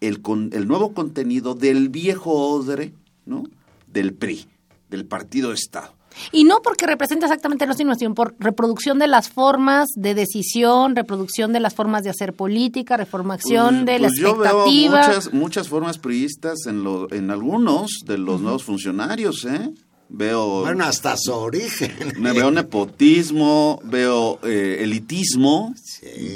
el, 0.00 0.22
con, 0.22 0.50
el 0.52 0.66
nuevo 0.66 0.94
contenido 0.94 1.54
del 1.54 1.90
viejo 1.90 2.32
odre, 2.32 2.94
¿no? 3.26 3.44
Del 3.86 4.14
PRI, 4.14 4.46
del 4.88 5.04
Partido 5.04 5.50
de 5.50 5.56
Estado. 5.56 5.94
Y 6.30 6.44
no 6.44 6.60
porque 6.62 6.86
representa 6.86 7.26
exactamente 7.26 7.66
mismo, 7.66 7.94
sino 7.94 8.14
por 8.14 8.34
reproducción 8.38 8.98
de 8.98 9.06
las 9.06 9.28
formas 9.28 9.88
de 9.96 10.14
decisión, 10.14 10.96
reproducción 10.96 11.52
de 11.52 11.60
las 11.60 11.74
formas 11.74 12.02
de 12.02 12.10
hacer 12.10 12.34
política, 12.34 12.96
reformación 12.96 13.84
pues, 13.84 13.86
de 13.86 13.98
la 13.98 14.08
pues 14.08 14.20
expectativa. 14.20 14.66
Yo 14.66 14.90
veo 14.90 15.06
muchas, 15.06 15.32
muchas 15.32 15.68
formas 15.68 15.98
priistas 15.98 16.66
en, 16.66 16.84
lo, 16.84 17.12
en 17.12 17.30
algunos 17.30 18.00
de 18.06 18.18
los 18.18 18.40
nuevos 18.40 18.64
funcionarios, 18.64 19.44
¿eh? 19.44 19.72
Veo. 20.14 20.60
Bueno, 20.60 20.84
hasta 20.84 21.16
su 21.16 21.32
origen. 21.32 21.90
Me 22.18 22.32
veo 22.32 22.50
nepotismo, 22.50 23.80
veo 23.82 24.38
eh, 24.42 24.78
elitismo, 24.80 25.74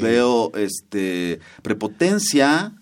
veo 0.01 0.51
este 0.55 1.41
prepotencia. 1.61 2.73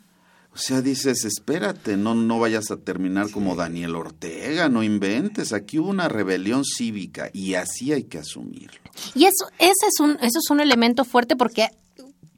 O 0.54 0.56
sea, 0.56 0.82
dices, 0.82 1.24
espérate, 1.24 1.96
no, 1.96 2.14
no 2.14 2.38
vayas 2.38 2.70
a 2.70 2.76
terminar 2.76 3.28
como 3.32 3.56
Daniel 3.56 3.96
Ortega, 3.96 4.68
no 4.68 4.84
inventes. 4.84 5.52
Aquí 5.52 5.80
hubo 5.80 5.90
una 5.90 6.08
rebelión 6.08 6.64
cívica 6.64 7.28
y 7.32 7.54
así 7.54 7.92
hay 7.92 8.04
que 8.04 8.18
asumirlo. 8.18 8.78
Y 9.16 9.24
eso, 9.24 9.48
ese 9.58 9.88
es 9.88 9.98
un, 9.98 10.12
eso 10.12 10.38
es 10.38 10.48
un 10.50 10.60
elemento 10.60 11.04
fuerte 11.04 11.34
porque, 11.34 11.70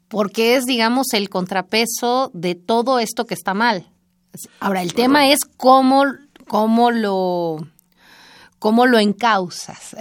porque 0.07 0.55
es, 0.55 0.65
digamos, 0.65 1.13
el 1.13 1.29
contrapeso 1.29 2.31
de 2.33 2.55
todo 2.55 2.97
esto 2.97 3.25
que 3.25 3.35
está 3.35 3.53
mal. 3.53 3.87
Ahora, 4.59 4.81
el 4.81 4.95
tema 4.95 5.31
es 5.31 5.41
cómo, 5.57 6.05
cómo 6.47 6.89
lo 6.89 7.59
¿Cómo 8.59 8.87
lo 8.87 8.97
encausas? 8.97 9.95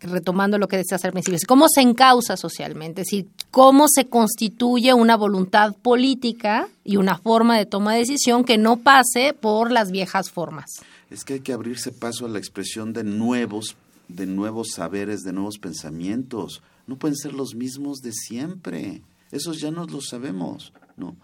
Retomando 0.00 0.58
lo 0.58 0.66
que 0.66 0.78
decías 0.78 1.04
al 1.04 1.12
principio, 1.12 1.38
¿cómo 1.46 1.68
se 1.68 1.80
encausa 1.80 2.36
socialmente? 2.36 3.02
Es 3.02 3.06
decir, 3.06 3.28
¿cómo 3.50 3.86
se 3.88 4.06
constituye 4.06 4.92
una 4.94 5.16
voluntad 5.16 5.74
política 5.74 6.68
y 6.84 6.96
una 6.96 7.16
forma 7.16 7.56
de 7.56 7.66
toma 7.66 7.92
de 7.92 8.00
decisión 8.00 8.44
que 8.44 8.58
no 8.58 8.78
pase 8.78 9.32
por 9.32 9.70
las 9.70 9.92
viejas 9.92 10.30
formas? 10.30 10.66
Es 11.10 11.24
que 11.24 11.34
hay 11.34 11.40
que 11.40 11.52
abrirse 11.52 11.92
paso 11.92 12.26
a 12.26 12.28
la 12.28 12.38
expresión 12.38 12.92
de 12.92 13.04
nuevos, 13.04 13.76
de 14.08 14.26
nuevos 14.26 14.70
saberes, 14.74 15.22
de 15.22 15.32
nuevos 15.32 15.58
pensamientos. 15.58 16.62
no 16.86 16.96
pueden 16.96 17.16
ser 17.16 17.32
los 17.32 17.54
mismos 17.54 17.98
de 17.98 18.12
siempre. 18.12 19.02
Esos 19.30 19.60
ya 19.60 19.70
no 19.70 19.86
lo 19.86 20.00
sabemos, 20.00 20.72
¿no? 20.96 21.16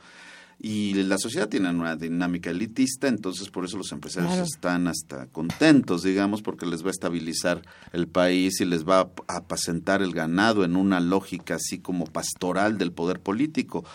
Y 0.62 0.92
la 1.04 1.16
sociedad 1.16 1.48
tiene 1.48 1.70
una 1.70 1.96
dinámica 1.96 2.50
elitista, 2.50 3.08
entonces 3.08 3.48
por 3.48 3.64
eso 3.64 3.78
los 3.78 3.92
empresarios 3.92 4.46
están 4.46 4.88
hasta 4.88 5.24
contentos, 5.28 6.02
digamos, 6.02 6.42
porque 6.42 6.66
les 6.66 6.84
va 6.84 6.88
a 6.88 6.90
estabilizar 6.90 7.62
el 7.94 8.06
país 8.08 8.60
y 8.60 8.66
les 8.66 8.86
va 8.86 9.10
a 9.26 9.36
apacentar 9.36 10.02
el 10.02 10.12
ganado 10.12 10.62
en 10.62 10.76
una 10.76 11.00
lógica 11.00 11.54
así 11.54 11.78
como 11.78 12.04
pastoral 12.04 12.76
del 12.76 12.92
poder 12.92 13.20
político. 13.20 13.86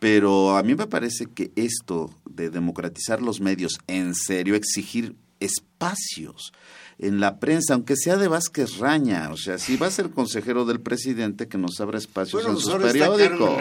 Pero 0.00 0.56
a 0.56 0.62
mí 0.64 0.74
me 0.74 0.88
parece 0.88 1.26
que 1.26 1.52
esto 1.54 2.10
de 2.28 2.50
democratizar 2.50 3.22
los 3.22 3.40
medios, 3.40 3.78
en 3.86 4.16
serio, 4.16 4.56
exigir 4.56 5.14
espacios 5.40 6.52
en 6.98 7.20
la 7.20 7.38
prensa, 7.38 7.74
aunque 7.74 7.94
sea 7.96 8.16
de 8.16 8.26
Vázquez 8.26 8.78
Raña, 8.78 9.30
o 9.30 9.36
sea, 9.36 9.58
si 9.58 9.76
va 9.76 9.86
a 9.86 9.90
ser 9.90 10.10
consejero 10.10 10.64
del 10.64 10.80
presidente, 10.80 11.46
que 11.46 11.56
nos 11.56 11.80
abra 11.80 11.96
espacios 11.96 12.44
en 12.44 12.56
sus 12.56 12.74
periódicos. 12.74 13.56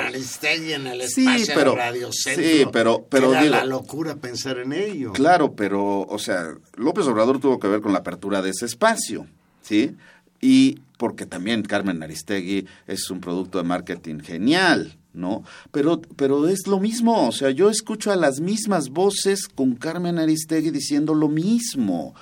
en 0.51 0.87
el 0.87 1.03
sí, 1.07 1.27
pero, 1.53 1.75
Radio 1.75 2.11
sí, 2.11 2.65
pero, 2.71 3.05
pero 3.09 3.31
la 3.31 3.63
locura 3.63 4.15
pensar 4.15 4.57
en 4.57 4.73
ello. 4.73 5.13
Claro, 5.13 5.53
pero, 5.53 6.01
o 6.01 6.19
sea, 6.19 6.55
López 6.75 7.05
Obrador 7.05 7.39
tuvo 7.39 7.59
que 7.59 7.67
ver 7.67 7.81
con 7.81 7.93
la 7.93 7.99
apertura 7.99 8.41
de 8.41 8.49
ese 8.49 8.65
espacio, 8.65 9.27
¿sí? 9.61 9.95
Y 10.41 10.79
porque 10.97 11.27
también 11.27 11.61
Carmen 11.61 12.01
Aristegui 12.01 12.65
es 12.87 13.09
un 13.11 13.21
producto 13.21 13.59
de 13.59 13.65
marketing 13.65 14.19
genial, 14.19 14.97
¿no? 15.17 15.43
Pero, 15.71 16.01
pero 16.15 16.47
es 16.47 16.67
lo 16.67 16.79
mismo, 16.79 17.27
o 17.27 17.31
sea, 17.31 17.49
yo 17.51 17.69
escucho 17.69 18.11
a 18.11 18.15
las 18.15 18.39
mismas 18.39 18.89
voces 18.89 19.47
con 19.47 19.75
Carmen 19.75 20.19
Aristegui 20.19 20.71
diciendo 20.71 21.13
lo 21.13 21.27
mismo. 21.27 22.13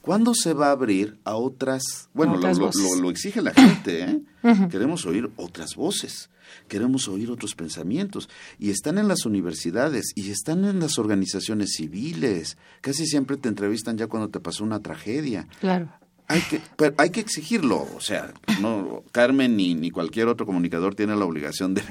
¿Cuándo 0.00 0.32
se 0.32 0.54
va 0.54 0.68
a 0.68 0.72
abrir 0.72 1.18
a 1.24 1.34
otras? 1.36 2.08
Bueno, 2.14 2.36
lo, 2.36 3.10
exige 3.10 3.42
la 3.42 3.52
gente, 3.52 4.04
¿eh? 4.04 4.22
Queremos 4.70 5.04
oír 5.04 5.30
otras 5.36 5.74
voces, 5.74 6.30
queremos 6.66 7.08
oír 7.08 7.30
otros 7.30 7.54
pensamientos. 7.54 8.30
Y 8.58 8.70
están 8.70 8.96
en 8.96 9.06
las 9.06 9.26
universidades 9.26 10.12
y 10.14 10.30
están 10.30 10.64
en 10.64 10.80
las 10.80 10.98
organizaciones 10.98 11.74
civiles. 11.76 12.56
Casi 12.80 13.06
siempre 13.06 13.36
te 13.36 13.50
entrevistan 13.50 13.98
ya 13.98 14.06
cuando 14.06 14.30
te 14.30 14.40
pasó 14.40 14.64
una 14.64 14.80
tragedia. 14.80 15.46
Claro. 15.60 15.90
Hay 16.30 16.42
que, 16.42 16.60
hay 16.98 17.08
que 17.08 17.20
exigirlo, 17.20 17.86
o 17.96 18.00
sea, 18.00 18.32
no 18.60 19.02
Carmen 19.12 19.56
ni, 19.56 19.74
ni 19.74 19.90
cualquier 19.90 20.28
otro 20.28 20.44
comunicador 20.44 20.94
tiene 20.94 21.16
la 21.16 21.24
obligación 21.24 21.72
de, 21.72 21.82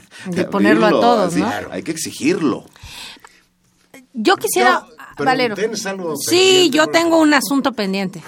ponerlo 0.46 0.86
a 0.86 0.92
todos, 0.92 1.36
¿no? 1.36 1.52
Hay 1.72 1.82
que 1.82 1.90
exigirlo. 1.90 2.64
Yo 4.14 4.36
quisiera, 4.36 4.86
Valero. 5.18 5.56
Sí, 6.20 6.70
yo 6.72 6.86
tengo 6.88 7.20
un 7.20 7.34
asunto 7.34 7.74
pendiente. 7.74 8.22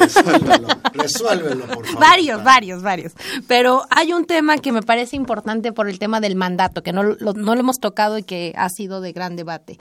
Resuélvelo, 0.00 0.68
resuélvelo, 0.92 1.66
por 1.66 1.86
favor. 1.86 2.00
Varios, 2.00 2.44
varios, 2.44 2.82
varios. 2.82 3.12
Pero 3.46 3.82
hay 3.90 4.12
un 4.12 4.24
tema 4.24 4.58
que 4.58 4.72
me 4.72 4.82
parece 4.82 5.16
importante 5.16 5.72
por 5.72 5.88
el 5.88 5.98
tema 5.98 6.20
del 6.20 6.36
mandato, 6.36 6.82
que 6.82 6.92
no 6.92 7.02
lo, 7.02 7.32
no 7.32 7.54
lo 7.54 7.60
hemos 7.60 7.78
tocado 7.78 8.18
y 8.18 8.22
que 8.24 8.52
ha 8.56 8.68
sido 8.68 9.00
de 9.00 9.12
gran 9.12 9.36
debate, 9.36 9.78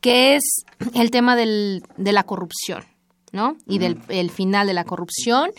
que 0.00 0.36
es 0.36 0.64
el 0.94 1.10
tema 1.10 1.36
del, 1.36 1.82
de 1.96 2.12
la 2.12 2.24
corrupción. 2.24 2.84
¿No? 3.34 3.56
Y 3.66 3.78
del 3.78 3.98
el 4.08 4.30
final 4.30 4.66
de 4.66 4.72
la 4.72 4.84
corrupción. 4.84 5.50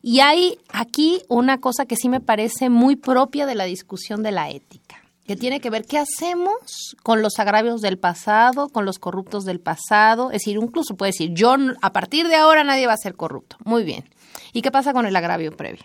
Y 0.00 0.20
hay 0.20 0.58
aquí 0.72 1.20
una 1.28 1.58
cosa 1.58 1.84
que 1.84 1.96
sí 1.96 2.08
me 2.08 2.20
parece 2.20 2.70
muy 2.70 2.96
propia 2.96 3.44
de 3.44 3.54
la 3.54 3.64
discusión 3.64 4.22
de 4.22 4.32
la 4.32 4.48
ética 4.48 5.02
que 5.26 5.34
tiene 5.34 5.60
que 5.60 5.70
ver 5.70 5.84
qué 5.84 5.98
hacemos 5.98 6.94
con 7.02 7.20
los 7.20 7.40
agravios 7.40 7.80
del 7.80 7.98
pasado, 7.98 8.68
con 8.68 8.84
los 8.84 9.00
corruptos 9.00 9.44
del 9.44 9.58
pasado. 9.58 10.28
Es 10.30 10.42
decir, 10.42 10.56
incluso 10.56 10.96
puede 10.96 11.10
decir, 11.10 11.32
yo 11.34 11.56
a 11.82 11.92
partir 11.92 12.28
de 12.28 12.36
ahora 12.36 12.62
nadie 12.62 12.86
va 12.86 12.92
a 12.92 12.96
ser 12.96 13.16
corrupto. 13.16 13.56
Muy 13.64 13.82
bien. 13.82 14.08
¿Y 14.52 14.62
qué 14.62 14.70
pasa 14.70 14.92
con 14.92 15.04
el 15.04 15.16
agravio 15.16 15.50
previo? 15.56 15.82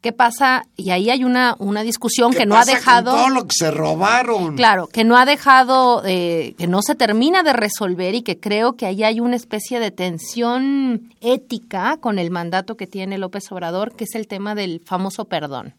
¿Qué 0.00 0.12
pasa? 0.12 0.66
Y 0.76 0.90
ahí 0.90 1.10
hay 1.10 1.24
una, 1.24 1.56
una 1.58 1.82
discusión 1.82 2.32
que 2.32 2.46
no 2.46 2.56
ha 2.56 2.64
dejado... 2.64 3.12
Con 3.12 3.20
todo 3.20 3.28
lo 3.30 3.46
que 3.46 3.54
se 3.58 3.70
robaron. 3.70 4.56
Claro, 4.56 4.86
que 4.86 5.04
no 5.04 5.16
ha 5.16 5.24
dejado, 5.24 6.02
eh, 6.04 6.54
que 6.58 6.66
no 6.66 6.82
se 6.82 6.94
termina 6.94 7.42
de 7.42 7.52
resolver 7.52 8.14
y 8.14 8.22
que 8.22 8.38
creo 8.38 8.74
que 8.76 8.86
ahí 8.86 9.02
hay 9.02 9.20
una 9.20 9.36
especie 9.36 9.80
de 9.80 9.90
tensión 9.90 11.12
ética 11.20 11.96
con 11.98 12.18
el 12.18 12.30
mandato 12.30 12.76
que 12.76 12.86
tiene 12.86 13.18
López 13.18 13.50
Obrador, 13.50 13.94
que 13.96 14.04
es 14.04 14.14
el 14.14 14.28
tema 14.28 14.54
del 14.54 14.80
famoso 14.84 15.24
perdón. 15.24 15.74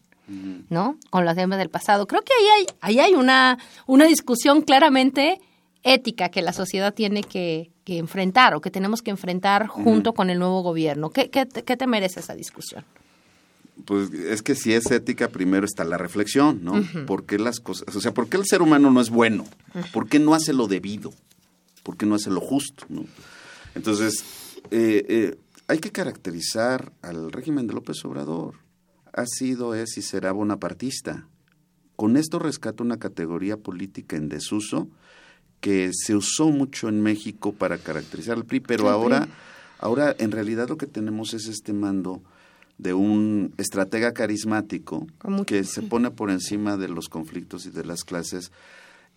¿No? 0.68 0.98
Con 1.08 1.24
los 1.24 1.34
temas 1.34 1.58
del 1.58 1.70
pasado. 1.70 2.06
Creo 2.06 2.20
que 2.20 2.34
ahí 2.34 2.46
hay, 2.58 2.66
ahí 2.82 3.00
hay 3.00 3.14
una, 3.14 3.56
una 3.86 4.04
discusión 4.04 4.60
claramente 4.60 5.40
ética 5.82 6.28
que 6.28 6.42
la 6.42 6.52
sociedad 6.52 6.92
tiene 6.92 7.22
que, 7.22 7.70
enfrentar 7.86 8.54
o 8.54 8.60
que 8.60 8.70
tenemos 8.70 9.00
que 9.00 9.10
enfrentar 9.10 9.66
junto 9.66 10.12
con 10.12 10.28
el 10.28 10.38
nuevo 10.38 10.60
gobierno. 10.60 11.08
¿Qué, 11.08 11.30
qué, 11.30 11.48
qué 11.48 11.74
te 11.74 11.86
merece 11.86 12.20
esa 12.20 12.34
discusión? 12.34 12.84
Pues 13.84 14.12
es 14.12 14.42
que 14.42 14.54
si 14.54 14.72
es 14.72 14.90
ética, 14.90 15.28
primero 15.28 15.64
está 15.64 15.84
la 15.84 15.98
reflexión, 15.98 16.60
¿no? 16.62 16.82
¿Por 17.06 17.24
qué 17.24 17.38
las 17.38 17.60
cosas, 17.60 17.94
o 17.94 18.00
sea, 18.00 18.12
por 18.12 18.28
qué 18.28 18.36
el 18.36 18.46
ser 18.46 18.62
humano 18.62 18.90
no 18.90 19.00
es 19.00 19.10
bueno? 19.10 19.44
¿Por 19.92 20.08
qué 20.08 20.18
no 20.18 20.34
hace 20.34 20.52
lo 20.52 20.66
debido? 20.66 21.12
¿Por 21.82 21.96
qué 21.96 22.04
no 22.04 22.16
hace 22.16 22.30
lo 22.30 22.40
justo? 22.40 22.84
¿no? 22.88 23.04
Entonces, 23.74 24.24
eh, 24.70 25.04
eh, 25.08 25.38
hay 25.68 25.78
que 25.78 25.92
caracterizar 25.92 26.92
al 27.02 27.30
régimen 27.32 27.66
de 27.66 27.74
López 27.74 28.04
Obrador. 28.04 28.56
Ha 29.12 29.26
sido, 29.26 29.74
es 29.74 29.96
y 29.96 30.02
será 30.02 30.32
bonapartista. 30.32 31.28
Con 31.96 32.16
esto 32.16 32.38
rescata 32.38 32.82
una 32.82 32.98
categoría 32.98 33.56
política 33.56 34.16
en 34.16 34.28
desuso 34.28 34.88
que 35.60 35.90
se 35.92 36.14
usó 36.14 36.50
mucho 36.50 36.88
en 36.88 37.02
México 37.02 37.52
para 37.52 37.78
caracterizar 37.78 38.36
al 38.36 38.44
PRI, 38.44 38.60
pero 38.60 38.88
ahora, 38.88 39.28
ahora 39.78 40.14
en 40.18 40.30
realidad 40.30 40.68
lo 40.68 40.76
que 40.76 40.86
tenemos 40.86 41.34
es 41.34 41.48
este 41.48 41.72
mando 41.72 42.22
de 42.78 42.94
un 42.94 43.52
estratega 43.58 44.14
carismático 44.14 45.06
que 45.46 45.64
se 45.64 45.82
pone 45.82 46.10
por 46.10 46.30
encima 46.30 46.76
de 46.76 46.88
los 46.88 47.08
conflictos 47.08 47.66
y 47.66 47.70
de 47.70 47.84
las 47.84 48.04
clases 48.04 48.52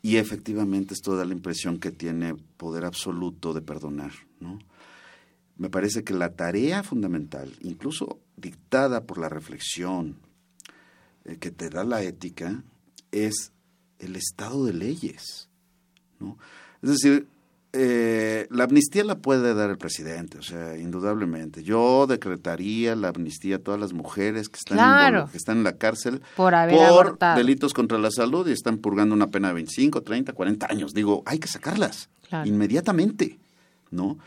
y 0.02 0.18
efectivamente 0.18 0.96
esto 0.96 1.16
da 1.16 1.26
la 1.26 1.34
impresión 1.34 1.80
que 1.80 1.92
tiene 1.92 2.36
poder 2.58 2.86
absoluto 2.86 3.54
de 3.54 3.62
perdonar, 3.62 4.12
¿no? 4.40 4.60
Me 5.58 5.70
parece 5.70 6.04
que 6.04 6.16
la 6.16 6.34
tarea 6.34 6.82
fundamental, 6.82 7.54
incluso 7.62 8.20
dictada 8.36 9.04
por 9.04 9.20
la 9.20 9.30
reflexión 9.30 10.18
eh, 11.24 11.38
que 11.38 11.52
te 11.52 11.70
da 11.70 11.84
la 11.84 12.02
ética, 12.02 12.64
es 13.12 13.52
el 14.00 14.16
estado 14.16 14.66
de 14.66 14.74
leyes, 14.74 15.50
¿no? 16.20 16.40
Es 16.82 16.90
decir, 16.90 17.28
eh, 17.74 18.48
la 18.50 18.66
amnistía 18.66 19.06
la 19.06 19.20
puede 19.20 19.54
dar 19.54 19.70
el 19.70 19.78
presidente, 19.78 20.38
o 20.38 20.42
sea, 20.42 20.78
indudablemente. 20.78 21.64
Yo 21.64 22.06
decretaría 22.06 22.96
la 22.96 23.10
amnistía 23.10 23.58
a 23.58 23.60
todas 23.60 23.80
las 23.80 23.94
mujeres 23.94 24.50
que 24.50 24.58
están, 24.58 25.16
en, 25.16 25.28
que 25.30 25.38
están 25.38 25.60
en 25.60 25.64
la 25.64 25.78
cárcel 25.78 26.22
por, 26.36 26.54
delitos 27.36 27.74
contra 27.74 27.98
la 27.98 28.12
salud 28.12 28.48
y 28.48 28.52
están 28.52 28.78
purgando 28.80 29.16
una 29.16 29.28
pena 29.28 29.50
de 29.50 29.54
25, 29.56 30.02
30, 30.02 30.34
40 30.34 30.68
años. 30.70 30.94
Digo, 30.94 31.24
hay 31.26 31.40
que 31.40 31.48
sacarlas 31.48 32.10
inmediatamente, 32.44 33.40
¿no? 33.90 34.18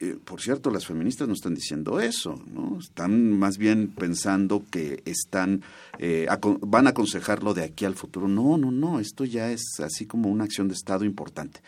Eh, 0.00 0.18
por 0.22 0.40
cierto, 0.40 0.70
las 0.70 0.86
feministas 0.86 1.28
no 1.28 1.34
están 1.34 1.54
diciendo 1.54 2.00
eso, 2.00 2.42
¿no? 2.46 2.78
Están 2.78 3.38
más 3.38 3.56
bien 3.56 3.88
pensando 3.88 4.62
que 4.70 5.02
están, 5.06 5.62
eh, 5.98 6.26
van 6.60 6.86
a 6.86 6.90
aconsejarlo 6.90 7.54
de 7.54 7.64
aquí 7.64 7.84
al 7.84 7.94
futuro. 7.94 8.28
No, 8.28 8.58
no, 8.58 8.70
no, 8.70 9.00
esto 9.00 9.24
ya 9.24 9.50
es 9.50 9.80
así 9.80 10.06
como 10.06 10.28
una 10.30 10.44
acción 10.44 10.68
de 10.68 10.74
Estado 10.74 11.04
importante. 11.04 11.60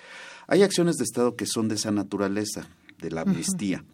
Hay 0.46 0.62
acciones 0.62 0.96
de 0.96 1.04
Estado 1.04 1.36
que 1.36 1.46
son 1.46 1.68
de 1.68 1.74
esa 1.74 1.90
naturaleza, 1.90 2.68
de 3.00 3.10
la 3.10 3.22
amnistía. 3.22 3.84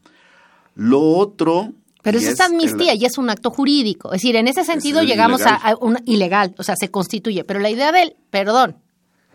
Lo 0.74 1.00
otro... 1.00 1.72
Pero 2.02 2.18
es 2.18 2.26
esa 2.26 2.46
amnistía 2.46 2.94
y 2.94 3.04
es 3.04 3.16
un 3.16 3.30
acto 3.30 3.50
jurídico. 3.50 4.08
Es 4.08 4.22
decir, 4.22 4.34
en 4.34 4.48
ese 4.48 4.64
sentido 4.64 5.02
llegamos 5.02 5.42
a, 5.42 5.76
un 5.80 5.98
ilegal, 6.04 6.52
o 6.58 6.64
sea, 6.64 6.74
se 6.74 6.90
constituye. 6.90 7.44
Pero 7.44 7.60
la 7.60 7.70
idea 7.70 7.92
del 7.92 8.16
perdón, 8.28 8.81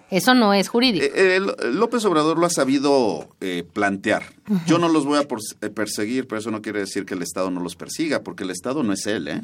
eso 0.09 0.33
no 0.33 0.53
es 0.53 0.69
jurídico. 0.69 1.05
Eh, 1.05 1.37
eh, 1.37 1.71
López 1.71 2.05
Obrador 2.05 2.37
lo 2.37 2.45
ha 2.45 2.49
sabido 2.49 3.35
eh, 3.41 3.65
plantear. 3.71 4.23
Yo 4.65 4.79
no 4.79 4.87
los 4.87 5.05
voy 5.05 5.19
a 5.19 5.27
perseguir, 5.73 6.25
pero 6.25 6.39
eso 6.39 6.51
no 6.51 6.61
quiere 6.61 6.79
decir 6.79 7.05
que 7.05 7.15
el 7.15 7.21
Estado 7.21 7.51
no 7.51 7.59
los 7.59 7.75
persiga, 7.75 8.23
porque 8.23 8.45
el 8.45 8.49
Estado 8.51 8.81
no 8.81 8.93
es 8.93 9.05
él, 9.05 9.27
¿eh? 9.27 9.43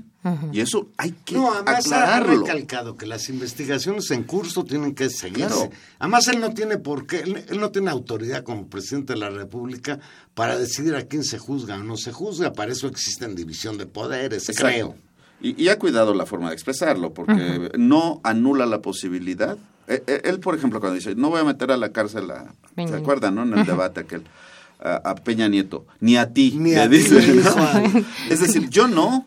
Y 0.54 0.62
eso 0.62 0.88
hay 0.98 1.12
que 1.26 1.36
no, 1.36 1.52
además 1.52 1.92
Ha 1.92 2.22
recalcado 2.22 2.96
que 2.96 3.06
las 3.06 3.28
investigaciones 3.28 4.10
en 4.12 4.24
curso 4.24 4.64
tienen 4.64 4.96
que 4.96 5.10
seguirse. 5.10 5.72
Además, 6.00 6.30
él 6.30 6.40
no 6.40 6.54
tiene 6.54 6.78
por 6.78 7.06
qué, 7.06 7.20
él 7.20 7.60
no 7.60 7.72
tiene 7.72 7.92
autoridad 7.92 8.44
como 8.44 8.68
presidente 8.68 9.14
de 9.14 9.20
la 9.20 9.30
República 9.30 10.00
para 10.34 10.58
decidir 10.58 10.96
a 10.96 11.04
quién 11.04 11.26
se 11.26 11.38
juzga 11.38 11.76
o 11.76 11.84
no 11.84 11.98
se 11.98 12.14
juzga. 12.14 12.54
Para 12.54 12.72
eso 12.72 12.88
existen 12.88 13.36
división 13.36 13.78
de 13.78 13.86
poderes, 13.86 14.50
creo. 14.56 14.96
Y, 15.42 15.68
ha 15.68 15.78
cuidado 15.78 16.14
la 16.14 16.26
forma 16.26 16.48
de 16.48 16.54
expresarlo, 16.54 17.14
porque 17.14 17.72
no 17.78 18.22
anula 18.24 18.66
la 18.66 18.82
posibilidad 18.82 19.58
eh, 19.58 19.58
eh, 19.58 19.73
él, 19.88 20.40
por 20.40 20.56
ejemplo, 20.56 20.80
cuando 20.80 20.96
dice, 20.96 21.16
no 21.16 21.30
voy 21.30 21.42
a 21.42 21.44
meter 21.44 21.72
a 21.72 21.78
la 21.78 21.92
cárcel 21.92 22.32
a... 22.32 22.54
¿Se 22.76 22.96
acuerdan, 22.96 23.36
no? 23.36 23.44
En 23.44 23.58
el 23.58 23.66
debate 23.66 24.02
aquel. 24.02 24.24
A, 24.80 25.16
Peña 25.16 25.48
Nieto. 25.48 25.86
Ni 26.00 26.18
a 26.18 26.32
ti. 26.34 26.56
Ni 26.58 26.76
a 26.76 26.88
dice, 26.88 27.18
Es 28.30 28.40
decir, 28.40 28.70
yo 28.70 28.88
no. 28.88 29.26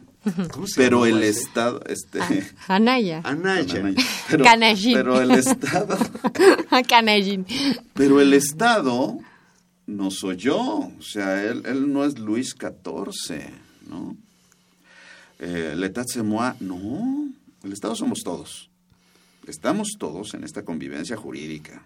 Pero 0.74 1.06
el 1.06 1.22
Estado... 1.22 1.80
Este, 1.86 2.20
Anaya. 2.66 3.20
Anaya. 3.24 3.94
Pero, 4.28 4.44
pero 4.92 5.20
el 5.20 5.30
Estado... 5.32 5.98
Canallín. 6.88 7.46
Pero 7.94 8.20
el 8.20 8.32
Estado 8.34 9.18
no 9.86 10.10
soy 10.10 10.36
yo. 10.36 10.90
O 10.98 11.02
sea, 11.02 11.44
él, 11.44 11.62
él 11.64 11.92
no 11.92 12.04
es 12.04 12.18
Luis 12.18 12.54
XIV, 12.58 13.40
¿no? 13.88 14.16
eh, 15.40 15.74
l'État 15.74 16.04
c'est 16.06 16.22
moi. 16.22 16.54
No, 16.60 17.28
el 17.64 17.72
Estado 17.72 17.94
somos 17.94 18.22
todos. 18.22 18.70
Estamos 19.46 19.90
todos 19.98 20.34
en 20.34 20.44
esta 20.44 20.64
convivencia 20.64 21.16
jurídica. 21.16 21.82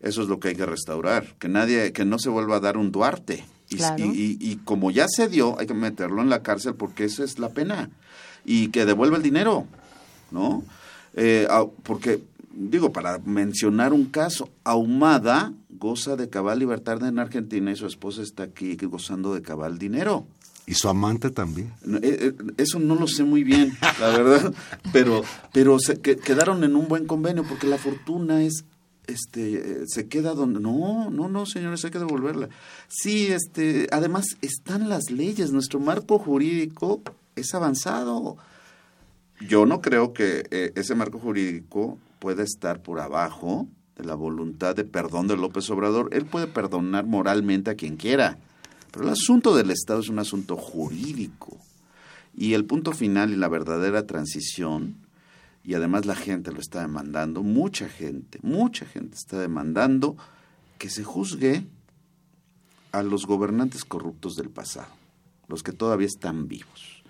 Eso 0.00 0.22
es 0.22 0.28
lo 0.28 0.38
que 0.38 0.48
hay 0.48 0.54
que 0.54 0.66
restaurar, 0.66 1.34
que 1.38 1.48
nadie, 1.48 1.92
que 1.92 2.04
no 2.04 2.18
se 2.18 2.28
vuelva 2.28 2.56
a 2.56 2.60
dar 2.60 2.76
un 2.76 2.92
Duarte. 2.92 3.44
Y, 3.68 3.76
Claro. 3.76 4.04
y- 4.04 4.38
y- 4.40 4.50
y 4.52 4.56
como 4.64 4.90
ya 4.90 5.06
se 5.08 5.28
dio, 5.28 5.58
hay 5.58 5.66
que 5.66 5.74
meterlo 5.74 6.22
en 6.22 6.30
la 6.30 6.42
cárcel 6.42 6.74
porque 6.74 7.04
esa 7.04 7.24
es 7.24 7.38
la 7.38 7.48
pena. 7.50 7.90
Y 8.44 8.68
que 8.68 8.86
devuelva 8.86 9.16
el 9.16 9.22
dinero, 9.22 9.66
¿no? 10.30 10.62
Eh, 11.14 11.46
porque, 11.82 12.22
digo, 12.52 12.92
para 12.92 13.18
mencionar 13.18 13.92
un 13.92 14.06
caso, 14.06 14.48
Ahumada 14.64 15.52
goza 15.70 16.16
de 16.16 16.28
cabal 16.28 16.58
libertad 16.60 17.04
en 17.06 17.18
Argentina 17.18 17.70
y 17.72 17.76
su 17.76 17.86
esposa 17.86 18.22
está 18.22 18.44
aquí 18.44 18.74
gozando 18.76 19.34
de 19.34 19.42
cabal 19.42 19.78
dinero. 19.78 20.26
Y 20.68 20.74
su 20.74 20.88
amante 20.88 21.30
también. 21.30 21.72
Eh, 21.86 22.00
eh, 22.02 22.32
Eso 22.58 22.78
no 22.78 22.94
lo 22.94 23.06
sé 23.08 23.24
muy 23.24 23.42
bien, 23.42 23.72
la 24.00 24.08
verdad, 24.10 24.52
pero 24.92 25.22
pero 25.52 25.78
se 25.78 26.00
que- 26.00 26.16
quedaron 26.18 26.62
en 26.62 26.76
un 26.76 26.88
buen 26.88 27.06
convenio 27.06 27.42
porque 27.42 27.66
la 27.66 27.78
fortuna 27.78 28.42
es 28.42 28.64
este 29.06 29.84
se 29.86 30.08
queda 30.08 30.34
donde 30.34 30.60
no, 30.60 31.08
no, 31.10 31.28
no, 31.30 31.46
señores, 31.46 31.82
hay 31.84 31.90
que 31.90 31.98
devolverla. 31.98 32.50
Sí, 32.88 33.28
este, 33.28 33.86
además 33.92 34.26
están 34.42 34.90
las 34.90 35.10
leyes, 35.10 35.52
nuestro 35.52 35.80
marco 35.80 36.18
jurídico 36.18 37.00
es 37.34 37.54
avanzado. 37.54 38.36
Yo 39.40 39.64
no 39.66 39.80
creo 39.80 40.12
que 40.12 40.44
eh, 40.50 40.72
ese 40.74 40.94
marco 40.94 41.18
jurídico 41.18 41.98
pueda 42.18 42.42
estar 42.42 42.82
por 42.82 43.00
abajo 43.00 43.68
de 43.96 44.04
la 44.04 44.14
voluntad 44.14 44.74
de 44.76 44.84
perdón 44.84 45.28
de 45.28 45.36
López 45.36 45.70
Obrador. 45.70 46.10
Él 46.12 46.26
puede 46.26 46.46
perdonar 46.46 47.06
moralmente 47.06 47.70
a 47.70 47.74
quien 47.76 47.96
quiera, 47.96 48.36
pero 48.98 49.08
el 49.10 49.12
asunto 49.14 49.54
del 49.54 49.70
Estado 49.70 50.00
es 50.00 50.08
un 50.08 50.18
asunto 50.18 50.56
jurídico. 50.56 51.56
Y 52.36 52.54
el 52.54 52.64
punto 52.64 52.92
final 52.92 53.30
y 53.32 53.36
la 53.36 53.48
verdadera 53.48 54.06
transición, 54.06 54.96
y 55.64 55.74
además 55.74 56.04
la 56.04 56.16
gente 56.16 56.50
lo 56.52 56.60
está 56.60 56.80
demandando, 56.80 57.42
mucha 57.44 57.88
gente, 57.88 58.38
mucha 58.42 58.86
gente 58.86 59.16
está 59.16 59.38
demandando 59.38 60.16
que 60.78 60.90
se 60.90 61.04
juzgue 61.04 61.64
a 62.92 63.02
los 63.04 63.26
gobernantes 63.26 63.84
corruptos 63.84 64.34
del 64.34 64.50
pasado, 64.50 64.88
los 65.46 65.62
que 65.62 65.72
todavía 65.72 66.06
están 66.06 66.48
vivos. 66.48 67.02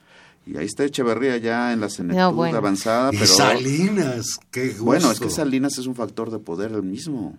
Y 0.46 0.56
ahí 0.56 0.66
está 0.66 0.84
Echeverría 0.84 1.36
ya 1.38 1.72
en 1.72 1.80
la 1.80 1.88
senectud 1.90 2.20
No, 2.20 2.32
bueno. 2.34 2.56
avanzada, 2.58 3.10
Y 3.12 3.18
pero 3.18 3.26
Salinas, 3.26 4.38
qué 4.50 4.68
gusto. 4.68 4.84
bueno, 4.84 5.10
es 5.10 5.20
que 5.20 5.30
Salinas 5.30 5.78
es 5.78 5.86
un 5.86 5.94
factor 5.94 6.30
de 6.30 6.38
poder 6.38 6.72
él 6.72 6.82
mismo. 6.82 7.36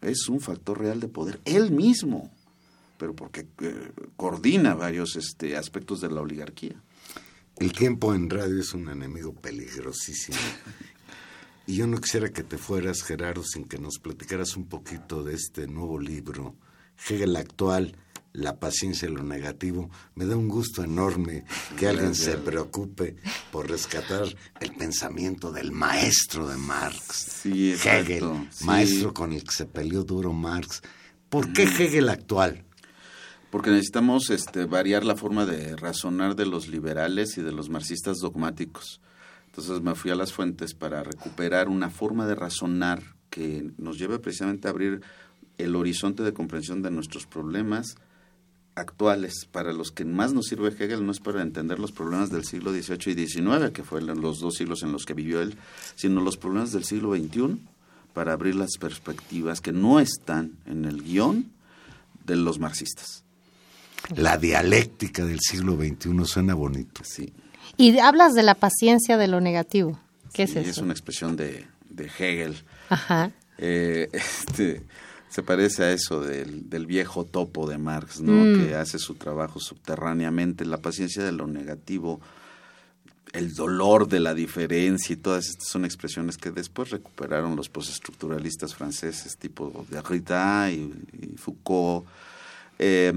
Es 0.00 0.28
un 0.28 0.40
factor 0.40 0.78
real 0.80 1.00
de 1.00 1.08
poder 1.08 1.40
él 1.44 1.70
mismo. 1.70 2.30
Pero 2.98 3.14
porque 3.14 3.46
eh, 3.60 3.92
coordina 4.16 4.74
varios 4.74 5.16
este, 5.16 5.56
aspectos 5.56 6.00
de 6.00 6.10
la 6.10 6.20
oligarquía. 6.20 6.82
El 7.56 7.72
tiempo 7.72 8.14
en 8.14 8.28
radio 8.28 8.60
es 8.60 8.74
un 8.74 8.88
enemigo 8.88 9.34
peligrosísimo. 9.34 10.36
Y 11.66 11.76
yo 11.76 11.86
no 11.86 12.00
quisiera 12.00 12.28
que 12.28 12.44
te 12.44 12.58
fueras, 12.58 13.02
Gerardo, 13.02 13.42
sin 13.42 13.64
que 13.64 13.78
nos 13.78 13.98
platicaras 13.98 14.56
un 14.56 14.66
poquito 14.66 15.24
de 15.24 15.34
este 15.34 15.66
nuevo 15.66 15.98
libro, 15.98 16.54
Hegel 17.08 17.34
actual, 17.34 17.96
La 18.32 18.60
paciencia 18.60 19.08
y 19.08 19.12
lo 19.12 19.22
negativo. 19.22 19.90
Me 20.14 20.26
da 20.26 20.36
un 20.36 20.46
gusto 20.48 20.84
enorme 20.84 21.44
que 21.78 21.88
alguien 21.88 22.14
se 22.14 22.36
preocupe 22.36 23.16
por 23.50 23.70
rescatar 23.70 24.26
el 24.60 24.74
pensamiento 24.74 25.50
del 25.50 25.72
maestro 25.72 26.46
de 26.46 26.58
Marx. 26.58 27.40
Sí, 27.42 27.72
Hegel, 27.72 28.48
sí. 28.50 28.64
maestro 28.64 29.14
con 29.14 29.32
el 29.32 29.42
que 29.42 29.52
se 29.52 29.64
peleó 29.64 30.04
duro 30.04 30.34
Marx. 30.34 30.82
¿Por 31.30 31.54
qué 31.54 31.62
Hegel 31.62 32.10
actual? 32.10 32.65
Porque 33.50 33.70
necesitamos 33.70 34.30
este, 34.30 34.64
variar 34.64 35.04
la 35.04 35.16
forma 35.16 35.46
de 35.46 35.76
razonar 35.76 36.36
de 36.36 36.46
los 36.46 36.68
liberales 36.68 37.38
y 37.38 37.42
de 37.42 37.52
los 37.52 37.70
marxistas 37.70 38.18
dogmáticos. 38.18 39.00
Entonces 39.46 39.80
me 39.80 39.94
fui 39.94 40.10
a 40.10 40.16
las 40.16 40.32
fuentes 40.32 40.74
para 40.74 41.02
recuperar 41.02 41.68
una 41.68 41.88
forma 41.88 42.26
de 42.26 42.34
razonar 42.34 43.02
que 43.30 43.70
nos 43.78 43.98
lleve 43.98 44.18
precisamente 44.18 44.68
a 44.68 44.70
abrir 44.70 45.00
el 45.58 45.76
horizonte 45.76 46.22
de 46.22 46.32
comprensión 46.32 46.82
de 46.82 46.90
nuestros 46.90 47.26
problemas 47.26 47.96
actuales. 48.74 49.46
Para 49.50 49.72
los 49.72 49.90
que 49.90 50.04
más 50.04 50.32
nos 50.32 50.46
sirve 50.46 50.68
Hegel 50.68 51.04
no 51.04 51.12
es 51.12 51.20
para 51.20 51.42
entender 51.42 51.78
los 51.78 51.92
problemas 51.92 52.30
del 52.30 52.44
siglo 52.44 52.72
XVIII 52.72 53.12
y 53.12 53.26
XIX, 53.26 53.70
que 53.72 53.82
fueron 53.82 54.20
los 54.20 54.40
dos 54.40 54.54
siglos 54.54 54.82
en 54.82 54.92
los 54.92 55.04
que 55.04 55.14
vivió 55.14 55.40
él, 55.40 55.56
sino 55.96 56.20
los 56.20 56.36
problemas 56.36 56.72
del 56.72 56.84
siglo 56.84 57.14
XXI, 57.14 57.58
para 58.12 58.32
abrir 58.32 58.54
las 58.54 58.76
perspectivas 58.78 59.60
que 59.60 59.72
no 59.72 60.00
están 60.00 60.52
en 60.66 60.84
el 60.84 61.02
guion 61.02 61.50
de 62.24 62.36
los 62.36 62.58
marxistas. 62.58 63.25
La 64.14 64.36
dialéctica 64.36 65.24
del 65.24 65.40
siglo 65.40 65.76
XXI 65.76 66.24
suena 66.24 66.54
bonito. 66.54 67.02
Sí. 67.04 67.32
Y 67.76 67.98
hablas 67.98 68.34
de 68.34 68.42
la 68.42 68.54
paciencia 68.54 69.16
de 69.16 69.28
lo 69.28 69.40
negativo. 69.40 69.98
¿Qué 70.32 70.44
es 70.44 70.50
Sí, 70.50 70.58
eso? 70.58 70.70
Es 70.70 70.78
una 70.78 70.92
expresión 70.92 71.36
de, 71.36 71.66
de 71.88 72.04
Hegel. 72.06 72.56
Ajá. 72.88 73.32
Eh, 73.58 74.08
este, 74.12 74.82
se 75.28 75.42
parece 75.42 75.84
a 75.84 75.92
eso 75.92 76.20
del, 76.20 76.70
del 76.70 76.86
viejo 76.86 77.24
topo 77.24 77.68
de 77.68 77.78
Marx, 77.78 78.20
¿no? 78.20 78.32
Mm. 78.32 78.66
Que 78.66 78.74
hace 78.76 78.98
su 78.98 79.14
trabajo 79.14 79.60
subterráneamente. 79.60 80.64
La 80.64 80.78
paciencia 80.78 81.24
de 81.24 81.32
lo 81.32 81.46
negativo, 81.46 82.20
el 83.32 83.54
dolor 83.54 84.08
de 84.08 84.20
la 84.20 84.34
diferencia 84.34 85.12
y 85.12 85.16
todas 85.16 85.48
estas 85.48 85.68
son 85.68 85.84
expresiones 85.84 86.36
que 86.36 86.52
después 86.52 86.90
recuperaron 86.90 87.56
los 87.56 87.68
postestructuralistas 87.68 88.74
franceses 88.74 89.36
tipo 89.36 89.84
Derrida 89.90 90.70
y, 90.70 90.92
y 91.12 91.36
Foucault 91.36 92.06
eh, 92.78 93.12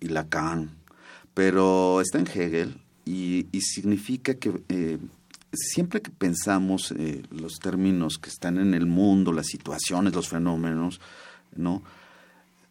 y 0.00 0.08
Lacan. 0.08 0.70
Pero 1.34 2.00
está 2.00 2.18
en 2.18 2.28
Hegel 2.28 2.80
y, 3.04 3.46
significa 3.60 4.34
que 4.34 4.62
eh, 4.68 4.98
siempre 5.52 6.00
que 6.00 6.10
pensamos 6.10 6.92
eh, 6.92 7.22
los 7.30 7.58
términos 7.58 8.18
que 8.18 8.30
están 8.30 8.58
en 8.58 8.74
el 8.74 8.86
mundo, 8.86 9.32
las 9.32 9.46
situaciones, 9.46 10.14
los 10.14 10.28
fenómenos, 10.28 11.00
¿no? 11.54 11.82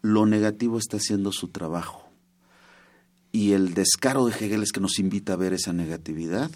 Lo 0.02 0.26
negativo 0.26 0.78
está 0.78 0.96
haciendo 0.96 1.32
su 1.32 1.48
trabajo. 1.48 2.08
Y 3.32 3.52
el 3.52 3.74
descaro 3.74 4.26
de 4.26 4.32
Hegel 4.32 4.62
es 4.62 4.72
que 4.72 4.80
nos 4.80 4.98
invita 4.98 5.32
a 5.32 5.36
ver 5.36 5.52
esa 5.54 5.72
negatividad. 5.72 6.50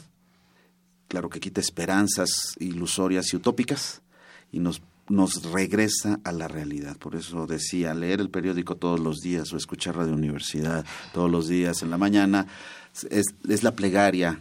Claro 1.08 1.28
que 1.30 1.40
quita 1.40 1.60
esperanzas 1.60 2.28
ilusorias 2.58 3.32
y 3.32 3.36
utópicas 3.36 4.02
y 4.52 4.60
nos, 4.60 4.82
nos 5.08 5.42
regresa 5.42 6.20
a 6.24 6.32
la 6.32 6.48
realidad. 6.48 6.96
Por 6.96 7.16
eso 7.16 7.46
decía, 7.46 7.94
leer 7.94 8.20
el 8.20 8.30
periódico 8.30 8.76
todos 8.76 9.00
los 9.00 9.18
días 9.18 9.52
o 9.52 9.56
escuchar 9.56 9.96
Radio 9.96 10.14
Universidad 10.14 10.84
todos 11.12 11.30
los 11.30 11.48
días 11.48 11.82
en 11.82 11.90
la 11.90 11.98
mañana 11.98 12.46
es, 13.10 13.62
la 13.62 13.74
plegaria 13.74 14.40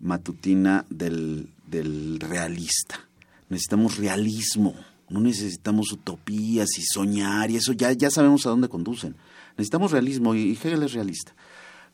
matutina 0.00 0.84
del, 0.88 1.50
del 1.66 2.20
realista. 2.20 3.00
Necesitamos 3.48 3.98
realismo, 3.98 4.74
no 5.08 5.20
necesitamos 5.20 5.92
utopías 5.92 6.68
y 6.78 6.82
soñar 6.82 7.50
y 7.50 7.56
eso 7.56 7.72
ya, 7.72 7.92
ya 7.92 8.10
sabemos 8.10 8.46
a 8.46 8.50
dónde 8.50 8.68
conducen. 8.68 9.14
Necesitamos 9.56 9.92
realismo 9.92 10.34
y 10.34 10.52
Hegel 10.52 10.82
es 10.82 10.92
realista. 10.92 11.34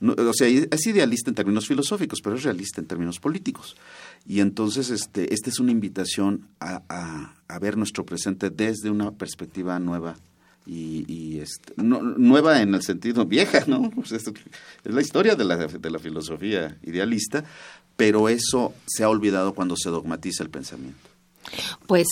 O 0.00 0.32
sea, 0.32 0.46
es 0.46 0.86
idealista 0.86 1.30
en 1.30 1.34
términos 1.34 1.66
filosóficos, 1.66 2.20
pero 2.22 2.36
es 2.36 2.44
realista 2.44 2.80
en 2.80 2.86
términos 2.86 3.18
políticos. 3.18 3.76
Y 4.26 4.40
entonces 4.40 4.90
este, 4.90 5.32
esta 5.34 5.50
es 5.50 5.58
una 5.58 5.72
invitación 5.72 6.46
a, 6.60 6.82
a, 6.88 7.34
a 7.48 7.58
ver 7.58 7.76
nuestro 7.76 8.04
presente 8.04 8.50
desde 8.50 8.90
una 8.90 9.10
perspectiva 9.12 9.78
nueva 9.78 10.16
y, 10.70 11.38
este, 11.40 11.72
no, 11.76 12.02
nueva 12.02 12.60
en 12.60 12.74
el 12.74 12.82
sentido 12.82 13.24
vieja, 13.24 13.64
¿no? 13.66 13.90
Pues 13.94 14.12
es, 14.12 14.26
es, 14.26 14.94
la 14.94 15.00
historia 15.00 15.34
de 15.34 15.44
la, 15.44 15.56
de 15.56 15.90
la 15.90 15.98
filosofía 15.98 16.76
idealista, 16.82 17.44
pero 17.96 18.28
eso 18.28 18.74
se 18.86 19.02
ha 19.02 19.08
olvidado 19.08 19.54
cuando 19.54 19.76
se 19.76 19.88
dogmatiza 19.88 20.42
el 20.42 20.50
pensamiento. 20.50 21.08
Pues 21.86 22.06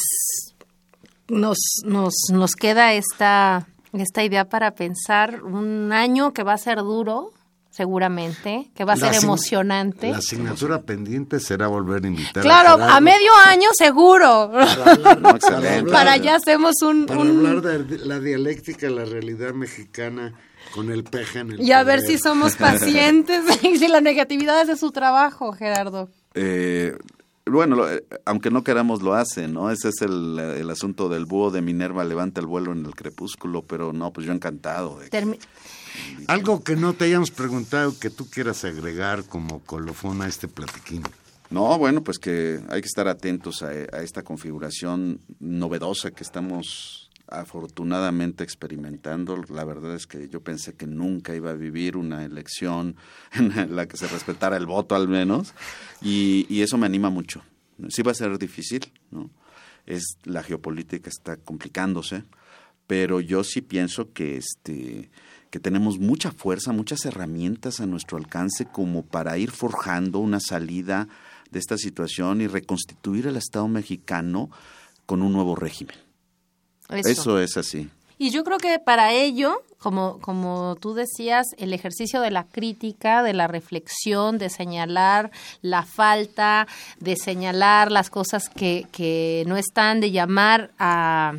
nos, 1.29 1.59
nos, 1.85 2.15
nos 2.33 2.53
queda 2.53 2.95
esta, 2.95 3.69
esta 3.93 4.25
idea 4.25 4.49
para 4.49 4.75
pensar 4.75 5.43
un 5.45 5.93
año 5.93 6.33
que 6.33 6.43
va 6.43 6.55
a 6.55 6.59
ser 6.59 6.79
duro, 6.79 7.33
seguramente, 7.77 8.71
que 8.75 8.85
va 8.85 8.95
a 8.95 8.97
La 8.97 9.13
ser 9.13 9.23
emocionante. 9.23 10.11
La 10.11 10.19
asignatura 10.19 10.83
pendiente 10.83 11.41
será 11.41 11.67
volver 11.69 12.05
a 12.05 12.09
invitar 12.09 12.43
Claro, 12.43 12.83
a 12.83 13.01
medio 13.01 13.31
año 13.47 13.69
seguro. 13.77 14.51
para 14.53 14.93
hablar- 14.93 15.21
No, 15.21 15.31
excelente. 15.31 15.69
hablar 15.79 15.93
Para 15.93 16.11
de- 16.13 16.21
allá 16.21 16.37
hacemos 16.37 16.75
un... 16.83 17.07
Para 17.07 17.21
un- 17.21 17.47
hablar 17.47 17.61
de 17.87 17.99
la 17.99 18.19
dialéctica 18.19 18.89
la 18.89 19.05
realidad 19.05 19.53
mexicana 19.53 20.35
con 20.75 20.91
el 20.91 21.05
peje 21.05 21.41
en 21.41 21.53
el 21.53 21.61
y 21.63 21.73
a 21.73 21.83
ver 21.85 22.01
si 22.01 22.19
somos 22.19 22.57
pacientes 22.57 23.43
y 23.63 23.77
si 23.79 23.89
la 23.89 24.01
negatividad 24.01 24.61
es 24.63 24.69
de 24.69 24.77
su 24.77 24.91
trabajo, 24.91 25.53
Gerardo. 25.53 26.09
Eh, 26.35 26.97
bueno, 27.45 27.77
lo- 27.77 27.93
eh, 27.93 28.05
aunque 28.25 28.51
no 28.51 28.65
queramos 28.65 29.03
lo 29.03 29.15
hace, 29.15 29.49
¿no? 29.49 29.71
Ese 29.71 29.91
es 29.91 30.01
el, 30.03 30.39
el 30.39 30.69
asunto 30.71 31.09
del 31.09 31.27
búho 31.27 31.51
de 31.51 31.61
Minerva, 31.63 32.05
levanta 32.05 32.41
el 32.41 32.47
vuelo 32.47 32.73
en 32.73 32.85
el 32.87 32.95
crepúsculo, 32.95 33.63
pero 33.63 33.93
no, 33.93 34.13
pues 34.13 34.27
yo 34.27 34.33
encantado. 34.33 34.99
de 34.99 35.11
que- 35.11 35.39
Algo 36.27 36.63
que 36.63 36.77
no 36.77 36.95
te 36.95 37.05
hayamos 37.05 37.31
preguntado 37.31 37.99
que 37.99 38.11
tú 38.11 38.29
quieras 38.29 38.65
agregar 38.65 39.25
como 39.25 39.61
colofón 39.61 40.23
a 40.23 40.29
este 40.29 40.49
platiquín. 40.49 41.03
No, 41.51 41.79
bueno, 41.79 42.03
pues 42.03 42.19
que 42.19 42.61
hay 42.69 42.81
que 42.81 42.89
estar 42.89 43.07
atentos 43.07 43.63
a, 43.63 43.73
esta 43.73 44.23
configuración 44.23 45.21
novedosa 45.39 46.11
que 46.11 46.25
estamos 46.25 47.11
afortunadamente 47.29 48.43
experimentando. 48.43 49.37
La 49.49 49.65
verdad 49.65 49.95
es 49.95 50.07
que 50.07 50.29
yo 50.29 50.41
pensé 50.41 50.75
que 50.75 50.87
nunca 50.87 51.35
iba 51.35 51.51
a 51.51 51.55
vivir 51.55 51.97
una 51.97 52.25
elección 52.25 52.97
en 53.33 53.77
la 53.77 53.87
que 53.87 53.97
se 53.97 54.09
respetara 54.09 54.57
el 54.57 54.67
voto 54.67 54.97
al 54.97 55.09
menos 55.09 55.55
y, 56.03 56.47
y 56.49 56.63
eso 56.63 56.79
me 56.79 56.87
anima 56.87 57.11
mucho. 57.11 57.43
Sí 57.89 58.03
va 58.03 58.13
a 58.13 58.15
ser 58.15 58.39
difícil, 58.39 58.93
¿no? 59.11 59.31
Es, 59.85 60.19
la 60.25 60.43
geopolítica 60.43 61.09
está 61.09 61.37
complicándose, 61.37 62.25
pero 62.89 63.21
yo 63.21 63.45
sí 63.45 63.61
pienso 63.61 64.13
que 64.13 64.37
este 64.37 65.11
que 65.51 65.61
tenemos 65.61 65.99
mucha 65.99 66.33
fuerza, 66.33 66.73
muchas 66.73 67.05
herramientas 67.05 67.81
a 67.81 67.87
nuestro 67.87 68.19
alcance 68.19 68.67
como 68.67 69.03
para 69.03 69.39
ir 69.39 69.51
forjando 69.51 70.19
una 70.19 70.41
salida 70.41 71.09
de 71.51 71.59
esta 71.59 71.79
situación 71.79 72.41
y 72.41 72.47
reconstituir 72.47 73.27
el 73.27 73.37
Estado 73.37 73.69
mexicano 73.69 74.51
con 75.07 75.23
un 75.23 75.33
nuevo 75.33 75.55
régimen. 75.55 75.97
Eso, 76.89 77.41
es 77.41 77.57
así. 77.57 77.89
Y 78.19 78.31
yo 78.31 78.45
creo 78.45 78.59
que 78.59 78.79
para 78.79 79.13
ello, 79.13 79.63
como, 79.79 80.19
como 80.21 80.77
tú 80.81 80.95
decías, 80.95 81.47
el 81.59 81.73
ejercicio 81.73 82.21
de 82.21 82.31
la 82.31 82.45
crítica, 82.45 83.23
de 83.23 83.35
la 83.35 83.47
reflexión, 83.47 84.39
de 84.39 84.49
señalar 84.49 85.31
la 85.61 85.85
falta, 85.85 86.67
de 86.99 87.17
señalar 87.17 87.93
las 87.93 88.09
cosas 88.09 88.49
que, 88.49 88.87
que 88.91 89.45
no 89.47 89.57
están, 89.57 90.01
de 90.01 90.13
llamar 90.13 90.71
a 90.79 91.35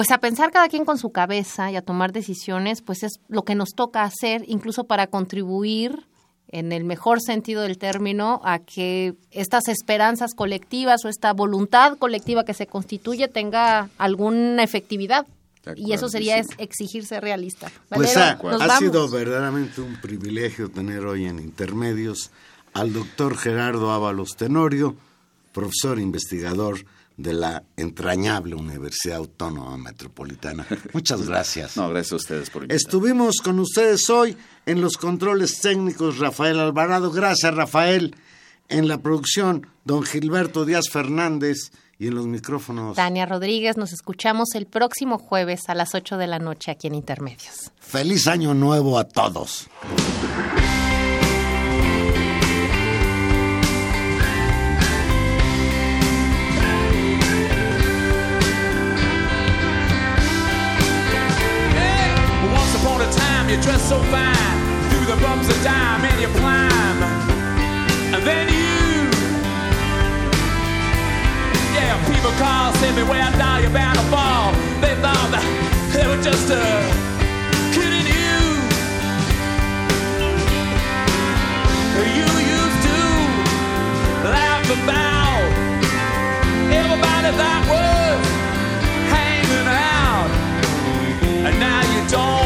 pues 0.00 0.12
a 0.12 0.18
pensar 0.18 0.50
cada 0.50 0.70
quien 0.70 0.86
con 0.86 0.96
su 0.96 1.12
cabeza 1.12 1.70
y 1.70 1.76
a 1.76 1.82
tomar 1.82 2.10
decisiones, 2.10 2.80
pues 2.80 3.02
es 3.02 3.20
lo 3.28 3.44
que 3.44 3.54
nos 3.54 3.74
toca 3.74 4.02
hacer, 4.02 4.44
incluso 4.46 4.84
para 4.84 5.08
contribuir 5.08 6.06
en 6.48 6.72
el 6.72 6.84
mejor 6.84 7.20
sentido 7.20 7.60
del 7.60 7.76
término, 7.76 8.40
a 8.42 8.60
que 8.60 9.12
estas 9.30 9.68
esperanzas 9.68 10.32
colectivas 10.34 11.04
o 11.04 11.10
esta 11.10 11.34
voluntad 11.34 11.98
colectiva 11.98 12.46
que 12.46 12.54
se 12.54 12.66
constituye 12.66 13.28
tenga 13.28 13.90
alguna 13.98 14.62
efectividad. 14.62 15.26
y 15.76 15.92
eso 15.92 16.08
sería 16.08 16.38
exigirse 16.56 17.20
realista. 17.20 17.70
pues 17.90 18.16
ha, 18.16 18.38
ha 18.40 18.78
sido 18.78 19.06
verdaderamente 19.10 19.82
un 19.82 20.00
privilegio 20.00 20.70
tener 20.70 21.04
hoy 21.04 21.26
en 21.26 21.40
Intermedios 21.40 22.30
al 22.72 22.94
doctor 22.94 23.36
Gerardo 23.36 23.92
Ábalos 23.92 24.34
Tenorio, 24.34 24.96
profesor 25.52 25.98
investigador 25.98 26.86
de 27.22 27.34
la 27.34 27.62
entrañable 27.76 28.54
Universidad 28.54 29.18
Autónoma 29.18 29.76
Metropolitana. 29.76 30.66
Muchas 30.92 31.26
gracias. 31.26 31.76
No, 31.76 31.88
gracias 31.90 32.12
a 32.12 32.16
ustedes 32.16 32.50
por 32.50 32.62
invitarme. 32.62 32.76
Estuvimos 32.76 33.36
con 33.42 33.58
ustedes 33.58 34.08
hoy 34.08 34.36
en 34.66 34.80
los 34.80 34.96
controles 34.96 35.60
técnicos 35.60 36.18
Rafael 36.18 36.58
Alvarado. 36.58 37.10
Gracias, 37.10 37.54
Rafael. 37.54 38.16
En 38.68 38.88
la 38.88 38.98
producción, 38.98 39.66
don 39.84 40.02
Gilberto 40.02 40.64
Díaz 40.64 40.88
Fernández. 40.90 41.70
Y 41.98 42.06
en 42.06 42.14
los 42.14 42.26
micrófonos. 42.26 42.96
Tania 42.96 43.26
Rodríguez, 43.26 43.76
nos 43.76 43.92
escuchamos 43.92 44.54
el 44.54 44.64
próximo 44.64 45.18
jueves 45.18 45.68
a 45.68 45.74
las 45.74 45.94
8 45.94 46.16
de 46.16 46.26
la 46.26 46.38
noche 46.38 46.70
aquí 46.70 46.86
en 46.86 46.94
Intermedios. 46.94 47.72
Feliz 47.78 48.26
año 48.26 48.54
nuevo 48.54 48.98
a 48.98 49.04
todos. 49.04 49.68
So 63.90 63.98
fine 64.04 64.58
through 64.88 65.04
the 65.04 65.20
bumps 65.20 65.48
of 65.48 65.60
time 65.64 66.04
and 66.04 66.20
you 66.20 66.28
climb. 66.38 66.98
And 68.14 68.22
then 68.22 68.46
you, 68.46 69.10
yeah, 71.74 71.98
people 72.06 72.30
call, 72.38 72.72
say 72.74 72.94
me 72.94 73.02
where 73.02 73.28
now 73.36 73.58
you're 73.58 73.68
bound 73.70 73.98
to 73.98 74.04
fall. 74.04 74.52
They 74.80 74.94
thought 75.02 75.30
that 75.34 75.42
they 75.92 76.06
were 76.06 76.22
just 76.22 76.52
uh, 76.52 76.62
kidding 77.74 78.06
you. 78.06 78.38
You 82.14 82.30
used 82.58 82.80
to 82.86 82.98
laugh 84.30 84.66
about 84.70 85.42
everybody 86.70 87.30
that 87.42 87.62
was 87.66 88.22
hanging 89.10 89.66
out, 89.66 90.30
and 91.44 91.58
now 91.58 91.80
you 91.90 92.08
don't 92.08 92.39